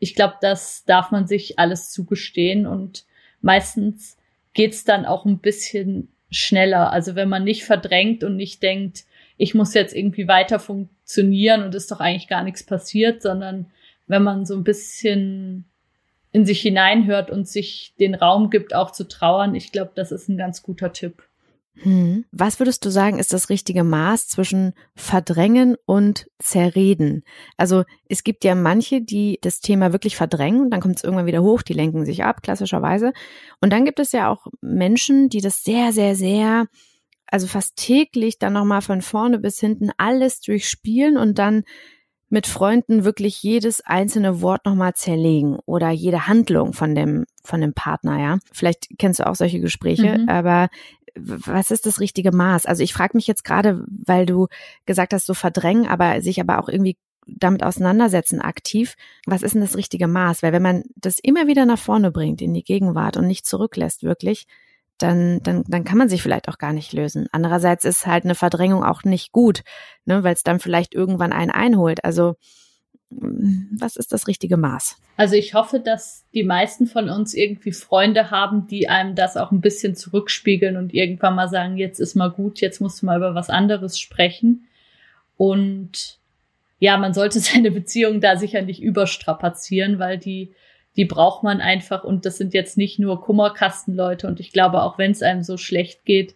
Ich 0.00 0.14
glaube, 0.14 0.34
das 0.42 0.84
darf 0.84 1.12
man 1.12 1.26
sich 1.26 1.58
alles 1.58 1.92
zugestehen 1.92 2.66
und 2.66 3.06
meistens 3.40 4.18
geht's 4.52 4.84
dann 4.84 5.06
auch 5.06 5.24
ein 5.24 5.38
bisschen 5.38 6.12
schneller. 6.30 6.92
Also 6.92 7.14
wenn 7.14 7.28
man 7.28 7.44
nicht 7.44 7.64
verdrängt 7.64 8.24
und 8.24 8.36
nicht 8.36 8.62
denkt, 8.62 9.04
ich 9.36 9.54
muss 9.54 9.74
jetzt 9.74 9.94
irgendwie 9.94 10.28
weiter 10.28 10.58
funktionieren 10.58 11.62
und 11.62 11.74
ist 11.74 11.90
doch 11.90 12.00
eigentlich 12.00 12.28
gar 12.28 12.42
nichts 12.42 12.64
passiert, 12.64 13.22
sondern 13.22 13.70
wenn 14.06 14.22
man 14.22 14.46
so 14.46 14.54
ein 14.54 14.64
bisschen 14.64 15.64
in 16.32 16.44
sich 16.44 16.60
hineinhört 16.60 17.30
und 17.30 17.48
sich 17.48 17.94
den 17.98 18.14
Raum 18.14 18.50
gibt, 18.50 18.74
auch 18.74 18.90
zu 18.90 19.06
trauern, 19.06 19.54
ich 19.54 19.72
glaube, 19.72 19.92
das 19.94 20.12
ist 20.12 20.28
ein 20.28 20.36
ganz 20.36 20.62
guter 20.62 20.92
Tipp. 20.92 21.27
Hm. 21.82 22.24
Was 22.32 22.58
würdest 22.58 22.84
du 22.84 22.90
sagen, 22.90 23.18
ist 23.18 23.32
das 23.32 23.50
richtige 23.50 23.84
Maß 23.84 24.28
zwischen 24.28 24.74
verdrängen 24.96 25.76
und 25.86 26.26
zerreden? 26.38 27.22
Also 27.56 27.84
es 28.08 28.24
gibt 28.24 28.44
ja 28.44 28.54
manche, 28.54 29.00
die 29.00 29.38
das 29.42 29.60
Thema 29.60 29.92
wirklich 29.92 30.16
verdrängen, 30.16 30.70
dann 30.70 30.80
kommt 30.80 30.96
es 30.96 31.04
irgendwann 31.04 31.26
wieder 31.26 31.42
hoch, 31.42 31.62
die 31.62 31.74
lenken 31.74 32.04
sich 32.04 32.24
ab, 32.24 32.42
klassischerweise. 32.42 33.12
Und 33.60 33.72
dann 33.72 33.84
gibt 33.84 34.00
es 34.00 34.12
ja 34.12 34.28
auch 34.30 34.46
Menschen, 34.60 35.28
die 35.28 35.40
das 35.40 35.62
sehr, 35.62 35.92
sehr, 35.92 36.14
sehr, 36.14 36.66
also 37.26 37.46
fast 37.46 37.76
täglich 37.76 38.38
dann 38.38 38.54
nochmal 38.54 38.82
von 38.82 39.02
vorne 39.02 39.38
bis 39.38 39.60
hinten 39.60 39.90
alles 39.96 40.40
durchspielen 40.40 41.16
und 41.16 41.38
dann 41.38 41.64
mit 42.30 42.46
Freunden 42.46 43.04
wirklich 43.04 43.42
jedes 43.42 43.80
einzelne 43.80 44.42
Wort 44.42 44.66
nochmal 44.66 44.94
zerlegen 44.94 45.58
oder 45.64 45.90
jede 45.90 46.26
Handlung 46.26 46.72
von 46.74 46.94
dem, 46.94 47.24
von 47.42 47.60
dem 47.60 47.72
Partner, 47.72 48.20
ja. 48.20 48.38
Vielleicht 48.52 48.88
kennst 48.98 49.20
du 49.20 49.26
auch 49.26 49.34
solche 49.34 49.60
Gespräche, 49.60 50.18
mhm. 50.18 50.28
aber 50.28 50.68
was 51.20 51.70
ist 51.70 51.86
das 51.86 52.00
richtige 52.00 52.32
Maß? 52.32 52.66
Also 52.66 52.82
ich 52.82 52.92
frage 52.92 53.16
mich 53.16 53.26
jetzt 53.26 53.44
gerade, 53.44 53.84
weil 53.88 54.26
du 54.26 54.48
gesagt 54.86 55.12
hast, 55.12 55.26
so 55.26 55.34
verdrängen, 55.34 55.86
aber 55.86 56.20
sich 56.20 56.40
aber 56.40 56.58
auch 56.58 56.68
irgendwie 56.68 56.96
damit 57.26 57.62
auseinandersetzen 57.62 58.40
aktiv. 58.40 58.94
Was 59.26 59.42
ist 59.42 59.54
denn 59.54 59.60
das 59.60 59.76
richtige 59.76 60.08
Maß? 60.08 60.42
Weil 60.42 60.52
wenn 60.52 60.62
man 60.62 60.84
das 60.96 61.18
immer 61.18 61.46
wieder 61.46 61.66
nach 61.66 61.78
vorne 61.78 62.10
bringt 62.10 62.40
in 62.40 62.54
die 62.54 62.64
Gegenwart 62.64 63.16
und 63.16 63.26
nicht 63.26 63.46
zurücklässt 63.46 64.02
wirklich, 64.02 64.46
dann, 64.98 65.40
dann, 65.42 65.64
dann 65.68 65.84
kann 65.84 65.98
man 65.98 66.08
sich 66.08 66.22
vielleicht 66.22 66.48
auch 66.48 66.58
gar 66.58 66.72
nicht 66.72 66.92
lösen. 66.92 67.28
Andererseits 67.30 67.84
ist 67.84 68.06
halt 68.06 68.24
eine 68.24 68.34
Verdrängung 68.34 68.82
auch 68.82 69.04
nicht 69.04 69.32
gut, 69.32 69.62
ne, 70.04 70.24
weil 70.24 70.34
es 70.34 70.42
dann 70.42 70.58
vielleicht 70.58 70.94
irgendwann 70.94 71.32
einen 71.32 71.52
einholt. 71.52 72.04
Also 72.04 72.34
was 73.10 73.96
ist 73.96 74.12
das 74.12 74.26
richtige 74.26 74.56
Maß? 74.56 74.96
Also 75.16 75.34
ich 75.34 75.54
hoffe, 75.54 75.80
dass 75.80 76.24
die 76.34 76.44
meisten 76.44 76.86
von 76.86 77.08
uns 77.08 77.34
irgendwie 77.34 77.72
Freunde 77.72 78.30
haben, 78.30 78.66
die 78.66 78.88
einem 78.88 79.14
das 79.14 79.36
auch 79.36 79.50
ein 79.50 79.60
bisschen 79.60 79.96
zurückspiegeln 79.96 80.76
und 80.76 80.94
irgendwann 80.94 81.34
mal 81.34 81.48
sagen, 81.48 81.76
jetzt 81.76 81.98
ist 81.98 82.14
mal 82.14 82.30
gut, 82.30 82.60
jetzt 82.60 82.80
musst 82.80 83.02
du 83.02 83.06
mal 83.06 83.16
über 83.16 83.34
was 83.34 83.50
anderes 83.50 83.98
sprechen. 83.98 84.68
Und 85.36 86.18
ja, 86.78 86.96
man 86.98 87.14
sollte 87.14 87.40
seine 87.40 87.70
Beziehung 87.70 88.20
da 88.20 88.36
sicher 88.36 88.62
nicht 88.62 88.82
überstrapazieren, 88.82 89.98
weil 89.98 90.18
die, 90.18 90.52
die 90.96 91.04
braucht 91.04 91.42
man 91.42 91.60
einfach 91.60 92.04
und 92.04 92.26
das 92.26 92.36
sind 92.36 92.54
jetzt 92.54 92.76
nicht 92.76 92.98
nur 92.98 93.22
Kummerkastenleute 93.22 94.26
und 94.26 94.38
ich 94.38 94.52
glaube, 94.52 94.82
auch 94.82 94.98
wenn 94.98 95.12
es 95.12 95.22
einem 95.22 95.42
so 95.42 95.56
schlecht 95.56 96.04
geht, 96.04 96.34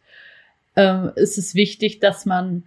äh, 0.74 1.08
ist 1.16 1.36
es 1.36 1.54
wichtig, 1.54 2.00
dass 2.00 2.24
man 2.24 2.64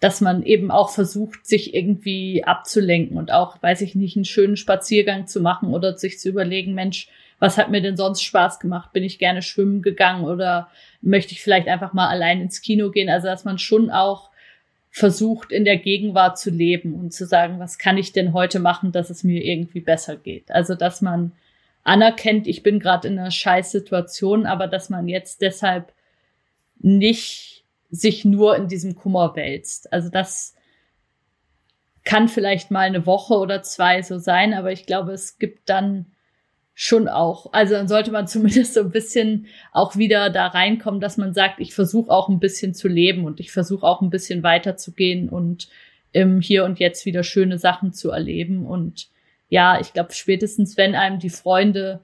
dass 0.00 0.22
man 0.22 0.42
eben 0.42 0.70
auch 0.70 0.90
versucht, 0.90 1.46
sich 1.46 1.74
irgendwie 1.74 2.42
abzulenken 2.44 3.18
und 3.18 3.32
auch, 3.32 3.62
weiß 3.62 3.82
ich 3.82 3.94
nicht, 3.94 4.16
einen 4.16 4.24
schönen 4.24 4.56
Spaziergang 4.56 5.26
zu 5.26 5.40
machen 5.42 5.72
oder 5.74 5.96
sich 5.96 6.18
zu 6.18 6.30
überlegen, 6.30 6.74
Mensch, 6.74 7.08
was 7.38 7.58
hat 7.58 7.70
mir 7.70 7.82
denn 7.82 7.96
sonst 7.96 8.22
Spaß 8.22 8.60
gemacht? 8.60 8.92
Bin 8.92 9.04
ich 9.04 9.18
gerne 9.18 9.42
schwimmen 9.42 9.82
gegangen 9.82 10.24
oder 10.24 10.68
möchte 11.02 11.32
ich 11.32 11.42
vielleicht 11.42 11.68
einfach 11.68 11.92
mal 11.92 12.08
allein 12.08 12.40
ins 12.40 12.62
Kino 12.62 12.90
gehen? 12.90 13.10
Also, 13.10 13.26
dass 13.26 13.44
man 13.44 13.58
schon 13.58 13.90
auch 13.90 14.30
versucht, 14.90 15.52
in 15.52 15.64
der 15.64 15.76
Gegenwart 15.76 16.38
zu 16.38 16.50
leben 16.50 16.94
und 16.94 17.12
zu 17.12 17.26
sagen, 17.26 17.58
was 17.58 17.78
kann 17.78 17.96
ich 17.96 18.12
denn 18.12 18.32
heute 18.32 18.58
machen, 18.58 18.92
dass 18.92 19.10
es 19.10 19.22
mir 19.22 19.42
irgendwie 19.44 19.80
besser 19.80 20.16
geht? 20.16 20.50
Also, 20.50 20.74
dass 20.74 21.00
man 21.00 21.32
anerkennt, 21.84 22.46
ich 22.46 22.62
bin 22.62 22.78
gerade 22.78 23.08
in 23.08 23.18
einer 23.18 23.30
Scheißsituation, 23.30 24.46
aber 24.46 24.66
dass 24.66 24.90
man 24.90 25.08
jetzt 25.08 25.42
deshalb 25.42 25.92
nicht 26.78 27.59
sich 27.90 28.24
nur 28.24 28.56
in 28.56 28.68
diesem 28.68 28.94
Kummer 28.94 29.34
wälzt. 29.36 29.92
Also 29.92 30.08
das 30.08 30.54
kann 32.04 32.28
vielleicht 32.28 32.70
mal 32.70 32.80
eine 32.86 33.06
Woche 33.06 33.34
oder 33.34 33.62
zwei 33.62 34.02
so 34.02 34.18
sein, 34.18 34.54
aber 34.54 34.72
ich 34.72 34.86
glaube, 34.86 35.12
es 35.12 35.38
gibt 35.38 35.68
dann 35.68 36.06
schon 36.74 37.08
auch, 37.08 37.52
also 37.52 37.74
dann 37.74 37.88
sollte 37.88 38.10
man 38.10 38.26
zumindest 38.26 38.74
so 38.74 38.80
ein 38.80 38.90
bisschen 38.90 39.46
auch 39.72 39.96
wieder 39.96 40.30
da 40.30 40.46
reinkommen, 40.46 41.00
dass 41.00 41.16
man 41.16 41.34
sagt, 41.34 41.60
ich 41.60 41.74
versuche 41.74 42.10
auch 42.10 42.28
ein 42.28 42.40
bisschen 42.40 42.74
zu 42.74 42.88
leben 42.88 43.24
und 43.24 43.40
ich 43.40 43.52
versuche 43.52 43.86
auch 43.86 44.00
ein 44.00 44.10
bisschen 44.10 44.42
weiterzugehen 44.42 45.28
und 45.28 45.68
im 46.12 46.40
Hier 46.40 46.64
und 46.64 46.78
Jetzt 46.78 47.06
wieder 47.06 47.22
schöne 47.22 47.58
Sachen 47.58 47.92
zu 47.92 48.10
erleben. 48.10 48.66
Und 48.66 49.08
ja, 49.48 49.80
ich 49.80 49.92
glaube, 49.92 50.12
spätestens 50.12 50.76
wenn 50.76 50.94
einem 50.94 51.18
die 51.18 51.30
Freunde 51.30 52.00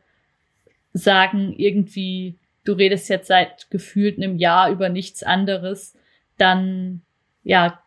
sagen, 0.93 1.55
irgendwie, 1.57 2.39
du 2.67 2.73
redest 2.73 3.09
jetzt 3.09 3.29
seit 3.29 3.71
gefühlt 3.71 4.19
einem 4.19 4.37
Jahr 4.37 4.71
über 4.71 4.89
nichts 4.89 5.23
anderes, 5.23 5.95
dann 6.37 7.03
ja, 7.43 7.81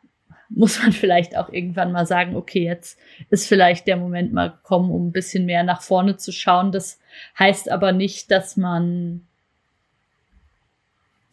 muss 0.49 0.81
man 0.81 0.91
vielleicht 0.93 1.37
auch 1.37 1.49
irgendwann 1.49 1.91
mal 1.91 2.05
sagen, 2.05 2.35
okay, 2.35 2.63
jetzt 2.63 2.97
ist 3.29 3.47
vielleicht 3.47 3.87
der 3.87 3.97
Moment 3.97 4.33
mal 4.33 4.51
gekommen, 4.51 4.91
um 4.91 5.07
ein 5.07 5.11
bisschen 5.11 5.45
mehr 5.45 5.63
nach 5.63 5.81
vorne 5.81 6.17
zu 6.17 6.31
schauen. 6.31 6.71
Das 6.71 6.99
heißt 7.37 7.69
aber 7.69 7.91
nicht, 7.91 8.31
dass 8.31 8.57
man 8.57 9.25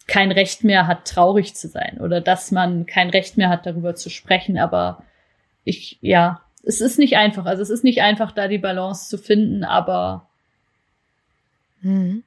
kein 0.07 0.31
Recht 0.31 0.63
mehr 0.63 0.87
hat, 0.87 1.05
traurig 1.05 1.55
zu 1.55 1.67
sein 1.67 1.99
oder 1.99 2.21
dass 2.21 2.51
man 2.51 2.85
kein 2.85 3.09
Recht 3.09 3.37
mehr 3.37 3.49
hat, 3.49 3.65
darüber 3.65 3.95
zu 3.95 4.09
sprechen. 4.09 4.57
Aber 4.57 5.03
ich, 5.65 5.97
ja, 6.01 6.41
es 6.63 6.79
ist 6.79 6.97
nicht 6.97 7.17
einfach. 7.17 7.45
Also 7.45 7.61
es 7.61 7.69
ist 7.69 7.83
nicht 7.83 8.01
einfach, 8.01 8.31
da 8.31 8.47
die 8.47 8.57
Balance 8.57 9.09
zu 9.09 9.17
finden, 9.17 9.65
aber 9.65 10.27
mhm. 11.81 12.23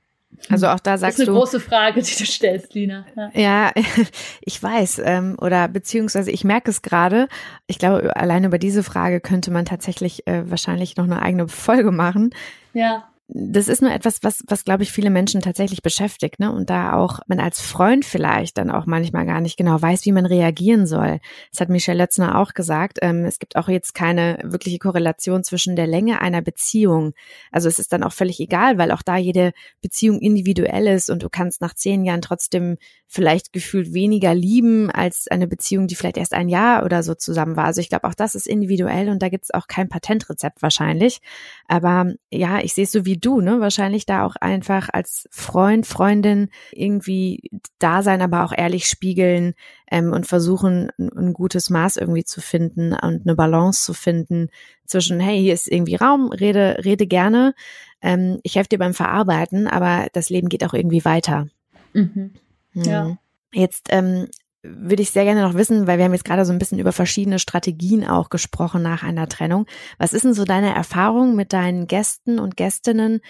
Also 0.49 0.69
auch 0.69 0.81
da 0.81 0.99
sagst 0.99 1.19
du. 1.19 1.23
Das 1.23 1.29
ist 1.29 1.29
eine 1.29 1.35
du, 1.35 1.41
große 1.41 1.61
Frage, 1.61 2.03
die 2.03 2.17
du 2.17 2.25
stellst, 2.25 2.75
Lina. 2.75 3.05
Ja, 3.17 3.31
ja 3.35 3.73
ich 4.41 4.63
weiß. 4.63 5.03
Ähm, 5.05 5.37
oder 5.41 5.69
beziehungsweise 5.69 6.31
ich 6.31 6.45
merke 6.45 6.71
es 6.71 6.83
gerade. 6.83 7.29
Ich 7.67 7.79
glaube, 7.79 8.17
allein 8.17 8.45
über 8.45 8.59
diese 8.59 8.83
Frage 8.83 9.21
könnte 9.21 9.51
man 9.51 9.65
tatsächlich 9.65 10.27
äh, 10.27 10.51
wahrscheinlich 10.51 10.97
noch 10.97 11.05
eine 11.05 11.23
eigene 11.23 11.49
Folge 11.49 11.93
machen. 11.93 12.31
Ja 12.73 13.10
das 13.33 13.69
ist 13.69 13.81
nur 13.81 13.93
etwas, 13.93 14.23
was, 14.23 14.43
was 14.49 14.65
glaube 14.65 14.83
ich, 14.83 14.91
viele 14.91 15.11
Menschen 15.11 15.41
tatsächlich 15.41 15.83
beschäftigt, 15.83 16.41
ne? 16.41 16.53
Und 16.53 16.69
da 16.69 16.95
auch 16.95 17.21
man 17.29 17.39
als 17.39 17.61
Freund 17.61 18.05
vielleicht 18.05 18.59
dann 18.59 18.71
auch 18.71 18.87
manchmal 18.87 19.25
gar 19.25 19.41
nicht 19.41 19.57
genau 19.57 19.81
weiß, 19.81 20.05
wie 20.05 20.13
man 20.13 20.27
reagieren 20.27 20.87
soll. 20.87 21.21
Das 21.53 21.61
hat 21.61 21.69
Michelle 21.69 21.99
Lötzner 21.99 22.39
auch 22.39 22.55
gesagt. 22.55 22.99
Ähm, 23.03 23.25
es 23.25 23.39
gibt 23.39 23.57
auch 23.57 23.69
jetzt 23.69 23.95
keine 23.95 24.39
wirkliche 24.43 24.79
Korrelation 24.79 25.45
zwischen 25.45 25.77
der 25.77 25.87
Länge 25.87 26.21
einer 26.21 26.43
Beziehung. 26.43 27.13
Also 27.53 27.69
es 27.69 27.79
ist 27.79 27.93
dann 27.93 28.03
auch 28.03 28.13
völlig 28.13 28.41
egal, 28.41 28.79
weil 28.79 28.91
auch 28.91 29.03
da 29.03 29.17
jede 29.17 29.53
Beziehung 29.81 30.21
individuell 30.21 30.89
ist 30.89 31.09
und 31.09 31.23
du 31.23 31.29
kannst 31.29 31.61
nach 31.61 31.75
zehn 31.75 32.05
Jahren 32.05 32.23
trotzdem 32.23 32.79
vielleicht 33.07 33.53
gefühlt 33.53 33.93
weniger 33.93 34.35
lieben 34.35 34.91
als 34.91 35.27
eine 35.29 35.49
Beziehung, 35.49 35.89
die 35.89 35.97
vielleicht 35.97 36.17
erst 36.17 36.33
ein 36.33 36.49
Jahr 36.49 36.85
oder 36.85 37.03
so 37.03 37.15
zusammen 37.15 37.57
war. 37.57 37.65
Also 37.65 37.81
ich 37.81 37.89
glaube, 37.89 38.05
auch 38.09 38.15
das 38.15 38.35
ist 38.35 38.47
individuell 38.47 39.09
und 39.09 39.21
da 39.21 39.29
gibt 39.29 39.45
es 39.45 39.55
auch 39.55 39.67
kein 39.67 39.89
Patentrezept 39.89 40.63
wahrscheinlich. 40.63 41.21
Aber 41.67 42.13
ja, 42.31 42.61
ich 42.61 42.75
sehe 42.75 42.85
es 42.85 42.93
so 42.93 43.05
wie 43.05 43.20
du, 43.21 43.41
ne? 43.41 43.61
Wahrscheinlich 43.61 44.07
da 44.07 44.25
auch 44.25 44.37
einfach 44.37 44.89
als 44.93 45.29
Freund, 45.31 45.87
Freundin 45.87 46.49
irgendwie 46.73 47.51
da 47.79 48.03
sein, 48.03 48.23
aber 48.23 48.45
auch 48.45 48.53
ehrlich 48.57 48.87
spiegeln 48.87 49.55
ähm, 49.91 50.13
und 50.13 50.27
versuchen, 50.27 50.91
ein, 50.99 51.11
ein 51.17 51.33
gutes 51.33 51.71
Maß 51.71 51.97
irgendwie 51.97 52.25
zu 52.25 52.41
finden 52.41 52.93
und 52.93 53.27
eine 53.27 53.35
Balance 53.35 53.85
zu 53.85 53.95
finden 53.95 54.49
zwischen, 54.87 55.21
hey, 55.21 55.41
hier 55.41 55.55
ist 55.55 55.71
irgendwie 55.71 55.97
Raum, 55.97 56.33
rede, 56.33 56.81
rede 56.85 57.07
gerne, 57.07 57.55
ähm, 58.03 58.41
ich 58.43 58.57
helfe 58.57 58.71
dir 58.71 58.79
beim 58.79 58.95
Verarbeiten, 58.95 59.67
aber 59.69 60.09
das 60.13 60.31
Leben 60.31 60.49
geht 60.49 60.65
auch 60.65 60.75
irgendwie 60.75 61.05
weiter. 61.05 61.49
Mhm. 61.93 62.33
Ja. 62.75 63.05
Mhm. 63.05 63.19
Jetzt 63.53 63.89
ähm, 63.91 64.29
würde 64.63 65.03
ich 65.03 65.11
sehr 65.11 65.25
gerne 65.25 65.43
noch 65.43 65.55
wissen, 65.55 65.87
weil 65.87 65.99
wir 65.99 66.05
haben 66.05 66.13
jetzt 66.13 66.25
gerade 66.25 66.45
so 66.45 66.53
ein 66.53 66.59
bisschen 66.59 66.79
über 66.79 66.93
verschiedene 66.93 67.39
Strategien 67.39 68.07
auch 68.07 68.29
gesprochen 68.29 68.83
nach 68.83 69.03
einer 69.03 69.29
Trennung. 69.29 69.67
Was 69.99 70.13
ist 70.13 70.25
denn 70.25 70.35
so 70.35 70.45
deine 70.45 70.75
Erfahrung 70.75 71.35
mit 71.35 71.53
deinen 71.53 71.87
Gästen 71.87 72.39
und 72.39 72.57
Gästinnen? 72.57 73.21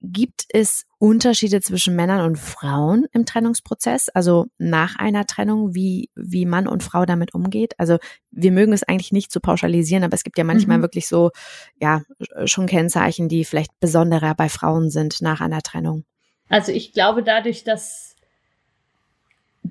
Gibt 0.00 0.44
es 0.50 0.84
Unterschiede 0.98 1.60
zwischen 1.60 1.96
Männern 1.96 2.20
und 2.20 2.38
Frauen 2.38 3.06
im 3.12 3.24
Trennungsprozess? 3.24 4.08
Also 4.08 4.46
nach 4.58 4.96
einer 4.96 5.26
Trennung, 5.26 5.74
wie, 5.74 6.10
wie 6.14 6.46
Mann 6.46 6.68
und 6.68 6.82
Frau 6.82 7.06
damit 7.06 7.32
umgeht? 7.32 7.74
Also 7.78 7.98
wir 8.30 8.52
mögen 8.52 8.72
es 8.72 8.82
eigentlich 8.82 9.12
nicht 9.12 9.32
zu 9.32 9.40
pauschalisieren, 9.40 10.04
aber 10.04 10.14
es 10.14 10.22
gibt 10.22 10.36
ja 10.36 10.44
manchmal 10.44 10.78
mhm. 10.78 10.82
wirklich 10.82 11.08
so, 11.08 11.30
ja, 11.80 12.02
schon 12.44 12.66
Kennzeichen, 12.66 13.28
die 13.28 13.44
vielleicht 13.44 13.70
besonderer 13.80 14.34
bei 14.34 14.48
Frauen 14.48 14.90
sind 14.90 15.22
nach 15.22 15.40
einer 15.40 15.62
Trennung. 15.62 16.04
Also 16.48 16.72
ich 16.72 16.92
glaube 16.92 17.22
dadurch, 17.22 17.64
dass 17.64 18.15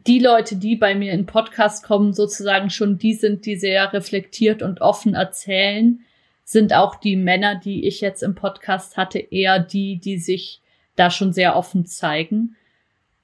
die 0.07 0.19
Leute, 0.19 0.55
die 0.55 0.75
bei 0.75 0.95
mir 0.95 1.13
in 1.13 1.25
Podcast 1.25 1.83
kommen, 1.83 2.13
sozusagen 2.13 2.69
schon 2.69 2.97
die 2.97 3.13
sind, 3.13 3.45
die 3.45 3.55
sehr 3.55 3.93
reflektiert 3.93 4.61
und 4.61 4.81
offen 4.81 5.13
erzählen, 5.13 6.01
sind 6.43 6.73
auch 6.73 6.95
die 6.95 7.15
Männer, 7.15 7.55
die 7.55 7.87
ich 7.87 8.01
jetzt 8.01 8.21
im 8.21 8.35
Podcast 8.35 8.97
hatte, 8.97 9.19
eher 9.19 9.59
die, 9.59 9.97
die 9.97 10.17
sich 10.17 10.61
da 10.95 11.09
schon 11.09 11.33
sehr 11.33 11.55
offen 11.55 11.85
zeigen. 11.85 12.55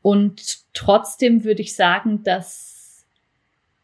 Und 0.02 0.60
trotzdem 0.74 1.44
würde 1.44 1.62
ich 1.62 1.76
sagen, 1.76 2.24
dass 2.24 3.06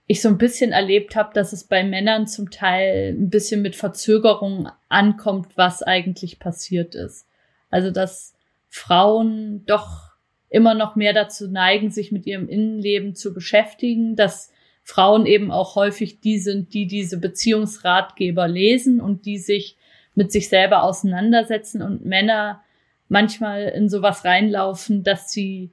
ich 0.07 0.21
so 0.21 0.29
ein 0.29 0.37
bisschen 0.37 0.71
erlebt 0.71 1.15
habe, 1.15 1.33
dass 1.33 1.53
es 1.53 1.65
bei 1.65 1.83
Männern 1.83 2.27
zum 2.27 2.49
Teil 2.49 3.15
ein 3.17 3.29
bisschen 3.29 3.61
mit 3.61 3.75
Verzögerung 3.75 4.69
ankommt, 4.89 5.57
was 5.57 5.83
eigentlich 5.83 6.39
passiert 6.39 6.95
ist. 6.95 7.27
Also 7.69 7.91
dass 7.91 8.33
Frauen 8.69 9.65
doch 9.65 10.06
immer 10.49 10.73
noch 10.73 10.95
mehr 10.95 11.13
dazu 11.13 11.49
neigen, 11.49 11.91
sich 11.91 12.11
mit 12.11 12.25
ihrem 12.25 12.47
Innenleben 12.47 13.15
zu 13.15 13.33
beschäftigen, 13.33 14.15
dass 14.15 14.51
Frauen 14.83 15.25
eben 15.25 15.51
auch 15.51 15.75
häufig 15.75 16.21
die 16.21 16.39
sind, 16.39 16.73
die 16.73 16.87
diese 16.87 17.19
Beziehungsratgeber 17.19 18.47
lesen 18.47 19.01
und 19.01 19.25
die 19.25 19.37
sich 19.37 19.75
mit 20.15 20.31
sich 20.31 20.49
selber 20.49 20.83
auseinandersetzen 20.83 21.81
und 21.81 22.05
Männer 22.05 22.63
manchmal 23.09 23.63
in 23.63 23.89
sowas 23.89 24.25
reinlaufen, 24.25 25.03
dass 25.03 25.31
sie 25.31 25.71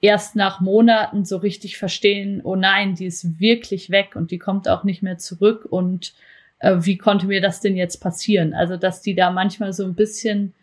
erst 0.00 0.36
nach 0.36 0.60
Monaten 0.60 1.24
so 1.24 1.38
richtig 1.38 1.78
verstehen, 1.78 2.40
oh 2.44 2.56
nein, 2.56 2.94
die 2.94 3.06
ist 3.06 3.40
wirklich 3.40 3.90
weg 3.90 4.16
und 4.16 4.30
die 4.30 4.38
kommt 4.38 4.68
auch 4.68 4.84
nicht 4.84 5.02
mehr 5.02 5.18
zurück 5.18 5.66
und 5.68 6.14
äh, 6.58 6.76
wie 6.80 6.98
konnte 6.98 7.26
mir 7.26 7.40
das 7.40 7.60
denn 7.60 7.76
jetzt 7.76 7.98
passieren? 7.98 8.54
Also, 8.54 8.76
dass 8.76 9.02
die 9.02 9.14
da 9.14 9.30
manchmal 9.30 9.72
so 9.72 9.84
ein 9.84 9.94
bisschen 9.94 10.54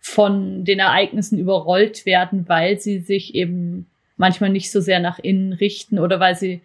von 0.00 0.64
den 0.64 0.78
Ereignissen 0.78 1.38
überrollt 1.38 2.06
werden, 2.06 2.48
weil 2.48 2.78
sie 2.78 3.00
sich 3.00 3.34
eben 3.34 3.86
manchmal 4.16 4.50
nicht 4.50 4.70
so 4.70 4.80
sehr 4.80 5.00
nach 5.00 5.18
innen 5.18 5.52
richten 5.52 5.98
oder 5.98 6.20
weil 6.20 6.36
sie 6.36 6.62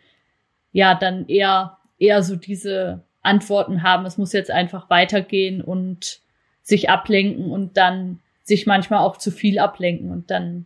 ja 0.72 0.96
dann 0.96 1.28
eher, 1.28 1.78
eher 2.00 2.24
so 2.24 2.36
diese 2.36 3.04
Antworten 3.22 3.84
haben, 3.84 4.06
es 4.06 4.18
muss 4.18 4.34
jetzt 4.34 4.52
einfach 4.52 4.90
weitergehen 4.90 5.62
und 5.62 6.20
sich 6.62 6.90
ablenken 6.90 7.52
und 7.52 7.78
dann 7.78 8.20
sich 8.44 8.66
manchmal 8.66 9.00
auch 9.00 9.18
zu 9.18 9.32
viel 9.32 9.60
ablenken 9.60 10.12
und 10.12 10.32
dann 10.32 10.66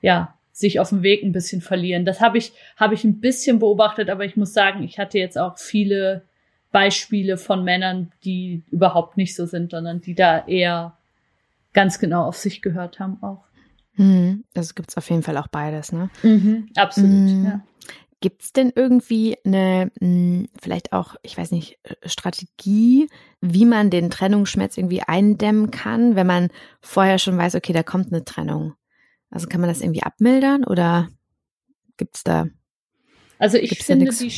ja, 0.00 0.34
sich 0.52 0.80
auf 0.80 0.90
dem 0.90 1.02
Weg 1.02 1.22
ein 1.22 1.32
bisschen 1.32 1.60
verlieren. 1.60 2.04
Das 2.04 2.20
habe 2.20 2.38
ich, 2.38 2.52
habe 2.76 2.94
ich 2.94 3.04
ein 3.04 3.20
bisschen 3.20 3.58
beobachtet, 3.58 4.10
aber 4.10 4.24
ich 4.24 4.36
muss 4.36 4.52
sagen, 4.52 4.82
ich 4.82 4.98
hatte 4.98 5.18
jetzt 5.18 5.38
auch 5.38 5.58
viele 5.58 6.22
Beispiele 6.72 7.36
von 7.36 7.64
Männern, 7.64 8.12
die 8.24 8.62
überhaupt 8.70 9.16
nicht 9.16 9.34
so 9.34 9.46
sind, 9.46 9.70
sondern 9.72 10.00
die 10.00 10.14
da 10.14 10.46
eher 10.46 10.96
ganz 11.72 11.98
genau 11.98 12.24
auf 12.24 12.36
sich 12.36 12.62
gehört 12.62 12.98
haben 13.00 13.22
auch. 13.22 13.44
Mhm. 13.94 14.44
Also 14.54 14.74
gibt's 14.74 14.96
auf 14.96 15.08
jeden 15.10 15.22
Fall 15.22 15.36
auch 15.36 15.48
beides, 15.48 15.92
ne? 15.92 16.10
Mhm, 16.22 16.68
absolut, 16.76 17.10
mhm. 17.10 17.44
ja. 17.44 17.60
Gibt's 18.22 18.52
denn 18.52 18.70
irgendwie 18.74 19.36
eine, 19.46 19.90
hm, 19.98 20.48
vielleicht 20.60 20.92
auch, 20.92 21.16
ich 21.22 21.38
weiß 21.38 21.52
nicht, 21.52 21.78
Strategie, 22.04 23.08
wie 23.40 23.64
man 23.64 23.88
den 23.88 24.10
Trennungsschmerz 24.10 24.76
irgendwie 24.76 25.02
eindämmen 25.02 25.70
kann, 25.70 26.16
wenn 26.16 26.26
man 26.26 26.48
vorher 26.82 27.18
schon 27.18 27.38
weiß, 27.38 27.54
okay, 27.54 27.72
da 27.72 27.82
kommt 27.82 28.12
eine 28.12 28.24
Trennung? 28.24 28.74
Also 29.30 29.46
kann 29.46 29.60
man 29.60 29.70
das 29.70 29.80
irgendwie 29.80 30.02
abmildern 30.02 30.64
oder 30.64 31.08
gibt's 31.96 32.22
da? 32.22 32.46
Also 33.38 33.56
ich 33.56 33.78
finde 33.82 34.10
die, 34.10 34.32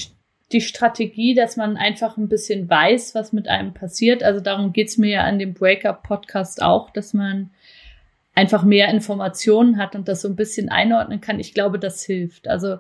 die 0.53 0.61
Strategie, 0.61 1.35
dass 1.35 1.57
man 1.57 1.77
einfach 1.77 2.17
ein 2.17 2.29
bisschen 2.29 2.69
weiß, 2.69 3.15
was 3.15 3.33
mit 3.33 3.49
einem 3.49 3.75
passiert. 3.75 4.23
Also 4.23 4.41
darum 4.41 4.73
geht's 4.73 4.99
mir 4.99 5.11
ja 5.11 5.23
an 5.25 5.39
dem 5.39 5.55
Breakup-Podcast 5.55 6.63
auch, 6.63 6.91
dass 6.91 7.15
man 7.15 7.51
einfach 8.35 8.63
mehr 8.63 8.89
Informationen 8.89 9.79
hat 9.79 9.95
und 9.95 10.09
das 10.09 10.23
so 10.23 10.29
ein 10.29 10.37
bisschen 10.37 10.69
einordnen 10.69 11.21
kann. 11.21 11.41
Ich 11.41 11.55
glaube, 11.55 11.79
das 11.79 12.03
hilft. 12.05 12.49
Also 12.49 12.79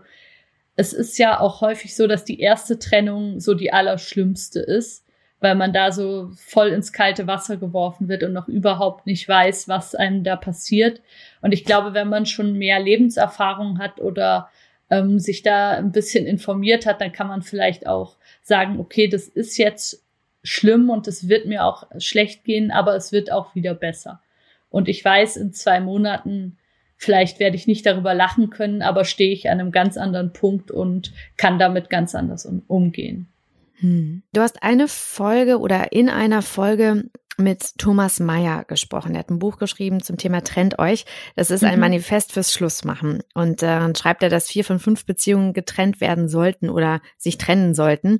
es 0.76 0.92
ist 0.92 1.18
ja 1.18 1.40
auch 1.40 1.60
häufig 1.60 1.94
so, 1.94 2.06
dass 2.06 2.24
die 2.24 2.40
erste 2.40 2.78
Trennung 2.78 3.40
so 3.40 3.54
die 3.54 3.72
allerschlimmste 3.72 4.60
ist 4.60 5.02
weil 5.42 5.56
man 5.56 5.72
da 5.72 5.90
so 5.90 6.30
voll 6.36 6.68
ins 6.68 6.92
kalte 6.92 7.26
Wasser 7.26 7.56
geworfen 7.56 8.08
wird 8.08 8.22
und 8.22 8.32
noch 8.32 8.48
überhaupt 8.48 9.06
nicht 9.06 9.28
weiß, 9.28 9.66
was 9.68 9.94
einem 9.94 10.22
da 10.22 10.36
passiert. 10.36 11.02
Und 11.42 11.52
ich 11.52 11.64
glaube, 11.64 11.94
wenn 11.94 12.08
man 12.08 12.26
schon 12.26 12.56
mehr 12.56 12.78
Lebenserfahrung 12.78 13.78
hat 13.80 14.00
oder 14.00 14.48
ähm, 14.92 15.18
sich 15.18 15.42
da 15.42 15.70
ein 15.70 15.90
bisschen 15.90 16.26
informiert 16.26 16.84
hat, 16.84 17.00
dann 17.00 17.12
kann 17.12 17.26
man 17.26 17.40
vielleicht 17.40 17.86
auch 17.86 18.16
sagen, 18.42 18.78
okay, 18.78 19.08
das 19.08 19.26
ist 19.26 19.56
jetzt 19.56 20.04
schlimm 20.44 20.90
und 20.90 21.08
es 21.08 21.28
wird 21.28 21.46
mir 21.46 21.64
auch 21.64 21.84
schlecht 21.98 22.44
gehen, 22.44 22.70
aber 22.70 22.94
es 22.94 23.10
wird 23.10 23.32
auch 23.32 23.54
wieder 23.54 23.74
besser. 23.74 24.20
Und 24.68 24.88
ich 24.88 25.02
weiß, 25.02 25.38
in 25.38 25.54
zwei 25.54 25.80
Monaten, 25.80 26.58
vielleicht 26.96 27.40
werde 27.40 27.56
ich 27.56 27.66
nicht 27.66 27.86
darüber 27.86 28.12
lachen 28.12 28.50
können, 28.50 28.82
aber 28.82 29.06
stehe 29.06 29.32
ich 29.32 29.48
an 29.48 29.60
einem 29.60 29.72
ganz 29.72 29.96
anderen 29.96 30.34
Punkt 30.34 30.70
und 30.70 31.12
kann 31.38 31.58
damit 31.58 31.88
ganz 31.88 32.14
anders 32.14 32.46
umgehen. 32.66 33.28
Hm. 33.76 34.22
Du 34.34 34.42
hast 34.42 34.62
eine 34.62 34.88
Folge 34.88 35.58
oder 35.58 35.92
in 35.92 36.10
einer 36.10 36.42
Folge 36.42 37.04
mit 37.38 37.78
Thomas 37.78 38.20
Meyer 38.20 38.64
gesprochen. 38.64 39.14
Er 39.14 39.20
hat 39.20 39.30
ein 39.30 39.38
Buch 39.38 39.58
geschrieben 39.58 40.02
zum 40.02 40.16
Thema 40.16 40.42
Trennt 40.42 40.78
euch. 40.78 41.06
Das 41.34 41.50
ist 41.50 41.64
ein 41.64 41.74
mhm. 41.74 41.80
Manifest 41.80 42.32
fürs 42.32 42.52
Schlussmachen. 42.52 43.22
Und 43.34 43.62
daran 43.62 43.94
schreibt 43.94 44.22
er, 44.22 44.28
dass 44.28 44.48
vier 44.48 44.64
von 44.64 44.78
fünf 44.78 45.06
Beziehungen 45.06 45.52
getrennt 45.52 46.00
werden 46.00 46.28
sollten 46.28 46.68
oder 46.68 47.00
sich 47.16 47.38
trennen 47.38 47.74
sollten. 47.74 48.18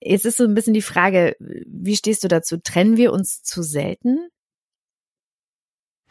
Jetzt 0.00 0.26
ist 0.26 0.36
so 0.36 0.44
ein 0.44 0.54
bisschen 0.54 0.74
die 0.74 0.82
Frage, 0.82 1.36
wie 1.38 1.96
stehst 1.96 2.22
du 2.24 2.28
dazu? 2.28 2.56
Trennen 2.58 2.96
wir 2.96 3.12
uns 3.12 3.42
zu 3.42 3.62
selten? 3.62 4.28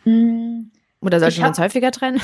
Mhm. 0.04 0.72
Oder 1.04 1.20
sollten 1.20 1.42
wir 1.42 1.48
uns 1.48 1.58
häufiger 1.58 1.92
trennen? 1.92 2.22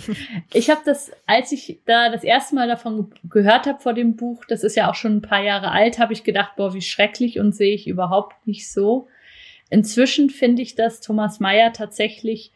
ich 0.52 0.70
habe 0.70 0.82
das, 0.84 1.10
als 1.26 1.50
ich 1.50 1.80
da 1.84 2.10
das 2.10 2.22
erste 2.22 2.54
Mal 2.54 2.68
davon 2.68 3.12
gehört 3.24 3.66
habe 3.66 3.80
vor 3.80 3.92
dem 3.92 4.14
Buch, 4.14 4.44
das 4.46 4.62
ist 4.62 4.76
ja 4.76 4.88
auch 4.88 4.94
schon 4.94 5.16
ein 5.16 5.22
paar 5.22 5.42
Jahre 5.42 5.72
alt, 5.72 5.98
habe 5.98 6.12
ich 6.12 6.22
gedacht, 6.22 6.52
boah, 6.56 6.72
wie 6.72 6.82
schrecklich 6.82 7.40
und 7.40 7.56
sehe 7.56 7.74
ich 7.74 7.88
überhaupt 7.88 8.46
nicht 8.46 8.70
so. 8.70 9.08
Inzwischen 9.70 10.30
finde 10.30 10.62
ich, 10.62 10.74
dass 10.74 11.00
Thomas 11.00 11.40
Meyer 11.40 11.72
tatsächlich 11.72 12.52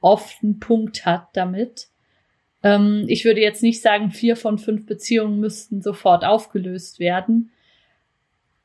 oft 0.00 0.42
einen 0.42 0.60
Punkt 0.60 1.06
hat 1.06 1.28
damit. 1.32 1.88
Ähm, 2.62 3.04
ich 3.08 3.24
würde 3.24 3.40
jetzt 3.40 3.62
nicht 3.62 3.80
sagen, 3.80 4.10
vier 4.10 4.36
von 4.36 4.58
fünf 4.58 4.84
Beziehungen 4.84 5.40
müssten 5.40 5.80
sofort 5.80 6.24
aufgelöst 6.24 6.98
werden. 6.98 7.50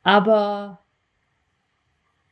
Aber 0.03 0.79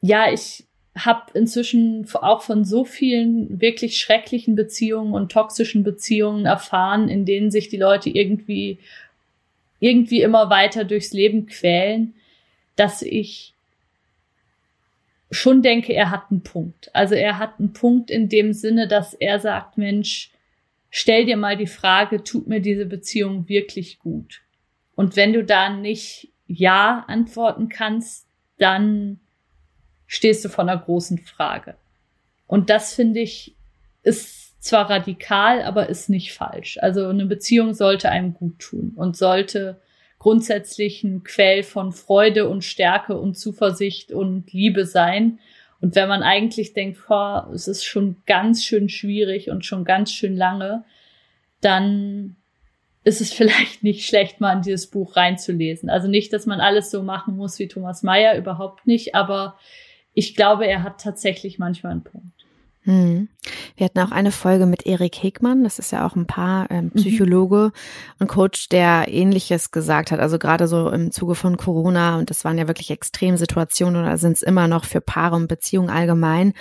ja, 0.02 0.32
ich, 0.32 0.66
habe 1.06 1.32
inzwischen 1.34 2.08
auch 2.14 2.42
von 2.42 2.66
so 2.66 2.84
vielen 2.84 3.62
wirklich 3.62 4.00
schrecklichen 4.00 4.56
Beziehungen 4.56 5.14
und 5.14 5.32
toxischen 5.32 5.84
Beziehungen 5.84 6.46
erfahren, 6.46 7.10
in 7.10 7.26
denen 7.26 7.52
sich 7.52 7.70
die 7.70 7.78
Leute 7.78 8.10
irgendwie 8.10 8.80
irgendwie 9.80 10.22
immer 10.22 10.50
weiter 10.50 10.84
durchs 10.84 11.14
Leben 11.14 11.46
quälen, 11.46 12.14
dass 12.76 13.02
ich 13.02 13.54
schon 15.32 15.62
denke, 15.62 15.94
er 15.94 16.10
hat 16.10 16.32
einen 16.32 16.44
Punkt. 16.44 16.90
Also 16.94 17.16
er 17.16 17.38
hat 17.38 17.60
einen 17.60 17.74
Punkt 17.74 18.10
in 18.10 18.30
dem 18.30 18.54
Sinne, 18.54 18.88
dass 18.88 19.14
er 19.14 19.40
sagt, 19.40 19.78
Mensch, 19.78 20.32
stell 20.90 21.26
dir 21.26 21.38
mal 21.38 21.58
die 21.58 21.68
Frage, 21.68 22.24
tut 22.24 22.48
mir 22.48 22.62
diese 22.62 22.86
Beziehung 22.86 23.48
wirklich 23.48 24.00
gut? 24.00 24.42
Und 24.96 25.16
wenn 25.16 25.34
du 25.34 25.44
da 25.44 25.70
nicht 25.70 26.30
Ja 26.48 27.06
antworten 27.08 27.70
kannst, 27.70 28.28
dann 28.58 29.20
stehst 30.08 30.44
du 30.44 30.50
vor 30.50 30.64
einer 30.64 30.78
großen 30.78 31.20
Frage. 31.20 31.76
Und 32.48 32.70
das 32.70 32.96
finde 32.96 33.20
ich 33.20 33.56
ist 34.02 34.62
zwar 34.64 34.90
radikal, 34.90 35.62
aber 35.62 35.88
ist 35.88 36.10
nicht 36.10 36.34
falsch. 36.34 36.78
Also 36.82 37.08
eine 37.08 37.26
Beziehung 37.26 37.74
sollte 37.74 38.10
einem 38.10 38.34
gut 38.34 38.60
tun 38.60 38.94
und 38.96 39.16
sollte 39.16 39.80
grundsätzlich 40.20 41.04
ein 41.04 41.24
Quell 41.24 41.64
von 41.64 41.94
Freude 41.94 42.48
und 42.50 42.64
Stärke 42.64 43.18
und 43.18 43.36
Zuversicht 43.36 44.12
und 44.12 44.52
Liebe 44.52 44.86
sein. 44.86 45.40
Und 45.82 45.96
wenn 45.96 46.10
man 46.10 46.24
eigentlich 46.24 46.74
denkt, 46.74 47.00
boah, 47.08 47.50
es 47.54 47.68
ist 47.68 47.86
schon 47.86 48.18
ganz 48.26 48.64
schön 48.64 48.90
schwierig 48.90 49.50
und 49.50 49.66
schon 49.66 49.86
ganz 49.86 50.12
schön 50.12 50.36
lange, 50.36 50.84
dann 51.62 52.36
ist 53.06 53.22
es 53.22 53.32
vielleicht 53.34 53.82
nicht 53.82 54.06
schlecht, 54.06 54.42
mal 54.42 54.54
in 54.54 54.62
dieses 54.62 54.88
Buch 54.88 55.16
reinzulesen. 55.16 55.90
Also 55.90 56.10
nicht, 56.10 56.34
dass 56.34 56.46
man 56.46 56.60
alles 56.60 56.92
so 56.92 57.02
machen 57.02 57.38
muss 57.38 57.58
wie 57.60 57.70
Thomas 57.70 58.04
Mayer, 58.04 58.38
überhaupt 58.38 58.86
nicht, 58.86 59.16
aber 59.16 59.58
ich 60.14 60.36
glaube, 60.36 60.68
er 60.68 60.84
hat 60.84 61.02
tatsächlich 61.02 61.60
manchmal 61.60 61.94
einen 61.94 62.04
Punkt. 62.04 62.39
Hm. 62.84 63.28
Wir 63.76 63.86
hatten 63.86 64.00
auch 64.00 64.12
eine 64.12 64.32
Folge 64.32 64.66
mit 64.66 64.86
Erik 64.86 65.22
Hegmann, 65.22 65.64
das 65.64 65.80
ist 65.80 65.92
ja 65.92 66.08
auch 66.08 66.16
ein 66.16 66.28
Paar 66.28 66.72
ähm, 66.72 66.86
mhm. 66.86 66.92
Psychologe 66.92 67.66
mhm. 67.66 67.72
und 68.20 68.28
Coach, 68.28 68.70
der 68.70 69.08
ähnliches 69.10 69.72
gesagt 69.72 70.12
hat. 70.12 70.20
Also 70.20 70.40
gerade 70.40 70.68
so 70.68 70.90
im 70.90 71.12
Zuge 71.12 71.36
von 71.36 71.58
Corona, 71.58 72.18
und 72.18 72.30
das 72.30 72.46
waren 72.46 72.58
ja 72.58 72.68
wirklich 72.68 72.90
Extremsituationen 72.90 74.02
oder 74.02 74.18
sind 74.18 74.34
es 74.34 74.44
immer 74.44 74.68
noch 74.68 74.86
für 74.86 75.02
Paare 75.02 75.36
und 75.36 75.48
Beziehungen 75.48 75.90
allgemein, 75.90 76.54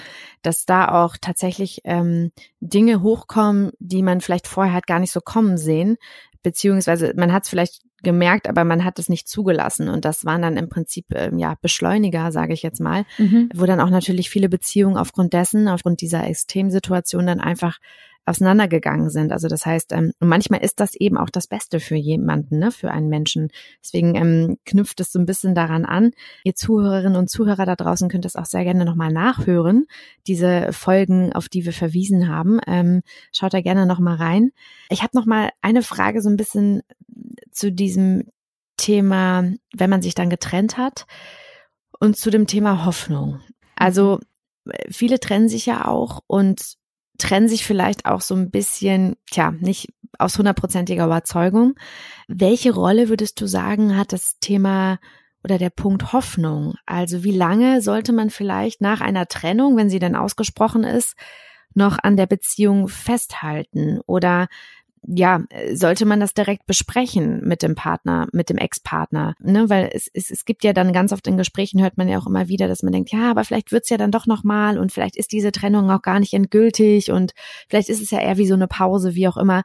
dass 0.42 0.64
da 0.64 0.88
auch 0.88 1.16
tatsächlich 1.20 1.82
ähm, 1.84 2.32
Dinge 2.60 3.02
hochkommen, 3.02 3.70
die 3.78 4.02
man 4.02 4.20
vielleicht 4.20 4.48
vorher 4.48 4.74
halt 4.74 4.86
gar 4.86 4.98
nicht 4.98 5.12
so 5.12 5.20
kommen 5.20 5.56
sehen. 5.56 5.96
Beziehungsweise 6.42 7.12
man 7.16 7.32
hat 7.32 7.44
es 7.44 7.48
vielleicht 7.48 7.82
gemerkt, 8.02 8.48
aber 8.48 8.64
man 8.64 8.84
hat 8.84 8.98
es 8.98 9.08
nicht 9.08 9.28
zugelassen. 9.28 9.88
Und 9.88 10.04
das 10.04 10.24
waren 10.24 10.42
dann 10.42 10.56
im 10.56 10.68
Prinzip 10.68 11.06
ähm, 11.14 11.38
ja 11.38 11.56
Beschleuniger, 11.60 12.32
sage 12.32 12.52
ich 12.52 12.62
jetzt 12.62 12.80
mal, 12.80 13.04
mhm. 13.18 13.50
wo 13.54 13.66
dann 13.66 13.80
auch 13.80 13.90
natürlich 13.90 14.30
viele 14.30 14.48
Beziehungen 14.48 14.96
aufgrund 14.96 15.32
dessen, 15.32 15.68
aufgrund 15.68 16.00
dieser 16.00 16.26
Extremsituation 16.26 17.26
dann 17.26 17.40
einfach 17.40 17.78
auseinandergegangen 18.28 19.10
sind. 19.10 19.32
Also 19.32 19.48
das 19.48 19.64
heißt, 19.64 19.92
ähm, 19.92 20.12
manchmal 20.20 20.62
ist 20.62 20.80
das 20.80 20.94
eben 20.94 21.16
auch 21.16 21.30
das 21.30 21.46
Beste 21.46 21.80
für 21.80 21.96
jemanden, 21.96 22.58
ne, 22.58 22.70
für 22.70 22.90
einen 22.90 23.08
Menschen. 23.08 23.48
Deswegen 23.82 24.14
ähm, 24.14 24.58
knüpft 24.64 25.00
es 25.00 25.10
so 25.10 25.18
ein 25.18 25.26
bisschen 25.26 25.54
daran 25.54 25.84
an. 25.84 26.10
Ihr 26.44 26.54
Zuhörerinnen 26.54 27.16
und 27.16 27.30
Zuhörer 27.30 27.64
da 27.64 27.74
draußen 27.74 28.08
könnt 28.08 28.26
es 28.26 28.36
auch 28.36 28.44
sehr 28.44 28.64
gerne 28.64 28.84
nochmal 28.84 29.12
nachhören, 29.12 29.86
diese 30.26 30.72
Folgen, 30.72 31.32
auf 31.32 31.48
die 31.48 31.64
wir 31.64 31.72
verwiesen 31.72 32.28
haben. 32.28 32.60
Ähm, 32.66 33.00
schaut 33.32 33.54
da 33.54 33.60
gerne 33.60 33.86
nochmal 33.86 34.16
rein. 34.16 34.50
Ich 34.90 35.02
habe 35.02 35.16
nochmal 35.16 35.50
eine 35.62 35.82
Frage 35.82 36.20
so 36.20 36.28
ein 36.28 36.36
bisschen 36.36 36.82
zu 37.58 37.72
diesem 37.72 38.24
Thema, 38.76 39.44
wenn 39.74 39.90
man 39.90 40.02
sich 40.02 40.14
dann 40.14 40.30
getrennt 40.30 40.78
hat 40.78 41.06
und 41.98 42.16
zu 42.16 42.30
dem 42.30 42.46
Thema 42.46 42.84
Hoffnung. 42.84 43.40
Also 43.76 44.20
viele 44.90 45.20
trennen 45.20 45.48
sich 45.48 45.66
ja 45.66 45.86
auch 45.86 46.20
und 46.26 46.76
trennen 47.18 47.48
sich 47.48 47.64
vielleicht 47.64 48.06
auch 48.06 48.20
so 48.20 48.34
ein 48.34 48.50
bisschen, 48.50 49.16
tja, 49.30 49.50
nicht 49.50 49.88
aus 50.18 50.38
hundertprozentiger 50.38 51.06
Überzeugung. 51.06 51.74
Welche 52.28 52.72
Rolle 52.72 53.08
würdest 53.08 53.40
du 53.40 53.46
sagen, 53.46 53.96
hat 53.96 54.12
das 54.12 54.38
Thema 54.40 54.98
oder 55.42 55.58
der 55.58 55.70
Punkt 55.70 56.12
Hoffnung? 56.12 56.74
Also 56.86 57.24
wie 57.24 57.36
lange 57.36 57.82
sollte 57.82 58.12
man 58.12 58.30
vielleicht 58.30 58.80
nach 58.80 59.00
einer 59.00 59.26
Trennung, 59.26 59.76
wenn 59.76 59.90
sie 59.90 59.98
dann 59.98 60.14
ausgesprochen 60.16 60.84
ist, 60.84 61.14
noch 61.74 61.98
an 62.02 62.16
der 62.16 62.26
Beziehung 62.26 62.88
festhalten? 62.88 64.00
Oder 64.06 64.48
ja, 65.10 65.42
sollte 65.72 66.04
man 66.04 66.20
das 66.20 66.34
direkt 66.34 66.66
besprechen 66.66 67.40
mit 67.42 67.62
dem 67.62 67.74
Partner, 67.74 68.28
mit 68.32 68.50
dem 68.50 68.58
Ex-Partner, 68.58 69.34
ne? 69.40 69.70
Weil 69.70 69.90
es, 69.92 70.10
es, 70.12 70.30
es 70.30 70.44
gibt 70.44 70.64
ja 70.64 70.74
dann 70.74 70.92
ganz 70.92 71.12
oft 71.12 71.26
in 71.26 71.38
Gesprächen 71.38 71.80
hört 71.80 71.96
man 71.96 72.08
ja 72.08 72.18
auch 72.18 72.26
immer 72.26 72.48
wieder, 72.48 72.68
dass 72.68 72.82
man 72.82 72.92
denkt, 72.92 73.10
ja, 73.10 73.30
aber 73.30 73.44
vielleicht 73.44 73.72
wird's 73.72 73.88
ja 73.88 73.96
dann 73.96 74.10
doch 74.10 74.26
nochmal 74.26 74.78
und 74.78 74.92
vielleicht 74.92 75.16
ist 75.16 75.32
diese 75.32 75.50
Trennung 75.50 75.90
auch 75.90 76.02
gar 76.02 76.20
nicht 76.20 76.34
endgültig 76.34 77.10
und 77.10 77.32
vielleicht 77.68 77.88
ist 77.88 78.02
es 78.02 78.10
ja 78.10 78.20
eher 78.20 78.36
wie 78.36 78.46
so 78.46 78.54
eine 78.54 78.68
Pause, 78.68 79.14
wie 79.14 79.28
auch 79.28 79.38
immer. 79.38 79.62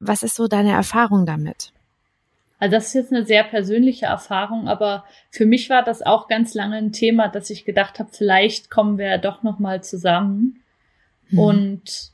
Was 0.00 0.24
ist 0.24 0.34
so 0.34 0.48
deine 0.48 0.72
Erfahrung 0.72 1.26
damit? 1.26 1.72
Also 2.58 2.76
das 2.76 2.86
ist 2.86 2.94
jetzt 2.94 3.12
eine 3.12 3.24
sehr 3.24 3.44
persönliche 3.44 4.06
Erfahrung, 4.06 4.68
aber 4.68 5.04
für 5.30 5.46
mich 5.46 5.70
war 5.70 5.84
das 5.84 6.02
auch 6.02 6.28
ganz 6.28 6.54
lange 6.54 6.76
ein 6.76 6.92
Thema, 6.92 7.28
dass 7.28 7.50
ich 7.50 7.64
gedacht 7.64 7.98
habe, 7.98 8.10
vielleicht 8.12 8.70
kommen 8.70 8.98
wir 8.98 9.06
ja 9.06 9.18
doch 9.18 9.42
noch 9.42 9.58
mal 9.58 9.82
zusammen. 9.82 10.60
Mhm. 11.30 11.38
Und 11.38 12.11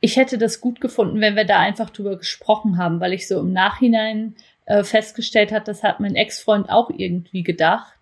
ich 0.00 0.16
hätte 0.16 0.38
das 0.38 0.60
gut 0.60 0.80
gefunden, 0.80 1.20
wenn 1.20 1.36
wir 1.36 1.44
da 1.44 1.58
einfach 1.58 1.90
drüber 1.90 2.16
gesprochen 2.16 2.78
haben, 2.78 3.00
weil 3.00 3.12
ich 3.12 3.26
so 3.26 3.40
im 3.40 3.52
Nachhinein 3.52 4.36
äh, 4.66 4.84
festgestellt 4.84 5.52
hat, 5.52 5.66
das 5.66 5.82
hat 5.82 6.00
mein 6.00 6.14
Ex-Freund 6.14 6.70
auch 6.70 6.90
irgendwie 6.90 7.42
gedacht. 7.42 7.94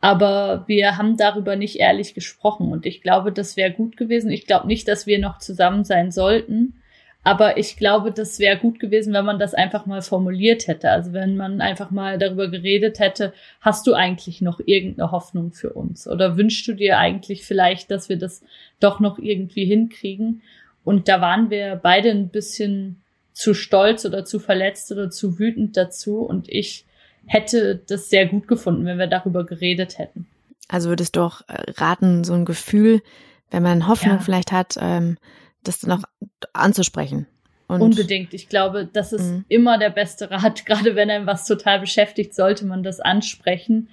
Aber 0.00 0.64
wir 0.66 0.98
haben 0.98 1.16
darüber 1.16 1.56
nicht 1.56 1.76
ehrlich 1.76 2.14
gesprochen 2.14 2.70
und 2.70 2.84
ich 2.84 3.02
glaube, 3.02 3.32
das 3.32 3.56
wäre 3.56 3.72
gut 3.72 3.96
gewesen. 3.96 4.30
Ich 4.30 4.46
glaube 4.46 4.66
nicht, 4.66 4.86
dass 4.88 5.06
wir 5.06 5.18
noch 5.18 5.38
zusammen 5.38 5.84
sein 5.84 6.12
sollten. 6.12 6.82
Aber 7.24 7.56
ich 7.56 7.76
glaube, 7.76 8.12
das 8.12 8.38
wäre 8.38 8.56
gut 8.56 8.78
gewesen, 8.78 9.12
wenn 9.12 9.24
man 9.24 9.40
das 9.40 9.52
einfach 9.52 9.84
mal 9.84 10.00
formuliert 10.00 10.68
hätte. 10.68 10.90
Also 10.90 11.12
wenn 11.12 11.36
man 11.36 11.60
einfach 11.60 11.90
mal 11.90 12.18
darüber 12.18 12.48
geredet 12.48 13.00
hätte, 13.00 13.32
hast 13.60 13.84
du 13.88 13.94
eigentlich 13.94 14.42
noch 14.42 14.60
irgendeine 14.64 15.10
Hoffnung 15.10 15.52
für 15.52 15.72
uns? 15.72 16.06
Oder 16.06 16.36
wünschst 16.36 16.68
du 16.68 16.74
dir 16.74 16.98
eigentlich 16.98 17.44
vielleicht, 17.44 17.90
dass 17.90 18.08
wir 18.08 18.16
das 18.16 18.44
doch 18.78 19.00
noch 19.00 19.18
irgendwie 19.18 19.64
hinkriegen? 19.64 20.42
Und 20.86 21.08
da 21.08 21.20
waren 21.20 21.50
wir 21.50 21.80
beide 21.82 22.10
ein 22.10 22.28
bisschen 22.28 23.02
zu 23.32 23.54
stolz 23.54 24.04
oder 24.04 24.24
zu 24.24 24.38
verletzt 24.38 24.92
oder 24.92 25.10
zu 25.10 25.40
wütend 25.40 25.76
dazu. 25.76 26.20
Und 26.20 26.48
ich 26.48 26.84
hätte 27.26 27.82
das 27.88 28.08
sehr 28.08 28.26
gut 28.26 28.46
gefunden, 28.46 28.84
wenn 28.84 28.96
wir 28.96 29.08
darüber 29.08 29.44
geredet 29.44 29.98
hätten. 29.98 30.28
Also 30.68 30.88
würdest 30.88 31.16
du 31.16 31.22
auch 31.22 31.40
äh, 31.48 31.72
raten, 31.72 32.22
so 32.22 32.34
ein 32.34 32.44
Gefühl, 32.44 33.02
wenn 33.50 33.64
man 33.64 33.88
Hoffnung 33.88 34.18
ja. 34.18 34.20
vielleicht 34.20 34.52
hat, 34.52 34.76
ähm, 34.80 35.18
das 35.64 35.82
noch 35.82 36.04
anzusprechen. 36.52 37.26
Und 37.66 37.82
Unbedingt. 37.82 38.32
Ich 38.32 38.48
glaube, 38.48 38.88
das 38.90 39.12
ist 39.12 39.28
mh. 39.28 39.44
immer 39.48 39.78
der 39.78 39.90
beste 39.90 40.30
Rat. 40.30 40.66
Gerade 40.66 40.94
wenn 40.94 41.10
einem 41.10 41.26
was 41.26 41.48
total 41.48 41.80
beschäftigt, 41.80 42.32
sollte 42.32 42.64
man 42.64 42.84
das 42.84 43.00
ansprechen 43.00 43.88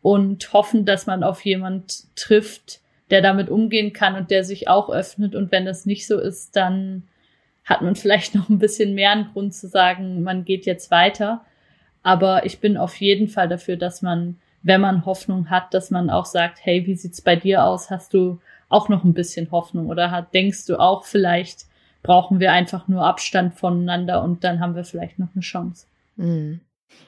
und 0.00 0.50
hoffen, 0.54 0.86
dass 0.86 1.04
man 1.04 1.22
auf 1.22 1.44
jemand 1.44 2.04
trifft, 2.16 2.80
der 3.10 3.22
damit 3.22 3.48
umgehen 3.48 3.92
kann 3.92 4.14
und 4.14 4.30
der 4.30 4.44
sich 4.44 4.68
auch 4.68 4.90
öffnet. 4.90 5.34
Und 5.34 5.50
wenn 5.50 5.64
das 5.64 5.86
nicht 5.86 6.06
so 6.06 6.18
ist, 6.18 6.56
dann 6.56 7.04
hat 7.64 7.82
man 7.82 7.96
vielleicht 7.96 8.34
noch 8.36 8.48
ein 8.48 8.58
bisschen 8.58 8.94
mehr 8.94 9.12
einen 9.12 9.30
Grund 9.32 9.54
zu 9.54 9.68
sagen, 9.68 10.22
man 10.22 10.44
geht 10.44 10.66
jetzt 10.66 10.90
weiter. 10.90 11.44
Aber 12.02 12.46
ich 12.46 12.60
bin 12.60 12.76
auf 12.76 12.96
jeden 12.96 13.28
Fall 13.28 13.48
dafür, 13.48 13.76
dass 13.76 14.02
man, 14.02 14.36
wenn 14.62 14.80
man 14.80 15.04
Hoffnung 15.04 15.50
hat, 15.50 15.74
dass 15.74 15.90
man 15.90 16.10
auch 16.10 16.26
sagt, 16.26 16.58
hey, 16.62 16.86
wie 16.86 16.94
sieht's 16.94 17.20
bei 17.20 17.36
dir 17.36 17.64
aus? 17.64 17.90
Hast 17.90 18.14
du 18.14 18.40
auch 18.68 18.88
noch 18.88 19.04
ein 19.04 19.14
bisschen 19.14 19.50
Hoffnung 19.50 19.88
oder 19.88 20.26
denkst 20.32 20.66
du 20.66 20.78
auch 20.78 21.04
vielleicht 21.04 21.66
brauchen 22.02 22.40
wir 22.40 22.52
einfach 22.52 22.88
nur 22.88 23.04
Abstand 23.04 23.54
voneinander 23.54 24.22
und 24.22 24.44
dann 24.44 24.60
haben 24.60 24.74
wir 24.74 24.84
vielleicht 24.84 25.18
noch 25.18 25.28
eine 25.34 25.42
Chance. 25.42 25.86
Mhm. 26.16 26.60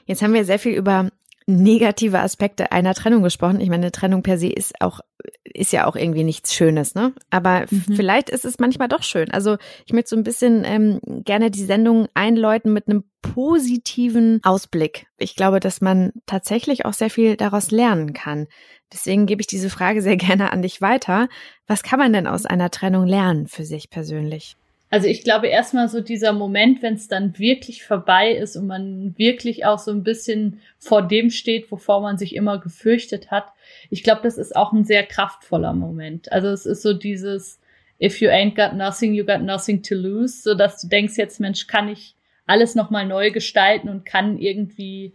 Jetzt 0.07 0.23
haben 0.23 0.35
wir 0.35 0.45
sehr 0.45 0.59
viel 0.59 0.75
über 0.75 1.09
negative 1.51 2.21
Aspekte 2.21 2.73
einer 2.73 2.95
Trennung 2.95 3.23
gesprochen. 3.23 3.61
Ich 3.61 3.69
meine, 3.69 3.93
Trennung 3.93 4.23
per 4.23 4.39
se 4.39 4.49
ist 4.49 4.81
auch 4.81 5.01
ist 5.45 5.73
ja 5.73 5.87
auch 5.87 5.97
irgendwie 5.97 6.25
nichts 6.25 6.55
Schönes, 6.55 6.95
ne? 6.95 7.13
Aber 7.31 7.67
mhm. 7.71 7.95
vielleicht 7.95 8.31
ist 8.31 8.45
es 8.45 8.59
manchmal 8.59 8.89
doch 8.89 9.03
schön. 9.03 9.31
Also 9.31 9.57
ich 9.85 9.93
möchte 9.93 10.11
so 10.11 10.17
ein 10.17 10.23
bisschen 10.23 10.65
ähm, 10.65 11.01
gerne 11.25 11.51
die 11.51 11.65
Sendung 11.65 12.09
einläuten 12.15 12.73
mit 12.73 12.89
einem 12.89 13.05
positiven 13.21 14.41
Ausblick. 14.43 15.07
Ich 15.19 15.37
glaube, 15.37 15.61
dass 15.61 15.81
man 15.81 16.13
tatsächlich 16.27 16.87
auch 16.87 16.95
sehr 16.95 17.11
viel 17.11 17.37
daraus 17.37 17.71
lernen 17.71 18.13
kann. 18.13 18.47
Deswegen 18.93 19.27
gebe 19.27 19.41
ich 19.41 19.47
diese 19.47 19.71
Frage 19.71 20.03
sehr 20.03 20.17
gerne 20.19 20.53
an 20.53 20.63
dich 20.63 20.81
weiter. 20.81 21.29
Was 21.67 21.83
kann 21.83 21.99
man 21.99 22.13
denn 22.13 22.27
aus 22.27 22.47
einer 22.47 22.71
Trennung 22.71 23.07
lernen 23.07 23.47
für 23.47 23.65
sich 23.65 23.91
persönlich? 23.91 24.57
Also 24.93 25.07
ich 25.07 25.23
glaube 25.23 25.47
erstmal 25.47 25.89
so 25.89 26.01
dieser 26.01 26.33
Moment, 26.33 26.83
wenn 26.83 26.95
es 26.95 27.07
dann 27.07 27.39
wirklich 27.39 27.85
vorbei 27.85 28.33
ist 28.33 28.57
und 28.57 28.67
man 28.67 29.17
wirklich 29.17 29.65
auch 29.65 29.79
so 29.79 29.93
ein 29.93 30.03
bisschen 30.03 30.61
vor 30.79 31.03
dem 31.03 31.31
steht, 31.31 31.71
wovor 31.71 32.01
man 32.01 32.19
sich 32.19 32.35
immer 32.35 32.59
gefürchtet 32.59 33.31
hat. 33.31 33.47
Ich 33.89 34.03
glaube, 34.03 34.23
das 34.25 34.37
ist 34.37 34.57
auch 34.57 34.73
ein 34.73 34.85
sehr 34.85 35.05
kraftvoller 35.05 35.75
Moment. 35.75 36.33
Also 36.33 36.49
es 36.49 36.67
ist 36.67 36.83
so 36.83 36.93
dieses 36.93 37.61
If 38.03 38.21
you 38.21 38.31
ain't 38.31 38.57
got 38.57 38.77
nothing, 38.77 39.15
you 39.15 39.25
got 39.25 39.43
nothing 39.43 39.83
to 39.85 39.95
lose, 39.95 40.43
so 40.43 40.55
dass 40.55 40.81
du 40.81 40.89
denkst 40.89 41.17
jetzt, 41.17 41.39
Mensch, 41.39 41.69
kann 41.69 41.89
ich 41.89 42.17
alles 42.47 42.75
nochmal 42.75 43.07
neu 43.07 43.31
gestalten 43.31 43.89
und 43.89 44.05
kann 44.05 44.39
irgendwie 44.39 45.13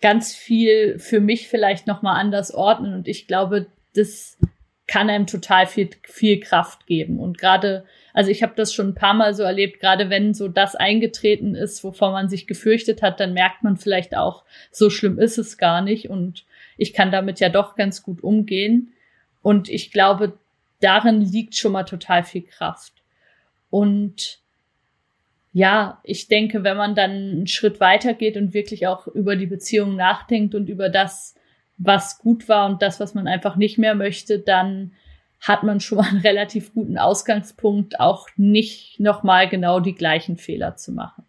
ganz 0.00 0.34
viel 0.34 0.98
für 0.98 1.20
mich 1.20 1.48
vielleicht 1.48 1.86
nochmal 1.86 2.18
anders 2.18 2.54
ordnen. 2.54 2.94
Und 2.94 3.08
ich 3.08 3.26
glaube, 3.26 3.66
das 3.94 4.38
kann 4.86 5.10
einem 5.10 5.26
total 5.26 5.66
viel, 5.66 5.90
viel 6.04 6.40
Kraft 6.40 6.86
geben. 6.86 7.18
Und 7.18 7.36
gerade 7.38 7.84
also 8.12 8.30
ich 8.30 8.42
habe 8.42 8.52
das 8.56 8.74
schon 8.74 8.88
ein 8.88 8.94
paar 8.94 9.14
Mal 9.14 9.34
so 9.34 9.42
erlebt, 9.42 9.80
gerade 9.80 10.10
wenn 10.10 10.34
so 10.34 10.48
das 10.48 10.74
eingetreten 10.74 11.54
ist, 11.54 11.82
wovor 11.82 12.12
man 12.12 12.28
sich 12.28 12.46
gefürchtet 12.46 13.02
hat, 13.02 13.20
dann 13.20 13.32
merkt 13.32 13.62
man 13.62 13.76
vielleicht 13.76 14.16
auch, 14.16 14.44
so 14.70 14.90
schlimm 14.90 15.18
ist 15.18 15.38
es 15.38 15.58
gar 15.58 15.80
nicht 15.80 16.10
und 16.10 16.44
ich 16.76 16.92
kann 16.92 17.10
damit 17.10 17.40
ja 17.40 17.48
doch 17.48 17.76
ganz 17.76 18.02
gut 18.02 18.22
umgehen. 18.22 18.92
Und 19.42 19.68
ich 19.68 19.92
glaube, 19.92 20.38
darin 20.80 21.20
liegt 21.20 21.56
schon 21.56 21.72
mal 21.72 21.84
total 21.84 22.24
viel 22.24 22.42
Kraft. 22.42 22.92
Und 23.70 24.40
ja, 25.52 26.00
ich 26.02 26.28
denke, 26.28 26.64
wenn 26.64 26.76
man 26.76 26.94
dann 26.94 27.10
einen 27.10 27.46
Schritt 27.46 27.80
weiter 27.80 28.14
geht 28.14 28.36
und 28.36 28.54
wirklich 28.54 28.86
auch 28.86 29.06
über 29.06 29.36
die 29.36 29.46
Beziehung 29.46 29.96
nachdenkt 29.96 30.54
und 30.54 30.68
über 30.68 30.88
das, 30.88 31.34
was 31.76 32.18
gut 32.18 32.48
war 32.48 32.66
und 32.66 32.80
das, 32.80 33.00
was 33.00 33.14
man 33.14 33.28
einfach 33.28 33.56
nicht 33.56 33.78
mehr 33.78 33.94
möchte, 33.94 34.38
dann 34.38 34.92
hat 35.42 35.64
man 35.64 35.80
schon 35.80 35.98
mal 35.98 36.08
einen 36.08 36.20
relativ 36.24 36.72
guten 36.72 36.96
Ausgangspunkt, 36.96 38.00
auch 38.00 38.28
nicht 38.36 38.98
nochmal 38.98 39.48
genau 39.48 39.80
die 39.80 39.94
gleichen 39.94 40.38
Fehler 40.38 40.76
zu 40.76 40.92
machen. 40.92 41.24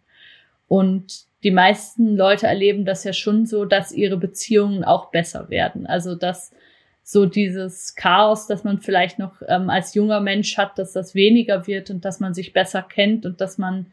Und 0.68 1.24
die 1.42 1.50
meisten 1.50 2.16
Leute 2.16 2.46
erleben 2.46 2.86
das 2.86 3.04
ja 3.04 3.12
schon 3.12 3.44
so, 3.44 3.66
dass 3.66 3.92
ihre 3.92 4.16
Beziehungen 4.16 4.82
auch 4.82 5.10
besser 5.10 5.50
werden. 5.50 5.86
Also 5.86 6.14
dass 6.14 6.52
so 7.02 7.26
dieses 7.26 7.96
Chaos, 7.96 8.46
das 8.46 8.64
man 8.64 8.80
vielleicht 8.80 9.18
noch 9.18 9.42
ähm, 9.46 9.68
als 9.68 9.94
junger 9.94 10.20
Mensch 10.20 10.56
hat, 10.56 10.78
dass 10.78 10.92
das 10.92 11.14
weniger 11.14 11.66
wird 11.66 11.90
und 11.90 12.06
dass 12.06 12.18
man 12.18 12.32
sich 12.32 12.54
besser 12.54 12.80
kennt 12.80 13.26
und 13.26 13.42
dass 13.42 13.58
man 13.58 13.92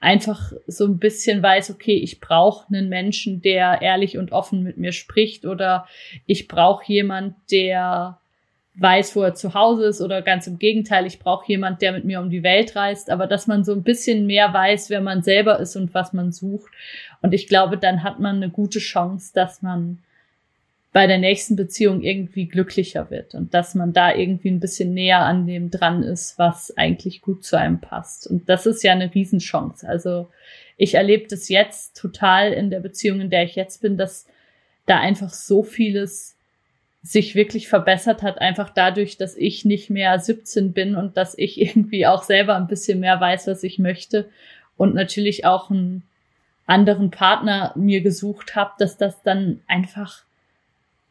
einfach 0.00 0.52
so 0.66 0.84
ein 0.84 0.98
bisschen 0.98 1.42
weiß, 1.42 1.70
okay, 1.70 1.94
ich 1.94 2.20
brauche 2.20 2.66
einen 2.68 2.90
Menschen, 2.90 3.40
der 3.40 3.80
ehrlich 3.80 4.18
und 4.18 4.32
offen 4.32 4.62
mit 4.62 4.76
mir 4.76 4.92
spricht 4.92 5.46
oder 5.46 5.86
ich 6.26 6.46
brauche 6.46 6.84
jemand, 6.92 7.36
der 7.50 8.18
weiß, 8.74 9.14
wo 9.16 9.22
er 9.22 9.34
zu 9.34 9.54
Hause 9.54 9.84
ist 9.84 10.00
oder 10.00 10.22
ganz 10.22 10.46
im 10.46 10.58
Gegenteil, 10.58 11.06
ich 11.06 11.18
brauche 11.18 11.46
jemand, 11.46 11.82
der 11.82 11.92
mit 11.92 12.04
mir 12.04 12.20
um 12.20 12.30
die 12.30 12.42
Welt 12.42 12.74
reist, 12.74 13.10
aber 13.10 13.26
dass 13.26 13.46
man 13.46 13.64
so 13.64 13.72
ein 13.72 13.82
bisschen 13.82 14.26
mehr 14.26 14.52
weiß, 14.52 14.88
wer 14.88 15.02
man 15.02 15.22
selber 15.22 15.60
ist 15.60 15.76
und 15.76 15.92
was 15.92 16.12
man 16.12 16.32
sucht. 16.32 16.72
Und 17.20 17.34
ich 17.34 17.48
glaube, 17.48 17.76
dann 17.76 18.02
hat 18.02 18.18
man 18.18 18.36
eine 18.36 18.48
gute 18.48 18.78
Chance, 18.78 19.32
dass 19.34 19.60
man 19.60 19.98
bei 20.92 21.06
der 21.06 21.18
nächsten 21.18 21.56
Beziehung 21.56 22.02
irgendwie 22.02 22.46
glücklicher 22.46 23.10
wird 23.10 23.34
und 23.34 23.54
dass 23.54 23.74
man 23.74 23.92
da 23.92 24.14
irgendwie 24.14 24.50
ein 24.50 24.60
bisschen 24.60 24.92
näher 24.92 25.20
an 25.20 25.46
dem 25.46 25.70
dran 25.70 26.02
ist, 26.02 26.38
was 26.38 26.76
eigentlich 26.76 27.22
gut 27.22 27.44
zu 27.44 27.58
einem 27.58 27.80
passt. 27.80 28.26
Und 28.26 28.48
das 28.48 28.66
ist 28.66 28.82
ja 28.82 28.92
eine 28.92 29.14
Riesenchance. 29.14 29.88
Also 29.88 30.28
ich 30.76 30.94
erlebe 30.94 31.28
das 31.28 31.48
jetzt 31.48 31.96
total 31.96 32.52
in 32.52 32.68
der 32.68 32.80
Beziehung, 32.80 33.20
in 33.20 33.30
der 33.30 33.44
ich 33.44 33.54
jetzt 33.54 33.80
bin, 33.80 33.96
dass 33.96 34.26
da 34.84 34.98
einfach 34.98 35.30
so 35.30 35.62
vieles 35.62 36.36
sich 37.02 37.34
wirklich 37.34 37.68
verbessert 37.68 38.22
hat, 38.22 38.40
einfach 38.40 38.70
dadurch, 38.70 39.16
dass 39.16 39.36
ich 39.36 39.64
nicht 39.64 39.90
mehr 39.90 40.18
17 40.18 40.72
bin 40.72 40.94
und 40.94 41.16
dass 41.16 41.36
ich 41.36 41.60
irgendwie 41.60 42.06
auch 42.06 42.22
selber 42.22 42.56
ein 42.56 42.68
bisschen 42.68 43.00
mehr 43.00 43.20
weiß, 43.20 43.46
was 43.46 43.62
ich 43.62 43.78
möchte 43.78 44.28
und 44.76 44.94
natürlich 44.94 45.44
auch 45.44 45.70
einen 45.70 46.02
anderen 46.66 47.10
Partner 47.10 47.72
mir 47.74 48.00
gesucht 48.00 48.54
habe, 48.54 48.72
dass 48.78 48.96
das 48.96 49.22
dann 49.22 49.60
einfach 49.66 50.24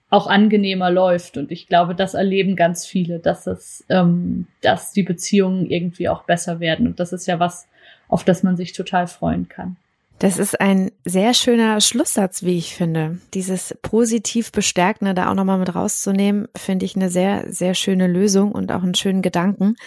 auch 0.09 0.27
angenehmer 0.27 0.91
läuft. 0.91 1.37
Und 1.37 1.51
ich 1.51 1.67
glaube, 1.67 1.95
das 1.95 2.13
erleben 2.13 2.55
ganz 2.55 2.85
viele, 2.85 3.19
dass 3.19 3.47
es, 3.47 3.85
ähm, 3.89 4.47
dass 4.61 4.91
die 4.91 5.03
Beziehungen 5.03 5.69
irgendwie 5.69 6.09
auch 6.09 6.23
besser 6.23 6.59
werden. 6.59 6.87
Und 6.87 6.99
das 6.99 7.13
ist 7.13 7.27
ja 7.27 7.39
was, 7.39 7.67
auf 8.07 8.23
das 8.23 8.43
man 8.43 8.57
sich 8.57 8.73
total 8.73 9.07
freuen 9.07 9.47
kann. 9.47 9.77
Das 10.21 10.37
ist 10.37 10.61
ein 10.61 10.91
sehr 11.03 11.33
schöner 11.33 11.81
Schlusssatz, 11.81 12.43
wie 12.43 12.55
ich 12.55 12.75
finde. 12.75 13.17
Dieses 13.33 13.75
positiv 13.81 14.51
bestärkende 14.51 15.15
da 15.15 15.31
auch 15.31 15.33
nochmal 15.33 15.57
mit 15.57 15.73
rauszunehmen, 15.73 16.47
finde 16.55 16.85
ich 16.85 16.95
eine 16.95 17.09
sehr, 17.09 17.51
sehr 17.51 17.73
schöne 17.73 18.05
Lösung 18.05 18.51
und 18.51 18.71
auch 18.71 18.83
einen 18.83 18.93
schönen 18.93 19.23
Gedanken. 19.23 19.77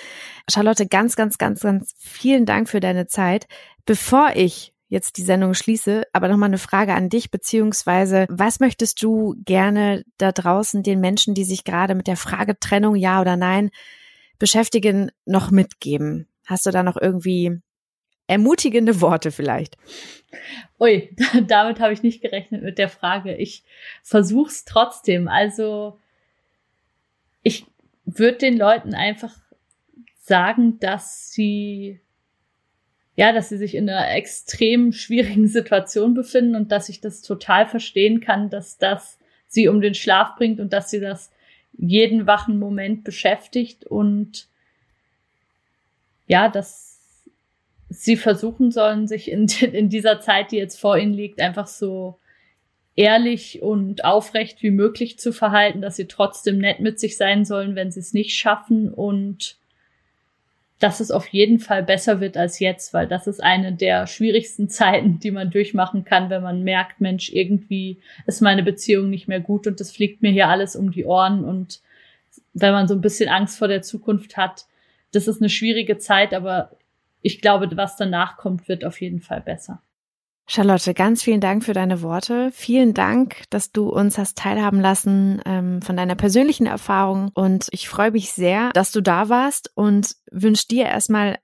Charlotte, 0.51 0.89
ganz, 0.89 1.15
ganz, 1.15 1.39
ganz, 1.39 1.61
ganz 1.61 1.95
vielen 2.01 2.47
Dank 2.47 2.69
für 2.69 2.81
deine 2.81 3.07
Zeit. 3.07 3.47
Bevor 3.87 4.33
ich 4.35 4.75
jetzt 4.89 5.19
die 5.19 5.23
Sendung 5.23 5.55
schließe, 5.55 6.03
aber 6.13 6.27
nochmal 6.27 6.49
eine 6.49 6.59
Frage 6.59 6.95
an 6.95 7.11
dich, 7.11 7.31
beziehungsweise 7.31 8.27
was 8.29 8.59
möchtest 8.59 9.05
du 9.05 9.37
gerne 9.45 10.03
da 10.19 10.33
draußen 10.33 10.83
den 10.83 10.99
Menschen, 10.99 11.35
die 11.35 11.45
sich 11.45 11.63
gerade 11.63 11.95
mit 11.95 12.09
der 12.09 12.17
Frage 12.17 12.59
Trennung 12.59 12.97
ja 12.97 13.21
oder 13.21 13.37
nein 13.37 13.71
beschäftigen, 14.41 15.13
noch 15.27 15.53
mitgeben? 15.53 16.27
Hast 16.45 16.67
du 16.67 16.73
da 16.73 16.83
noch 16.83 16.97
irgendwie 17.01 17.61
ermutigende 18.27 19.01
Worte 19.01 19.31
vielleicht? 19.31 19.77
Ui, 20.79 21.15
damit 21.47 21.81
habe 21.81 21.93
ich 21.93 22.03
nicht 22.03 22.23
gerechnet 22.23 22.63
mit 22.63 22.79
der 22.79 22.89
Frage. 22.89 23.35
Ich 23.35 23.63
versuche 24.03 24.51
es 24.51 24.65
trotzdem. 24.65 25.29
Also 25.29 25.99
ich 27.43 27.67
würde 28.05 28.39
den 28.39 28.57
Leuten 28.57 28.95
einfach 28.95 29.35
sagen, 30.21 30.79
dass 30.81 31.31
sie 31.31 32.01
ja, 33.17 33.33
dass 33.33 33.49
sie 33.49 33.59
sich 33.59 33.75
in 33.75 33.89
einer 33.89 34.11
extrem 34.11 34.93
schwierigen 34.93 35.47
Situation 35.47 36.15
befinden 36.15 36.57
und 36.57 36.73
dass 36.73 36.89
ich 36.89 37.01
das 37.01 37.23
total 37.23 37.67
verstehen 37.67 38.21
kann, 38.21 38.51
dass 38.51 38.79
das 38.79 39.19
sie 39.47 39.69
um 39.69 39.81
den 39.81 39.95
Schlaf 39.95 40.35
bringt 40.37 40.59
und 40.59 40.73
dass 40.73 40.91
sie 40.91 41.01
das 41.01 41.31
jeden 41.77 42.27
wachen 42.27 42.59
Moment 42.59 43.05
beschäftigt 43.05 43.85
und 43.85 44.49
ja, 46.27 46.49
dass 46.49 46.94
sie 47.95 48.17
versuchen 48.17 48.71
sollen, 48.71 49.07
sich 49.07 49.31
in, 49.31 49.47
in 49.73 49.89
dieser 49.89 50.21
Zeit, 50.21 50.51
die 50.51 50.57
jetzt 50.57 50.79
vor 50.79 50.99
ihnen 50.99 51.15
liegt, 51.15 51.41
einfach 51.41 51.67
so 51.67 52.19
ehrlich 52.97 53.61
und 53.61 54.05
aufrecht 54.05 54.63
wie 54.63 54.71
möglich 54.71 55.19
zu 55.19 55.33
verhalten, 55.33 55.81
dass 55.81 55.97
sie 55.97 56.07
trotzdem 56.07 56.59
nett 56.59 56.81
mit 56.81 57.01
sich 57.01 57.17
sein 57.17 57.45
sollen, 57.45 57.75
wenn 57.75 57.91
sie 57.91 58.01
es 58.01 58.15
nicht 58.15 58.37
schaffen 58.37 58.93
und 58.93 59.57
dass 60.79 61.01
es 61.01 61.11
auf 61.11 61.27
jeden 61.29 61.61
Fall 61.61 61.83
besser 61.83 62.21
wird 62.21 62.37
als 62.37 62.59
jetzt, 62.59 62.93
weil 62.93 63.09
das 63.09 63.27
ist 63.27 63.43
eine 63.43 63.73
der 63.73 64.07
schwierigsten 64.07 64.69
Zeiten, 64.69 65.19
die 65.19 65.31
man 65.31 65.51
durchmachen 65.51 66.05
kann, 66.05 66.31
wenn 66.31 66.43
man 66.43 66.63
merkt, 66.63 67.01
Mensch, 67.01 67.31
irgendwie 67.33 67.99
ist 68.27 68.43
meine 68.43 68.63
Beziehung 68.63 69.11
nicht 69.11 69.27
mehr 69.27 69.41
gut 69.41 69.67
und 69.67 69.81
es 69.81 69.91
fliegt 69.91 70.23
mir 70.23 70.31
hier 70.31 70.49
alles 70.49 70.77
um 70.77 70.93
die 70.93 71.05
Ohren 71.05 71.45
und 71.45 71.81
wenn 72.53 72.73
man 72.73 72.87
so 72.87 72.95
ein 72.95 73.01
bisschen 73.01 73.29
Angst 73.29 73.59
vor 73.59 73.69
der 73.69 73.83
Zukunft 73.83 74.37
hat, 74.37 74.67
das 75.11 75.27
ist 75.27 75.41
eine 75.41 75.49
schwierige 75.49 75.99
Zeit, 75.99 76.33
aber 76.35 76.71
ich 77.25 77.41
glaube, 77.41 77.75
was 77.75 77.97
danach 77.97 78.37
kommt, 78.37 78.69
wird 78.69 78.85
auf 78.85 79.01
jeden 79.01 79.21
Fall 79.21 79.41
besser. 79.41 79.83
Charlotte, 80.47 80.93
ganz 80.93 81.23
vielen 81.23 81.41
Dank 81.41 81.65
für 81.65 81.73
deine 81.73 82.03
Worte. 82.03 82.51
Vielen 82.53 82.93
Dank, 82.93 83.45
dass 83.49 83.73
du 83.73 83.89
uns 83.89 84.19
hast 84.19 84.37
teilhaben 84.37 84.79
lassen 84.79 85.41
ähm, 85.47 85.81
von 85.81 85.97
deiner 85.97 86.17
persönlichen 86.17 86.67
Erfahrung. 86.67 87.31
Und 87.35 87.69
ich 87.71 87.89
freue 87.89 88.11
mich 88.11 88.33
sehr, 88.33 88.71
dass 88.75 88.93
du 88.93 89.01
da 89.01 89.31
warst 89.31 89.71
und 89.75 90.15
wünsche 90.31 90.69
dir 90.69 90.85
erstmal 90.85 91.39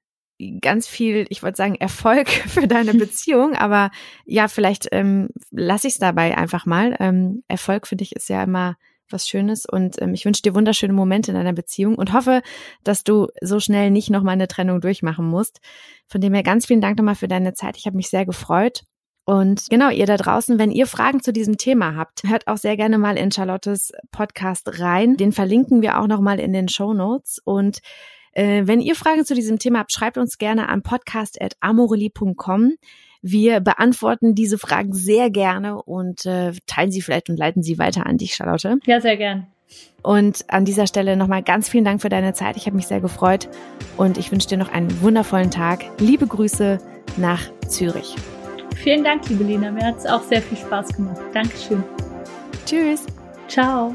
ganz 0.60 0.86
viel, 0.86 1.26
ich 1.30 1.42
wollte 1.42 1.56
sagen, 1.56 1.76
Erfolg 1.76 2.28
für 2.46 2.68
deine 2.68 2.92
Beziehung, 2.98 3.54
aber 3.54 3.90
ja, 4.26 4.48
vielleicht 4.48 4.88
ähm, 4.92 5.30
lasse 5.50 5.86
ich 5.86 5.94
es 5.94 5.98
dabei 5.98 6.36
einfach 6.36 6.66
mal. 6.66 6.94
Ähm, 7.00 7.42
Erfolg 7.48 7.86
für 7.86 7.96
dich 7.96 8.14
ist 8.14 8.28
ja 8.28 8.42
immer 8.42 8.76
was 9.12 9.28
Schönes 9.28 9.66
und 9.66 10.00
ähm, 10.00 10.14
ich 10.14 10.24
wünsche 10.24 10.42
dir 10.42 10.54
wunderschöne 10.54 10.92
Momente 10.92 11.30
in 11.30 11.36
deiner 11.36 11.52
Beziehung 11.52 11.96
und 11.96 12.12
hoffe, 12.12 12.42
dass 12.84 13.04
du 13.04 13.28
so 13.40 13.61
schnell 13.61 13.90
nicht 13.90 14.11
nochmal 14.11 14.34
eine 14.34 14.48
Trennung 14.48 14.80
durchmachen 14.80 15.26
musst. 15.26 15.61
Von 16.06 16.20
dem 16.20 16.34
her 16.34 16.42
ganz 16.42 16.66
vielen 16.66 16.80
Dank 16.80 16.98
nochmal 16.98 17.14
für 17.14 17.28
deine 17.28 17.54
Zeit. 17.54 17.76
Ich 17.76 17.86
habe 17.86 17.96
mich 17.96 18.08
sehr 18.08 18.26
gefreut. 18.26 18.82
Und 19.24 19.66
genau, 19.70 19.90
ihr 19.90 20.06
da 20.06 20.16
draußen, 20.16 20.58
wenn 20.58 20.72
ihr 20.72 20.86
Fragen 20.86 21.22
zu 21.22 21.32
diesem 21.32 21.56
Thema 21.56 21.94
habt, 21.94 22.24
hört 22.24 22.48
auch 22.48 22.56
sehr 22.56 22.76
gerne 22.76 22.98
mal 22.98 23.16
in 23.16 23.30
Charlottes 23.30 23.92
Podcast 24.11 24.80
rein. 24.80 25.16
Den 25.16 25.32
verlinken 25.32 25.82
wir 25.82 26.00
auch 26.00 26.08
nochmal 26.08 26.40
in 26.40 26.52
den 26.52 26.68
Show 26.68 26.94
Notes. 26.94 27.40
Und 27.44 27.78
äh, 28.32 28.62
wenn 28.64 28.80
ihr 28.80 28.94
Fragen 28.94 29.24
zu 29.24 29.34
diesem 29.34 29.58
Thema 29.58 29.80
habt, 29.80 29.92
schreibt 29.92 30.18
uns 30.18 30.38
gerne 30.38 30.68
an 30.68 30.82
podcast.amorelie.com. 30.82 32.74
Wir 33.22 33.60
beantworten 33.60 34.34
diese 34.34 34.58
Fragen 34.58 34.92
sehr 34.92 35.30
gerne 35.30 35.82
und 35.82 36.24
äh, 36.26 36.52
teilen 36.66 36.90
sie 36.90 37.02
vielleicht 37.02 37.28
und 37.28 37.38
leiten 37.38 37.62
sie 37.62 37.78
weiter 37.78 38.06
an 38.06 38.16
dich, 38.16 38.34
Charlotte. 38.34 38.78
Ja, 38.86 39.00
sehr 39.00 39.16
gern. 39.16 39.46
Und 40.02 40.44
an 40.48 40.64
dieser 40.64 40.86
Stelle 40.86 41.16
nochmal 41.16 41.42
ganz 41.42 41.68
vielen 41.68 41.84
Dank 41.84 42.00
für 42.00 42.08
deine 42.08 42.32
Zeit. 42.32 42.56
Ich 42.56 42.66
habe 42.66 42.76
mich 42.76 42.86
sehr 42.86 43.00
gefreut 43.00 43.48
und 43.96 44.18
ich 44.18 44.32
wünsche 44.32 44.48
dir 44.48 44.58
noch 44.58 44.72
einen 44.72 45.00
wundervollen 45.02 45.50
Tag. 45.50 45.84
Liebe 45.98 46.26
Grüße 46.26 46.78
nach 47.18 47.42
Zürich. 47.68 48.16
Vielen 48.76 49.04
Dank, 49.04 49.28
liebe 49.28 49.44
Lina. 49.44 49.70
Mir 49.70 49.84
hat 49.84 49.98
es 49.98 50.06
auch 50.06 50.22
sehr 50.22 50.40
viel 50.40 50.56
Spaß 50.56 50.94
gemacht. 50.94 51.20
Dankeschön. 51.34 51.84
Tschüss. 52.64 53.04
Ciao. 53.46 53.94